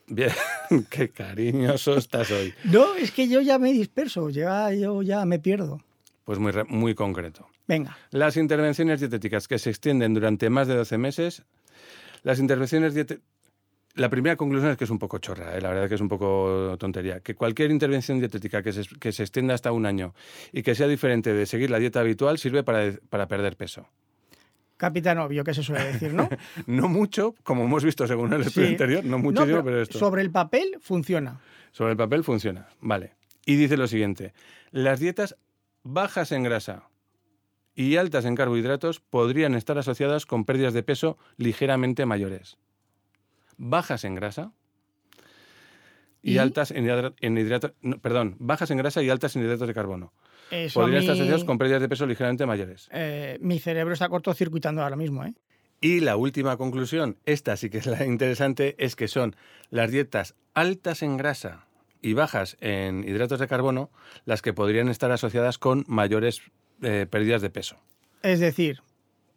Bien, 0.09 0.31
qué 0.91 1.11
cariñoso 1.11 1.97
estás 1.97 2.31
hoy. 2.31 2.55
No, 2.65 2.95
es 2.95 3.11
que 3.11 3.29
yo 3.29 3.41
ya 3.41 3.59
me 3.59 3.73
disperso, 3.73 4.31
ya, 4.31 4.73
yo 4.73 5.03
ya 5.03 5.25
me 5.25 5.39
pierdo. 5.39 5.81
Pues 6.25 6.39
muy, 6.39 6.53
muy 6.69 6.95
concreto. 6.95 7.47
Venga. 7.69 7.97
Las 8.11 8.37
intervenciones 8.37 9.01
dietéticas 9.01 9.49
que 9.49 9.59
se 9.59 9.71
extienden 9.71 10.15
durante 10.15 10.51
más 10.51 10.69
de 10.69 10.77
12 10.77 10.99
meses, 10.99 11.45
las 12.23 12.39
intervenciones 12.39 12.95
dietéticas... 12.95 13.25
La 13.95 14.11
primera 14.11 14.37
conclusión 14.37 14.71
es 14.71 14.77
que 14.77 14.85
es 14.85 14.91
un 14.91 14.99
poco 14.99 15.17
chorra, 15.19 15.57
¿eh? 15.57 15.61
la 15.63 15.71
verdad 15.71 15.89
que 15.89 15.95
es 15.95 16.01
un 16.03 16.09
poco 16.11 16.77
tontería. 16.79 17.21
Que 17.21 17.35
cualquier 17.35 17.71
intervención 17.71 18.19
dietética 18.19 18.63
que 18.63 18.71
se, 18.73 18.83
que 19.01 19.11
se 19.11 19.23
extienda 19.23 19.55
hasta 19.55 19.73
un 19.73 19.87
año 19.87 20.15
y 20.53 20.63
que 20.63 20.75
sea 20.75 20.87
diferente 20.87 21.33
de 21.33 21.47
seguir 21.47 21.71
la 21.71 21.79
dieta 21.79 22.01
habitual 22.01 22.37
sirve 22.37 22.63
para, 22.63 22.93
para 23.09 23.27
perder 23.27 23.57
peso. 23.57 23.89
Capitán 24.77 25.19
obvio, 25.19 25.43
que 25.45 25.55
se 25.55 25.63
suele 25.63 25.85
decir, 25.93 26.13
¿no? 26.13 26.29
No 26.67 26.89
mucho, 26.89 27.35
como 27.43 27.65
hemos 27.65 27.83
visto 27.85 28.07
según 28.07 28.33
el 28.33 28.43
estudio 28.43 28.67
Sí. 28.69 28.73
anterior, 28.75 29.05
no 29.05 29.13
No, 29.17 29.19
muchísimo, 29.23 29.65
pero, 29.65 29.81
esto. 29.83 29.99
Sobre 29.99 30.23
el 30.23 30.31
papel 30.31 30.77
funciona. 30.81 31.41
Sobre 31.73 31.93
el 31.93 31.97
papel 31.97 32.25
funciona. 32.25 32.69
Vale. 32.81 33.15
Y 33.47 33.57
dice 33.57 33.77
lo 33.77 33.87
siguiente: 33.87 34.35
las 34.71 35.01
dietas 35.01 35.37
bajas 35.83 36.33
en 36.33 36.43
grasa 36.43 36.89
y 37.75 37.97
altas 37.97 38.25
en 38.25 38.35
carbohidratos 38.35 39.01
podrían 39.01 39.55
estar 39.55 39.79
asociadas 39.79 40.27
con 40.27 40.45
pérdidas 40.45 40.75
de 40.75 40.83
peso 40.83 41.17
ligeramente 41.37 42.05
mayores. 42.07 42.59
Bajas 43.59 44.05
en 44.05 44.15
grasa 44.15 44.53
y, 46.27 46.35
¿Y? 46.35 46.39
altas 46.39 46.71
en, 46.71 46.85
hidra- 46.85 47.15
en 47.21 47.39
hidratos, 47.39 47.73
no, 47.83 47.99
perdón, 47.99 48.37
bajas 48.39 48.71
en 48.71 48.79
grasa 48.79 49.03
y 49.03 49.11
altas 49.11 49.37
en 49.37 49.43
hidratos 49.43 49.69
de 49.69 49.75
carbono. 49.75 50.13
Eso 50.51 50.81
Podrían 50.81 51.01
estar 51.01 51.15
asociados 51.15 51.45
con 51.45 51.59
pérdidas 51.59 51.81
de 51.81 51.89
peso 51.89 52.07
ligeramente 52.07 52.47
mayores. 52.47 52.89
eh, 52.93 53.39
mi 53.41 53.59
cerebro 53.59 53.95
está 53.95 54.09
cortocircuitando 54.09 54.83
ahora 54.83 54.97
mismo, 54.97 55.25
¿eh? 55.25 55.35
Y 55.81 56.01
la 56.01 56.17
última 56.17 56.57
conclusión, 56.57 57.19
esta 57.27 57.57
sí 57.57 57.69
que 57.71 57.79
es 57.79 57.87
la 57.87 58.05
interesante, 58.07 58.75
es 58.79 58.97
que 58.97 59.09
son 59.09 59.37
las 59.71 59.91
dietas 59.91 60.35
altas 60.55 61.03
en 61.03 61.17
grasa 61.17 61.67
y 62.01 62.15
bajas 62.15 62.57
en 62.61 63.05
hidratos 63.05 63.41
de 63.41 63.47
carbono 63.49 63.91
las 64.25 64.41
que 64.43 64.53
podrían 64.55 64.89
estar 64.89 65.11
asociadas 65.13 65.59
con 65.59 65.85
mayores 65.87 66.41
eh, 66.83 67.07
pérdidas 67.11 67.43
de 67.43 67.51
peso. 67.51 67.77
Es 68.23 68.41
decir, 68.41 68.81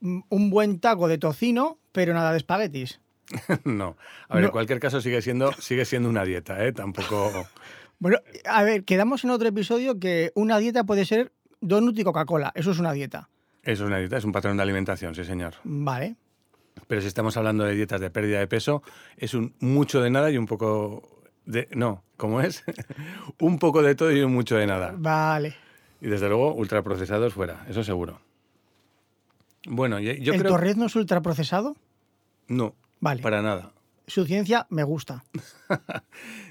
un 0.02 0.50
buen 0.50 0.80
taco 0.80 1.08
de 1.08 1.18
tocino, 1.18 1.78
pero 1.92 2.14
nada 2.14 2.32
de 2.32 2.38
espaguetis. 2.38 3.02
no. 3.64 3.98
A 4.28 4.36
ver, 4.36 4.46
en 4.46 4.52
cualquier 4.52 4.80
caso 4.80 5.02
sigue 5.02 5.22
siendo, 5.22 5.52
sigue 5.54 5.86
siendo 5.86 6.10
una 6.10 6.24
dieta, 6.24 6.66
¿eh? 6.66 6.72
Tampoco... 6.72 7.48
Bueno, 8.02 8.18
a 8.46 8.64
ver, 8.64 8.86
quedamos 8.86 9.26
en 9.26 9.30
otro 9.30 9.50
episodio 9.50 10.00
que 10.00 10.32
una 10.34 10.58
dieta 10.58 10.86
puede 10.86 11.04
ser 11.04 11.34
donut 11.60 12.00
y 12.00 12.06
Coca-Cola. 12.06 12.54
Eso 12.56 12.72
es 12.72 12.80
una 12.80 12.94
dieta. 12.94 13.30
Eso 13.62 13.84
es 13.84 13.88
una 13.90 13.98
dieta, 13.98 14.16
es 14.16 14.24
un 14.24 14.32
patrón 14.32 14.56
de 14.56 14.64
alimentación, 14.64 15.14
sí 15.16 15.26
señor. 15.26 15.56
Vale. 15.66 16.16
Pero 16.88 17.02
si 17.02 17.08
estamos 17.08 17.36
hablando 17.36 17.66
de 17.66 17.76
dietas 17.76 18.00
de 18.00 18.10
pérdida 18.10 18.40
de 18.40 18.48
peso, 18.48 18.84
es 19.18 19.34
un 19.34 19.54
mucho 19.60 20.02
de 20.02 20.12
nada 20.12 20.32
y 20.32 20.38
un 20.38 20.46
poco 20.46 21.24
de... 21.46 21.68
No, 21.74 22.06
¿cómo 22.16 22.40
es? 22.40 22.64
un 23.40 23.60
poco 23.60 23.82
de 23.82 23.96
todo 23.96 24.14
y 24.14 24.22
un 24.22 24.34
mucho 24.34 24.56
de 24.56 24.66
nada. 24.66 24.94
Vale. 24.96 25.56
Y 26.00 26.08
desde 26.08 26.30
luego, 26.30 26.54
ultraprocesados 26.54 27.34
fuera, 27.34 27.66
eso 27.68 27.84
seguro. 27.84 28.22
Bueno, 29.66 30.00
yo, 30.00 30.12
¿El 30.12 30.40
creo... 30.40 30.54
torrez 30.54 30.78
no 30.78 30.86
es 30.86 30.96
ultraprocesado? 30.96 31.76
No, 32.48 32.76
Vale. 33.00 33.22
para 33.22 33.42
nada. 33.42 33.72
Su 34.08 34.26
ciencia 34.26 34.66
me 34.72 34.84
gusta. 34.84 35.24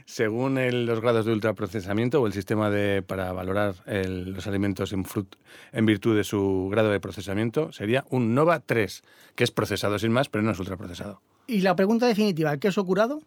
Según 0.04 0.58
el- 0.58 0.86
los 0.86 1.00
grados 1.00 1.26
de 1.26 1.32
ultraprocesamiento 1.32 2.20
o 2.22 2.26
el 2.26 2.32
sistema 2.32 2.70
de, 2.70 3.02
para 3.02 3.32
valorar 3.32 3.74
el- 3.86 4.32
los 4.32 4.46
alimentos 4.46 4.92
en, 4.92 5.04
frut- 5.04 5.36
en 5.72 5.84
virtud 5.86 6.16
de 6.16 6.24
su 6.24 6.68
grado 6.70 6.90
de 6.90 7.00
procesamiento, 7.00 7.72
sería 7.72 8.04
un 8.10 8.34
NOVA 8.34 8.60
3, 8.60 9.02
que 9.34 9.44
es 9.44 9.50
procesado 9.50 9.98
sin 9.98 10.12
más, 10.12 10.28
pero 10.28 10.42
no 10.44 10.52
es 10.52 10.58
ultraprocesado. 10.60 11.20
Y 11.46 11.60
la 11.62 11.74
pregunta 11.76 12.06
definitiva, 12.06 12.52
¿el 12.52 12.60
queso 12.60 12.84
curado? 12.84 13.20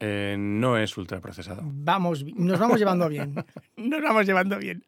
Eh, 0.00 0.36
no 0.38 0.76
es 0.76 0.96
ultraprocesado. 0.96 1.62
Vamos, 1.64 2.24
nos 2.36 2.58
vamos 2.58 2.78
llevando 2.78 3.08
bien. 3.08 3.34
Nos 3.76 4.02
vamos 4.02 4.26
llevando 4.26 4.58
bien. 4.58 4.84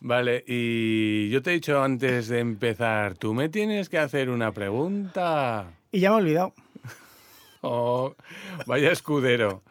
Vale, 0.00 0.44
y 0.46 1.30
yo 1.30 1.40
te 1.42 1.50
he 1.50 1.54
dicho 1.54 1.80
antes 1.82 2.26
de 2.28 2.40
empezar, 2.40 3.16
tú 3.16 3.32
me 3.32 3.48
tienes 3.48 3.88
que 3.88 3.98
hacer 3.98 4.28
una 4.28 4.50
pregunta. 4.52 5.70
Y 5.92 6.00
ya 6.00 6.10
me 6.10 6.16
he 6.16 6.20
olvidado. 6.22 6.52
Oh, 7.64 8.16
vaya 8.66 8.90
escudero. 8.90 9.62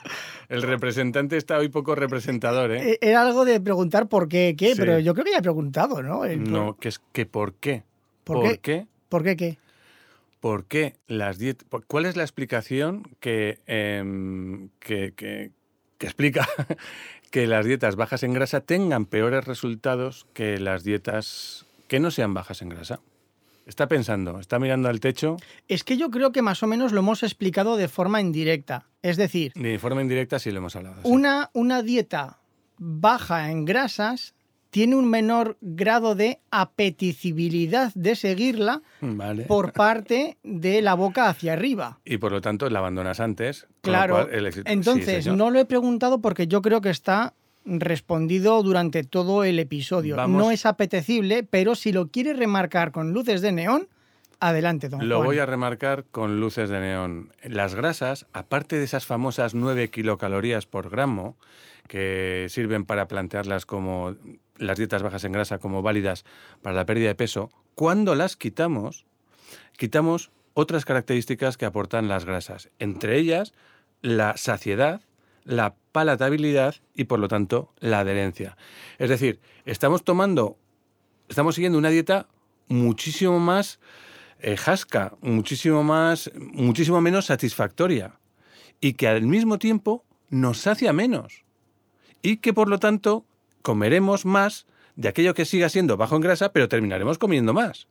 El 0.48 0.62
representante 0.62 1.36
está 1.36 1.58
hoy 1.58 1.68
poco 1.68 1.94
representador, 1.94 2.72
¿eh? 2.72 2.92
Eh, 2.94 2.98
Era 3.02 3.22
algo 3.24 3.44
de 3.44 3.60
preguntar 3.60 4.08
por 4.08 4.30
qué, 4.30 4.56
qué, 4.58 4.70
Sí. 4.70 4.76
pero 4.78 4.98
yo 5.00 5.14
creo 5.14 5.26
que 5.26 5.32
ya 5.32 5.40
he 5.40 5.42
preguntado, 5.42 6.02
¿no? 6.02 6.24
El 6.24 6.40
por- 6.44 6.50
No, 6.52 6.78
que 6.78 6.88
es 6.88 7.00
que 7.12 7.26
¿por 7.26 7.54
qué? 7.56 7.84
¿Por 8.24 8.44
qué? 8.44 8.58
qué? 8.60 8.88
¿Por 9.10 9.24
qué 9.24 9.36
qué? 9.36 9.58
¿Por 10.40 10.64
qué 10.68 10.96
las 11.08 11.38
dietas? 11.38 11.68
¿Cuál 11.86 12.06
es 12.06 12.16
la 12.16 12.24
explicación 12.24 13.04
que, 13.20 13.60
em, 13.68 14.70
que, 14.80 15.14
que- 15.14 15.52
que 15.98 16.06
explica 16.08 16.48
que 17.30 17.46
las 17.46 17.66
dietas 17.66 17.98
bajas 17.98 18.24
en 18.24 18.32
grasa 18.34 18.62
tengan 18.62 19.06
peores 19.06 19.44
resultados 19.44 20.28
que 20.34 20.60
las 20.62 20.86
dietas 20.86 21.66
que 21.90 22.00
no 22.00 22.10
sean 22.10 22.34
bajas 22.34 22.62
en 22.62 22.70
grasa? 22.70 23.02
Está 23.66 23.88
pensando, 23.88 24.40
está 24.40 24.60
mirando 24.60 24.90
al 24.90 25.00
techo 25.00 25.38
Es 25.68 25.84
que 25.84 25.96
yo 25.98 26.10
creo 26.10 26.32
que 26.32 26.42
más 26.42 26.62
o 26.64 26.68
menos 26.68 26.92
lo 26.92 27.00
hemos 27.00 27.24
explicado 27.24 27.78
de 27.78 27.88
forma 27.88 28.20
indirecta. 28.20 28.88
Es 29.02 29.18
decir, 29.18 29.54
de 29.56 29.80
forma 29.80 30.02
indirecta, 30.02 30.40
sí 30.40 30.52
lo 30.52 30.58
hemos 30.58 30.76
hablado. 30.76 30.96
sí. 31.04 31.08
una, 31.10 31.50
una 31.54 31.82
dieta 31.84 32.40
baja 32.78 33.52
en 33.52 33.66
grasas 33.66 34.34
tiene 34.72 34.96
un 34.96 35.10
menor 35.10 35.58
grado 35.62 36.16
de 36.16 36.40
apetecibilidad 36.50 37.92
de 37.94 38.16
seguirla 38.16 38.82
Vale. 39.02 39.44
por 39.44 39.74
parte 39.74 40.38
de 40.44 40.82
la 40.82 40.94
boca 40.94 41.28
hacia 41.30 41.54
arriba. 41.54 42.00
Y 42.06 42.18
por 42.18 42.32
lo 42.32 42.42
tanto 42.42 42.70
la 42.70 42.80
abandonas 42.80 43.20
antes. 43.20 43.64
con 43.82 43.92
lo 43.94 43.98
Claro. 44.00 44.14
cual 44.16 44.30
el 44.34 44.46
éxito- 44.48 44.68
sí, 44.70 44.74
Entonces, 44.74 45.24
señor. 45.24 45.38
no 45.38 45.50
lo 45.52 45.60
he 45.60 45.66
preguntado 45.66 46.22
porque 46.22 46.48
yo 46.48 46.62
creo 46.62 46.80
que 46.82 46.90
está 46.90 47.34
respondido 47.66 48.62
durante 48.64 49.04
todo 49.04 49.44
el 49.44 49.60
episodio. 49.60 50.16
Vamos. 50.16 50.42
No 50.42 50.52
es 50.52 50.66
apetecible, 50.66 51.44
pero 51.44 51.76
si 51.76 51.92
lo 51.92 52.08
quiere 52.08 52.34
remarcar 52.34 52.92
con 52.92 53.14
luces 53.14 53.42
de 53.42 53.52
neón, 53.52 53.88
adelante, 54.40 54.90
don 54.90 55.08
Lo 55.08 55.18
Juan. 55.18 55.28
voy 55.28 55.40
a 55.40 55.46
remarcar 55.46 56.06
con 56.12 56.40
luces 56.40 56.70
de 56.70 56.80
neón. 56.80 57.32
Las 57.44 57.76
grasas, 57.76 58.26
aparte 58.34 58.78
de 58.78 58.84
esas 58.84 59.06
famosas 59.06 59.54
9 59.54 59.90
kilocalorías 59.90 60.66
por 60.66 60.90
gramo, 60.90 61.38
que 61.88 62.48
sirven 62.50 62.86
para 62.86 63.08
plantearlas 63.08 63.66
como 63.66 64.16
las 64.58 64.78
dietas 64.78 65.04
bajas 65.04 65.24
en 65.24 65.32
grasa 65.32 65.58
como 65.60 65.82
válidas 65.82 66.26
para 66.62 66.76
la 66.76 66.86
pérdida 66.86 67.10
de 67.10 67.16
peso, 67.16 67.52
cuando 67.76 68.16
las 68.16 68.36
quitamos, 68.36 69.06
quitamos 69.78 70.32
otras 70.54 70.86
características 70.86 71.58
que 71.58 71.66
aportan 71.66 72.08
las 72.08 72.26
grasas, 72.26 72.70
entre 72.80 73.18
ellas 73.18 73.54
la 74.02 74.36
saciedad, 74.38 75.02
la 75.44 75.76
palatabilidad 75.92 76.76
y 76.94 77.06
por 77.06 77.20
lo 77.20 77.28
tanto 77.28 77.74
la 77.80 78.00
adherencia. 78.00 78.58
Es 78.98 79.10
decir, 79.10 79.40
estamos 79.66 80.04
tomando, 80.04 80.58
estamos 81.30 81.56
siguiendo 81.56 81.78
una 81.78 81.90
dieta 81.90 82.28
muchísimo 82.68 83.40
más 83.40 83.80
eh, 84.40 84.58
jasca, 84.58 85.14
muchísimo 85.22 85.84
más, 85.84 86.32
muchísimo 86.36 87.02
menos 87.02 87.26
satisfactoria 87.26 88.20
y 88.80 88.94
que 88.94 89.08
al 89.08 89.24
mismo 89.24 89.60
tiempo 89.60 90.04
nos 90.30 90.60
sacia 90.60 90.94
menos 90.94 91.44
y 92.22 92.38
que 92.38 92.54
por 92.54 92.70
lo 92.70 92.80
tanto 92.80 93.26
comeremos 93.62 94.26
más 94.26 94.66
de 94.96 95.10
aquello 95.10 95.34
que 95.34 95.46
siga 95.46 95.70
siendo 95.70 95.98
bajo 95.98 96.16
en 96.16 96.22
grasa, 96.22 96.52
pero 96.52 96.68
terminaremos 96.68 97.18
comiendo 97.18 97.54
más. 97.54 97.88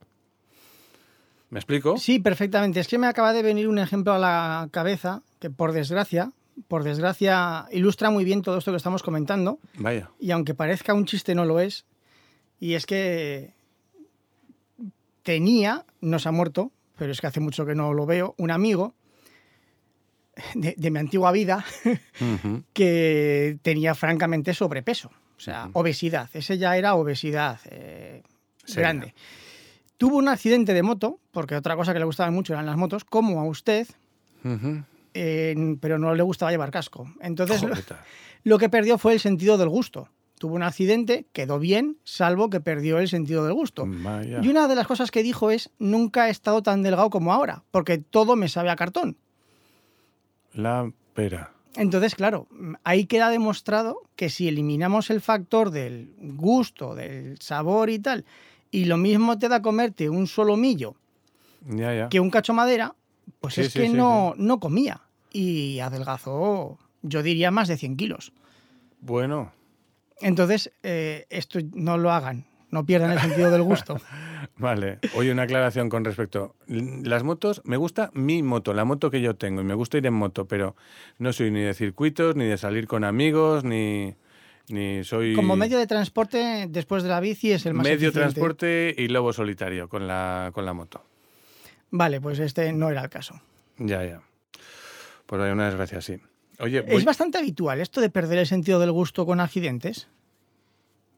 ¿Me 1.50 1.58
explico? 1.58 1.96
Sí, 1.96 2.20
perfectamente. 2.20 2.78
Es 2.78 2.86
que 2.86 2.98
me 2.98 3.08
acaba 3.08 3.32
de 3.32 3.42
venir 3.42 3.68
un 3.68 3.78
ejemplo 3.78 4.12
a 4.12 4.18
la 4.18 4.68
cabeza 4.70 5.22
que, 5.40 5.50
por 5.50 5.72
desgracia, 5.72 6.32
por 6.68 6.84
desgracia, 6.84 7.66
ilustra 7.70 8.10
muy 8.10 8.24
bien 8.24 8.42
todo 8.42 8.58
esto 8.58 8.70
que 8.70 8.76
estamos 8.76 9.02
comentando. 9.02 9.58
Vaya. 9.74 10.10
Y 10.18 10.30
aunque 10.30 10.54
parezca 10.54 10.94
un 10.94 11.06
chiste, 11.06 11.34
no 11.34 11.44
lo 11.44 11.60
es. 11.60 11.84
Y 12.58 12.74
es 12.74 12.86
que 12.86 13.54
tenía, 15.22 15.84
no 16.00 16.18
se 16.18 16.28
ha 16.28 16.32
muerto, 16.32 16.72
pero 16.96 17.12
es 17.12 17.20
que 17.20 17.26
hace 17.26 17.40
mucho 17.40 17.64
que 17.64 17.74
no 17.74 17.94
lo 17.94 18.06
veo, 18.06 18.34
un 18.38 18.50
amigo 18.50 18.94
de, 20.54 20.74
de 20.76 20.90
mi 20.90 20.98
antigua 20.98 21.32
vida 21.32 21.64
que 22.72 23.58
tenía 23.62 23.94
francamente 23.94 24.54
sobrepeso. 24.54 25.10
O 25.40 25.42
sea, 25.42 25.70
obesidad. 25.72 26.28
Ese 26.34 26.58
ya 26.58 26.76
era 26.76 26.94
obesidad 26.94 27.58
eh, 27.64 28.22
grande. 28.76 29.14
Tuvo 29.96 30.18
un 30.18 30.28
accidente 30.28 30.74
de 30.74 30.82
moto, 30.82 31.18
porque 31.30 31.56
otra 31.56 31.76
cosa 31.76 31.94
que 31.94 31.98
le 31.98 32.04
gustaba 32.04 32.30
mucho 32.30 32.52
eran 32.52 32.66
las 32.66 32.76
motos, 32.76 33.04
como 33.06 33.40
a 33.40 33.44
usted. 33.44 33.88
Eh, 35.14 35.76
pero 35.80 35.98
no 35.98 36.14
le 36.14 36.22
gustaba 36.22 36.50
llevar 36.50 36.70
casco. 36.70 37.12
Entonces, 37.20 37.62
lo, 38.44 38.58
que 38.58 38.68
perdió 38.68 38.98
fue 38.98 39.12
el 39.12 39.20
sentido 39.20 39.58
del 39.58 39.68
gusto. 39.68 40.08
Tuvo 40.38 40.54
un 40.54 40.62
accidente, 40.62 41.26
quedó 41.32 41.58
bien, 41.58 41.98
salvo 42.02 42.48
que 42.48 42.60
perdió 42.60 42.98
el 42.98 43.08
sentido 43.08 43.44
del 43.44 43.52
gusto. 43.52 43.86
Y 44.42 44.48
una 44.48 44.68
de 44.68 44.74
las 44.74 44.86
cosas 44.86 45.10
que 45.10 45.22
dijo 45.22 45.50
es, 45.50 45.70
nunca 45.78 46.28
he 46.28 46.30
estado 46.30 46.62
tan 46.62 46.82
delgado 46.82 47.10
como 47.10 47.32
ahora, 47.32 47.62
porque 47.70 47.98
todo 47.98 48.36
me 48.36 48.48
sabe 48.48 48.70
a 48.70 48.76
cartón. 48.76 49.16
La 50.54 50.90
pera. 51.14 51.52
Entonces, 51.76 52.14
claro, 52.14 52.48
ahí 52.82 53.06
queda 53.06 53.30
demostrado 53.30 54.00
que 54.16 54.28
si 54.28 54.48
eliminamos 54.48 55.10
el 55.10 55.20
factor 55.20 55.70
del 55.70 56.14
gusto, 56.18 56.94
del 56.94 57.38
sabor 57.40 57.90
y 57.90 57.98
tal, 57.98 58.24
y 58.70 58.86
lo 58.86 58.96
mismo 58.96 59.38
te 59.38 59.48
da 59.48 59.62
comerte 59.62 60.08
un 60.08 60.26
solomillo 60.26 60.96
Ya, 61.66 61.94
ya. 61.94 62.08
que 62.08 62.18
un 62.20 62.30
cacho 62.30 62.54
madera, 62.54 62.94
pues 63.40 63.54
Sí, 63.54 63.60
es 63.62 63.72
sí, 63.72 63.80
que 63.80 63.86
sí, 63.86 63.92
no, 63.92 64.34
no 64.36 64.60
comía. 64.60 65.00
Y 65.32 65.78
adelgazó, 65.80 66.78
yo 67.02 67.22
diría, 67.22 67.50
más 67.50 67.68
de 67.68 67.76
100 67.76 67.96
kilos. 67.96 68.32
Bueno, 69.00 69.52
Entonces, 70.20 70.72
eh, 70.82 71.26
esto 71.30 71.58
no 71.72 71.96
lo 71.96 72.12
hagan, 72.12 72.44
no 72.70 72.84
pierdan 72.84 73.12
el 73.12 73.20
sentido 73.20 73.50
del 73.50 73.62
gusto. 73.62 73.96
Vale. 74.58 74.98
Oye, 75.14 75.32
una 75.32 75.42
aclaración 75.44 75.88
con 75.88 76.04
respecto. 76.04 76.54
Las 76.66 77.22
motos, 77.22 77.62
me 77.64 77.78
gusta 77.78 78.10
mi 78.12 78.42
moto, 78.42 78.74
la 78.74 78.84
moto 78.84 79.10
que 79.10 79.22
yo 79.22 79.36
tengo, 79.36 79.62
y 79.62 79.64
me 79.64 79.74
gusta 79.74 79.96
ir 79.96 80.06
en 80.06 80.14
moto, 80.14 80.46
pero 80.46 80.76
no 81.18 81.32
soy 81.32 81.50
ni 81.50 81.60
de 81.60 81.72
circuitos, 81.72 82.36
ni 82.36 82.44
de 82.44 82.58
salir 82.58 82.86
con 82.86 83.04
amigos, 83.04 83.64
ni, 83.64 84.14
ni 84.68 85.02
soy... 85.04 85.34
Como 85.34 85.56
medio 85.56 85.78
de 85.78 85.86
transporte, 85.86 86.66
después 86.68 87.02
de 87.02 87.08
la 87.08 87.20
bici 87.20 87.52
es 87.52 87.64
el 87.64 87.72
más 87.72 87.84
medio 87.84 88.08
eficiente. 88.08 88.20
transporte 88.20 88.94
y 88.98 89.08
lobo 89.08 89.32
solitario 89.32 89.88
con 89.88 90.06
la, 90.06 90.50
con 90.52 90.66
la 90.66 90.74
moto. 90.74 91.02
Vale, 91.90 92.20
pues 92.20 92.38
este 92.38 92.72
no 92.72 92.90
era 92.90 93.02
el 93.02 93.10
caso. 93.10 93.40
Ya, 93.78 94.04
ya. 94.04 94.20
Pues 95.26 95.40
hay 95.42 95.50
una 95.50 95.66
desgracia, 95.66 96.00
sí. 96.00 96.18
Oye, 96.58 96.80
voy- 96.82 96.96
Es 96.96 97.04
bastante 97.04 97.38
habitual 97.38 97.80
esto 97.80 98.00
de 98.00 98.10
perder 98.10 98.38
el 98.38 98.46
sentido 98.46 98.78
del 98.80 98.92
gusto 98.92 99.26
con 99.26 99.40
accidentes. 99.40 100.08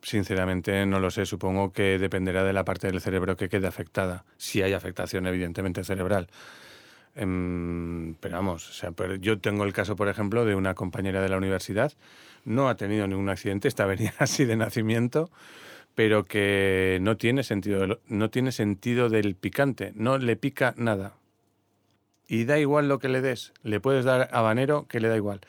sinceramente 0.04 0.84
no 0.84 0.98
lo 0.98 1.10
sé. 1.12 1.26
Supongo 1.26 1.72
que 1.72 1.96
dependerá 1.98 2.42
de 2.42 2.52
la 2.52 2.64
parte 2.64 2.88
del 2.88 3.00
cerebro 3.00 3.36
que 3.36 3.48
quede 3.48 3.68
afectada. 3.68 4.24
Si 4.36 4.60
hay 4.60 4.72
afectación, 4.72 5.26
evidentemente, 5.28 5.84
cerebral. 5.84 6.26
Em, 7.14 8.14
pero 8.14 8.36
vamos, 8.36 8.68
o 8.68 8.72
sea, 8.72 8.90
pero 8.92 9.14
yo 9.16 9.38
tengo 9.38 9.64
el 9.64 9.72
caso, 9.72 9.94
por 9.96 10.08
ejemplo, 10.08 10.44
de 10.44 10.54
una 10.54 10.74
compañera 10.74 11.20
de 11.20 11.28
la 11.28 11.36
universidad, 11.36 11.92
no 12.44 12.68
ha 12.68 12.74
tenido 12.76 13.06
ningún 13.06 13.28
accidente, 13.28 13.68
esta 13.68 13.86
venía 13.92 14.12
así 14.18 14.44
de 14.44 14.56
nacimiento, 14.56 15.30
pero 15.94 16.24
que 16.24 16.98
no 17.00 17.16
tiene 17.16 17.42
sentido, 17.42 18.00
no 18.06 18.30
tiene 18.30 18.52
sentido 18.52 19.08
del 19.08 19.34
picante, 19.34 19.92
no 19.94 20.18
le 20.18 20.36
pica 20.36 20.74
nada. 20.76 21.14
Y 22.26 22.44
da 22.44 22.58
igual 22.58 22.88
lo 22.88 22.98
que 22.98 23.08
le 23.08 23.20
des, 23.20 23.52
le 23.62 23.80
puedes 23.80 24.04
dar 24.04 24.28
habanero 24.32 24.86
que 24.88 25.00
le 25.00 25.08
da 25.08 25.16
igual. 25.16 25.40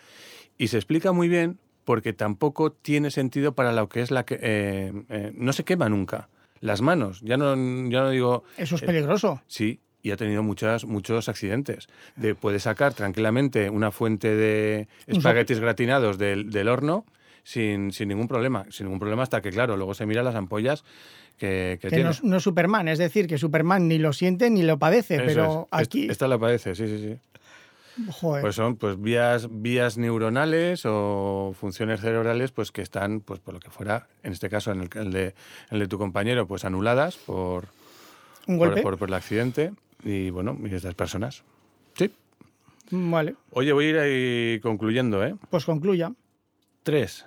Y 0.58 0.68
se 0.68 0.78
explica 0.78 1.12
muy 1.12 1.30
bien 1.30 1.60
porque 1.86 2.14
tampoco 2.14 2.72
tiene 2.72 3.12
sentido 3.12 3.54
para 3.54 3.72
lo 3.72 3.90
que 3.90 4.02
es 4.02 4.12
la 4.12 4.26
que... 4.26 4.40
eh, 4.42 4.94
eh, 5.10 5.32
no 5.36 5.54
se 5.54 5.64
quema 5.64 5.90
nunca. 5.90 6.30
Las 6.60 6.82
manos, 6.82 7.22
ya 7.22 7.38
no, 7.38 7.56
ya 7.90 8.02
no 8.02 8.10
digo... 8.10 8.44
Eso 8.58 8.76
es 8.76 8.84
eh, 8.84 8.86
peligroso. 8.86 9.42
Sí, 9.48 9.82
y 10.02 10.12
ha 10.12 10.18
tenido 10.18 10.44
muchas, 10.44 10.86
muchos 10.86 11.28
accidentes. 11.30 11.88
De, 12.16 12.36
puede 12.36 12.60
sacar 12.60 12.94
tranquilamente 12.94 13.70
una 13.70 13.92
fuente 13.92 14.36
de 14.36 14.88
espaguetis 15.08 15.60
gratinados 15.60 16.18
del, 16.18 16.52
del 16.52 16.68
horno 16.68 17.06
sin, 17.44 17.92
sin 17.92 18.08
ningún 18.10 18.28
problema. 18.28 18.66
Sin 18.70 18.86
ningún 18.88 19.00
problema 19.00 19.24
hasta 19.24 19.42
que, 19.42 19.50
claro, 19.52 19.76
luego 19.78 19.94
se 19.94 20.06
mira 20.06 20.24
las 20.24 20.36
ampollas 20.36 20.84
que, 21.38 21.78
que 21.82 21.90
Que 21.90 21.96
tiene. 21.96 22.12
no, 22.24 22.40
Superman, 22.40 22.88
es 22.88 23.00
decir, 23.00 23.28
que 23.28 23.38
Superman 23.38 23.88
ni 23.88 23.98
lo 23.98 24.14
siente 24.14 24.50
ni 24.50 24.64
lo 24.64 24.78
padece, 24.80 25.16
Eso 25.16 25.24
pero 25.26 25.68
es. 25.74 25.80
Aquí, 25.82 26.08
Esta 26.10 26.28
la 26.28 26.38
padece, 26.38 26.76
sí, 26.76 26.88
sí, 26.88 27.00
sí. 27.00 27.18
joder, 28.12 28.42
Pues 28.42 28.56
son 28.56 28.76
pues 28.78 29.00
vías, 29.02 29.48
vías 29.52 29.98
neuronales 29.98 30.84
o 30.86 31.54
funciones 31.60 32.02
cerebrales 32.02 32.52
pues 32.52 32.72
que 32.72 32.82
están, 32.82 33.20
pues 33.22 33.40
por 33.40 33.54
lo 33.56 33.60
que 33.60 33.70
fuera, 33.70 34.08
en 34.24 34.32
este 34.32 34.50
caso 34.50 34.72
en 34.72 34.82
el, 34.82 34.90
el 34.96 35.12
de, 35.12 35.36
el 35.72 35.80
de 35.80 35.88
tu 35.88 35.98
compañero, 35.98 36.48
pues 36.48 36.66
anuladas 36.66 37.18
por, 37.18 37.68
un 38.48 38.58
golpe. 38.58 38.82
por- 38.82 38.98
por 38.98 39.10
el 39.10 39.14
accidente. 39.16 39.74
Y 40.06 40.30
bueno, 40.32 40.58
y 40.64 40.74
estas 40.74 40.96
personas. 40.96 41.44
Sí. 41.96 42.12
Vale, 42.92 43.36
Oye, 43.52 43.72
voy 43.74 43.86
a 43.86 43.90
ir 43.90 43.98
ahí 44.00 44.60
concluyendo, 44.60 45.24
¿eh? 45.26 45.36
pues 45.50 45.64
concluya. 45.66 46.12
3. 46.84 47.26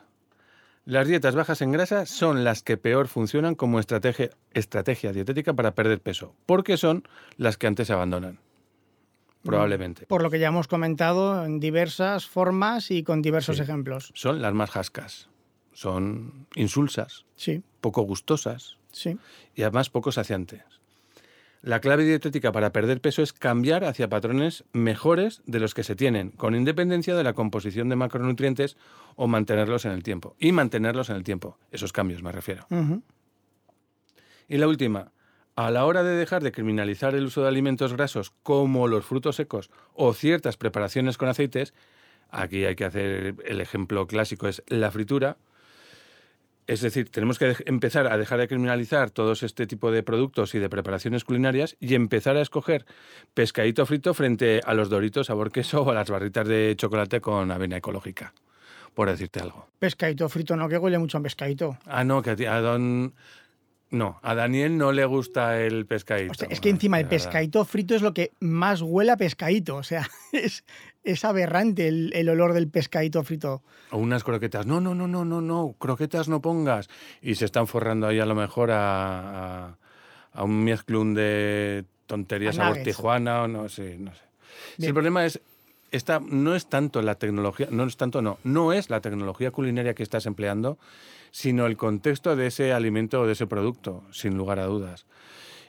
Las 0.87 1.09
dietas 1.09 1.35
bajas 1.35 1.61
en 1.63 1.73
grasa 1.73 2.07
son 2.07 2.45
las 2.45 2.63
que 2.63 2.77
peor 2.77 3.09
funcionan 3.09 3.57
como 3.57 3.81
estrategia, 3.81 4.31
estrategia 4.55 5.13
dietética 5.13 5.53
para 5.53 5.75
perder 5.75 6.01
peso, 6.01 6.35
porque 6.47 6.77
son 6.77 7.03
las 7.37 7.59
que 7.59 7.67
antes 7.67 7.89
se 7.89 7.93
abandonan. 7.93 8.39
Probablemente. 9.43 10.07
Por 10.07 10.23
lo 10.23 10.31
que 10.31 10.39
ya 10.39 10.49
hemos 10.49 10.69
comentado 10.69 11.45
en 11.45 11.59
diversas 11.61 12.27
formas 12.27 12.91
y 12.93 13.03
con 13.03 13.21
diversos 13.21 13.57
Sí. 13.57 13.63
ejemplos. 13.65 14.13
Son 14.15 14.41
las 14.41 14.55
más 14.55 14.71
jascas. 14.71 15.29
Son 15.73 16.47
insulsas, 16.55 17.27
Sí, 17.35 17.63
poco 17.81 18.03
gustosas 18.03 18.77
sí. 18.93 19.19
y 19.55 19.63
además 19.63 19.91
poco 19.91 20.11
saciantes. 20.13 20.63
La 21.67 21.81
clave 21.81 22.05
dietética 22.05 22.53
para 22.53 22.71
perder 22.71 23.01
peso 23.01 23.23
es 23.23 23.33
cambiar 23.33 23.83
hacia 23.83 24.09
patrones 24.09 24.63
mejores 24.73 25.43
de 25.47 25.59
los 25.59 25.75
que 25.75 25.83
se 25.83 25.97
tienen, 25.97 26.31
con 26.31 26.55
independencia 26.55 27.17
de 27.17 27.25
la 27.25 27.33
composición 27.33 27.89
de 27.89 27.97
macronutrientes 27.97 28.77
o 29.17 29.27
mantenerlos 29.27 29.85
en 29.85 29.91
el 29.91 30.05
tiempo. 30.05 30.37
Y 30.39 30.53
mantenerlos 30.53 31.11
en 31.11 31.17
el 31.17 31.25
tiempo. 31.25 31.59
Esos 31.73 31.93
cambios 31.93 32.23
me 32.23 32.31
refiero. 32.31 32.69
Y 34.47 34.59
la 34.59 34.69
última, 34.69 35.11
a 35.57 35.73
la 35.73 35.87
hora 35.87 36.05
de 36.05 36.15
dejar 36.15 36.45
de 36.45 36.53
criminalizar 36.53 37.17
el 37.17 37.25
uso 37.25 37.43
de 37.43 37.49
alimentos 37.49 37.95
grasos 37.95 38.33
como 38.45 38.87
los 38.87 39.05
frutos 39.05 39.35
secos 39.35 39.73
o 39.93 40.15
ciertas 40.15 40.57
preparaciones 40.57 41.19
con 41.19 41.29
aceites, 41.29 41.75
aquí 42.31 42.65
hay 42.65 42.77
que 42.77 42.85
hacer 42.85 43.35
el 43.45 43.61
ejemplo 43.61 44.07
clásico, 44.07 44.47
es 44.47 44.63
la 44.69 44.93
fritura. 44.93 45.37
Es 46.67 46.81
decir, 46.81 47.11
tenemos 47.11 47.39
que 47.39 47.55
empezar 47.67 48.09
a 48.09 48.19
dejar 48.19 48.41
de 48.41 48.49
criminalizar 48.49 49.11
todos 49.11 49.45
este 49.45 49.67
tipo 49.67 49.93
de 49.93 50.03
productos 50.03 50.55
y 50.55 50.59
de 50.59 50.69
preparaciones 50.69 51.25
culinarias 51.25 51.77
y 51.79 51.95
empezar 51.95 52.37
a 52.37 52.41
escoger 52.41 52.87
pescadito 53.35 53.87
frito 53.87 54.15
frente 54.15 54.61
a 54.65 54.75
los 54.75 54.89
doritos 54.89 55.29
sabor 55.29 55.53
queso 55.53 55.83
o 55.83 55.91
a 55.91 55.95
las 55.95 56.11
barritas 56.11 56.47
de 56.49 56.75
chocolate 56.77 57.21
con 57.21 57.53
avena 57.53 57.77
ecológica, 57.77 58.35
por 58.95 59.09
decirte 59.09 59.41
algo. 59.41 59.69
Pescadito 59.79 60.29
frito, 60.29 60.57
no, 60.57 60.69
que 60.69 60.79
huele 60.79 60.99
mucho 60.99 61.19
a 61.19 61.23
pescadito. 61.23 61.79
Ah, 61.87 62.03
no, 62.03 62.21
que 62.21 62.49
a, 62.49 62.61
don... 62.61 63.15
No, 63.89 64.19
a 64.23 64.35
Daniel 64.35 64.77
no 64.77 64.91
le 64.91 65.05
gusta 65.05 65.61
el 65.61 65.87
pescadito. 65.87 66.47
Es 66.51 66.61
que 66.61 66.71
encima 66.71 66.99
el 66.99 67.07
pescadito 67.07 67.65
frito 67.65 67.95
es 67.95 68.03
lo 68.03 68.13
que 68.13 68.33
más 68.41 68.83
huele 68.83 69.13
a 69.13 69.17
pescadito. 69.17 69.77
O 69.77 69.85
sea, 69.85 70.09
es, 70.33 70.65
es 71.07 71.25
aberrante 71.25 71.89
el, 71.89 72.13
el 72.15 72.29
olor 72.29 72.53
del 72.53 72.69
pescadito 72.69 73.23
frito. 73.23 73.63
O 73.91 73.99
unas 73.99 74.25
croquetas. 74.25 74.67
No, 74.67 74.81
no, 74.81 74.95
no, 74.95 75.07
no, 75.07 75.25
no, 75.25 75.41
no, 75.41 75.75
croquetas 75.79 76.29
no 76.29 76.43
pongas. 76.43 76.89
Y 77.23 77.37
se 77.37 77.45
están 77.45 77.69
forrando 77.69 78.09
ahí 78.09 78.19
a 78.19 78.27
lo 78.27 78.35
mejor 78.35 78.73
a, 78.73 79.69
a, 79.69 79.79
a 80.33 80.45
un 80.45 80.65
mezclun 80.65 81.15
de 81.15 81.85
tonterías 82.07 82.59
A 82.59 82.69
nuggets. 82.69 82.85
Tijuana 82.85 83.43
o 83.43 83.49
no 83.49 83.69
sé, 83.69 83.97
no 83.99 84.13
sé. 84.13 84.23
Si 84.79 84.87
el 84.87 84.95
problema 84.95 85.25
es, 85.25 85.41
esta, 85.93 86.21
no 86.21 86.57
es 86.57 86.67
tanto 86.67 87.01
la 87.03 87.15
tecnología, 87.15 87.69
no 87.71 87.85
es 87.85 87.97
tanto, 87.97 88.21
no, 88.21 88.39
no 88.43 88.73
es 88.73 88.91
la 88.91 89.01
tecnología 89.01 89.53
culinaria 89.53 89.95
que 89.95 90.03
estás 90.03 90.27
empleando, 90.27 90.79
sino 91.31 91.67
el 91.67 91.77
contexto 91.77 92.35
de 92.35 92.49
ese 92.49 92.73
alimento 92.73 93.21
o 93.21 93.27
de 93.27 93.35
ese 93.35 93.47
producto, 93.47 94.03
sin 94.11 94.37
lugar 94.37 94.59
a 94.59 94.67
dudas. 94.67 95.07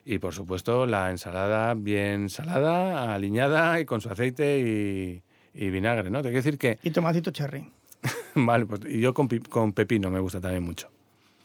Y 0.04 0.20
por 0.20 0.34
supuesto, 0.34 0.86
la 0.86 1.12
ensalada 1.12 1.74
bien 1.76 2.30
salada, 2.30 3.14
aliñada 3.14 3.80
y 3.80 3.86
con 3.86 4.02
su 4.02 4.10
aceite 4.10 4.60
y, 4.60 5.27
y 5.58 5.70
vinagre, 5.70 6.10
¿no? 6.10 6.20
Te 6.20 6.30
quiero 6.30 6.38
decir 6.44 6.58
que, 6.58 6.80
Y 6.84 6.92
tomatito 6.92 7.32
cherry. 7.32 7.70
vale, 8.36 8.66
pues 8.66 8.82
y 8.88 9.00
yo 9.00 9.14
con, 9.14 9.28
con 9.28 9.74
pepino 9.74 10.10
me 10.10 10.20
gusta 10.20 10.40
también 10.40 10.64
mucho. 10.64 10.90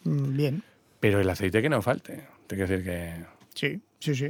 Mm, 0.05 0.37
Bien. 0.37 0.63
Pero 1.01 1.21
el 1.21 1.29
aceite 1.29 1.61
que 1.63 1.69
no 1.69 1.83
falte. 1.83 2.25
Te 2.47 2.55
quiero 2.57 2.71
decir 2.71 2.85
que. 2.85 3.25
Sí, 3.55 3.81
sí, 3.99 4.15
sí. 4.15 4.29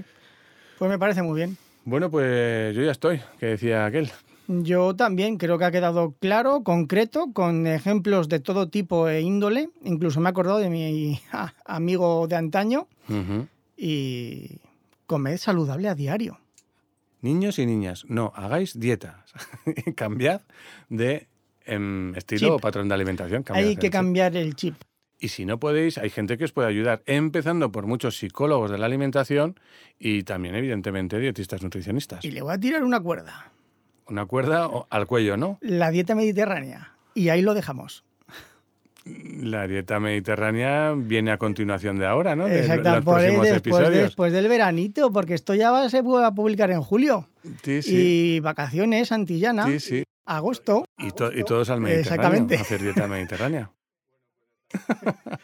Pues 0.78 0.90
me 0.90 0.98
parece 0.98 1.22
muy 1.22 1.36
bien. 1.36 1.56
Bueno, 1.84 2.10
pues 2.10 2.74
yo 2.74 2.82
ya 2.82 2.92
estoy, 2.92 3.20
que 3.38 3.46
decía 3.46 3.84
aquel. 3.84 4.10
Yo 4.48 4.94
también 4.96 5.36
creo 5.36 5.58
que 5.58 5.64
ha 5.64 5.70
quedado 5.70 6.14
claro, 6.20 6.62
concreto, 6.62 7.32
con 7.32 7.66
ejemplos 7.66 8.28
de 8.28 8.40
todo 8.40 8.68
tipo 8.68 9.08
e 9.08 9.20
índole. 9.20 9.70
Incluso 9.84 10.20
me 10.20 10.28
he 10.28 10.30
acordado 10.30 10.58
de 10.58 10.70
mi 10.70 11.20
amigo 11.64 12.26
de 12.28 12.36
antaño. 12.36 12.88
Y 13.76 14.58
comed 15.06 15.36
saludable 15.38 15.88
a 15.88 15.94
diario. 15.94 16.38
Niños 17.22 17.60
y 17.60 17.66
niñas, 17.66 18.04
no 18.08 18.32
hagáis 18.34 18.78
dietas. 18.78 19.32
Cambiad 19.96 20.42
de 20.88 21.28
em, 21.64 22.14
estilo 22.16 22.40
Chip. 22.40 22.50
o 22.50 22.58
patrón 22.58 22.88
de 22.88 22.94
alimentación. 22.94 23.44
Hay 23.50 23.76
que 23.76 23.90
cambiar 23.90 24.36
el 24.36 24.56
chip. 24.56 24.74
Y 25.20 25.28
si 25.28 25.46
no 25.46 25.60
podéis, 25.60 25.98
hay 25.98 26.10
gente 26.10 26.36
que 26.36 26.44
os 26.44 26.50
puede 26.50 26.66
ayudar, 26.66 27.04
empezando 27.06 27.70
por 27.70 27.86
muchos 27.86 28.16
psicólogos 28.16 28.72
de 28.72 28.78
la 28.78 28.86
alimentación 28.86 29.54
y 29.96 30.24
también, 30.24 30.56
evidentemente, 30.56 31.16
dietistas 31.20 31.62
nutricionistas. 31.62 32.24
Y 32.24 32.32
le 32.32 32.42
voy 32.42 32.54
a 32.54 32.58
tirar 32.58 32.82
una 32.82 32.98
cuerda. 32.98 33.52
Una 34.08 34.26
cuerda 34.26 34.68
al 34.90 35.06
cuello, 35.06 35.36
¿no? 35.36 35.58
La 35.60 35.92
dieta 35.92 36.16
mediterránea. 36.16 36.96
Y 37.14 37.28
ahí 37.28 37.40
lo 37.40 37.54
dejamos. 37.54 38.02
La 39.04 39.66
dieta 39.66 39.98
mediterránea 39.98 40.92
viene 40.96 41.32
a 41.32 41.38
continuación 41.38 41.98
de 41.98 42.06
ahora, 42.06 42.36
¿no? 42.36 42.46
De 42.46 42.60
Exacto, 42.60 42.90
los 42.94 43.04
por 43.04 43.18
ahí 43.18 43.34
próximos 43.34 43.90
después, 43.92 44.32
del 44.32 44.46
veranito, 44.48 45.10
porque 45.10 45.34
esto 45.34 45.54
ya 45.54 45.72
va, 45.72 45.88
se 45.88 46.02
va 46.02 46.26
a 46.28 46.34
publicar 46.34 46.70
en 46.70 46.80
julio. 46.82 47.28
Sí, 47.64 47.82
sí. 47.82 47.96
Y 48.36 48.40
vacaciones, 48.40 49.10
Antillana, 49.10 49.66
Sí, 49.66 49.80
sí. 49.80 50.04
agosto. 50.24 50.84
Y, 50.98 51.10
to- 51.10 51.32
y 51.32 51.42
todos 51.42 51.68
al 51.70 51.80
Mediterráneo. 51.80 52.14
Exactamente. 52.14 52.56
a 52.56 52.60
Hacer 52.60 52.80
dieta 52.82 53.08
mediterránea. 53.08 53.70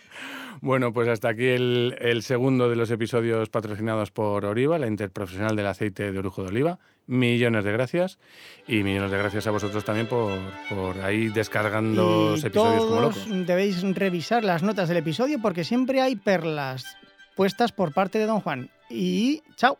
bueno, 0.60 0.92
pues 0.92 1.08
hasta 1.08 1.28
aquí 1.30 1.46
el, 1.46 1.96
el 2.00 2.22
segundo 2.22 2.68
de 2.68 2.76
los 2.76 2.90
episodios 2.90 3.48
patrocinados 3.48 4.10
por 4.10 4.44
Oriva, 4.44 4.78
la 4.78 4.86
interprofesional 4.86 5.56
del 5.56 5.66
aceite 5.66 6.12
de 6.12 6.18
orujo 6.18 6.42
de 6.42 6.48
oliva. 6.48 6.78
Millones 7.06 7.64
de 7.64 7.72
gracias. 7.72 8.18
Y 8.66 8.82
millones 8.82 9.10
de 9.10 9.18
gracias 9.18 9.46
a 9.46 9.50
vosotros 9.50 9.84
también 9.84 10.06
por, 10.06 10.38
por 10.68 10.98
ahí 11.00 11.28
descargando 11.28 12.34
episodios 12.36 12.84
como 12.84 13.00
locos. 13.00 13.26
debéis 13.46 13.82
revisar 13.94 14.44
las 14.44 14.62
notas 14.62 14.88
del 14.88 14.98
episodio 14.98 15.40
porque 15.40 15.64
siempre 15.64 16.00
hay 16.00 16.16
perlas 16.16 16.84
puestas 17.34 17.72
por 17.72 17.94
parte 17.94 18.18
de 18.18 18.26
Don 18.26 18.40
Juan. 18.40 18.70
Y 18.90 19.42
chao. 19.56 19.78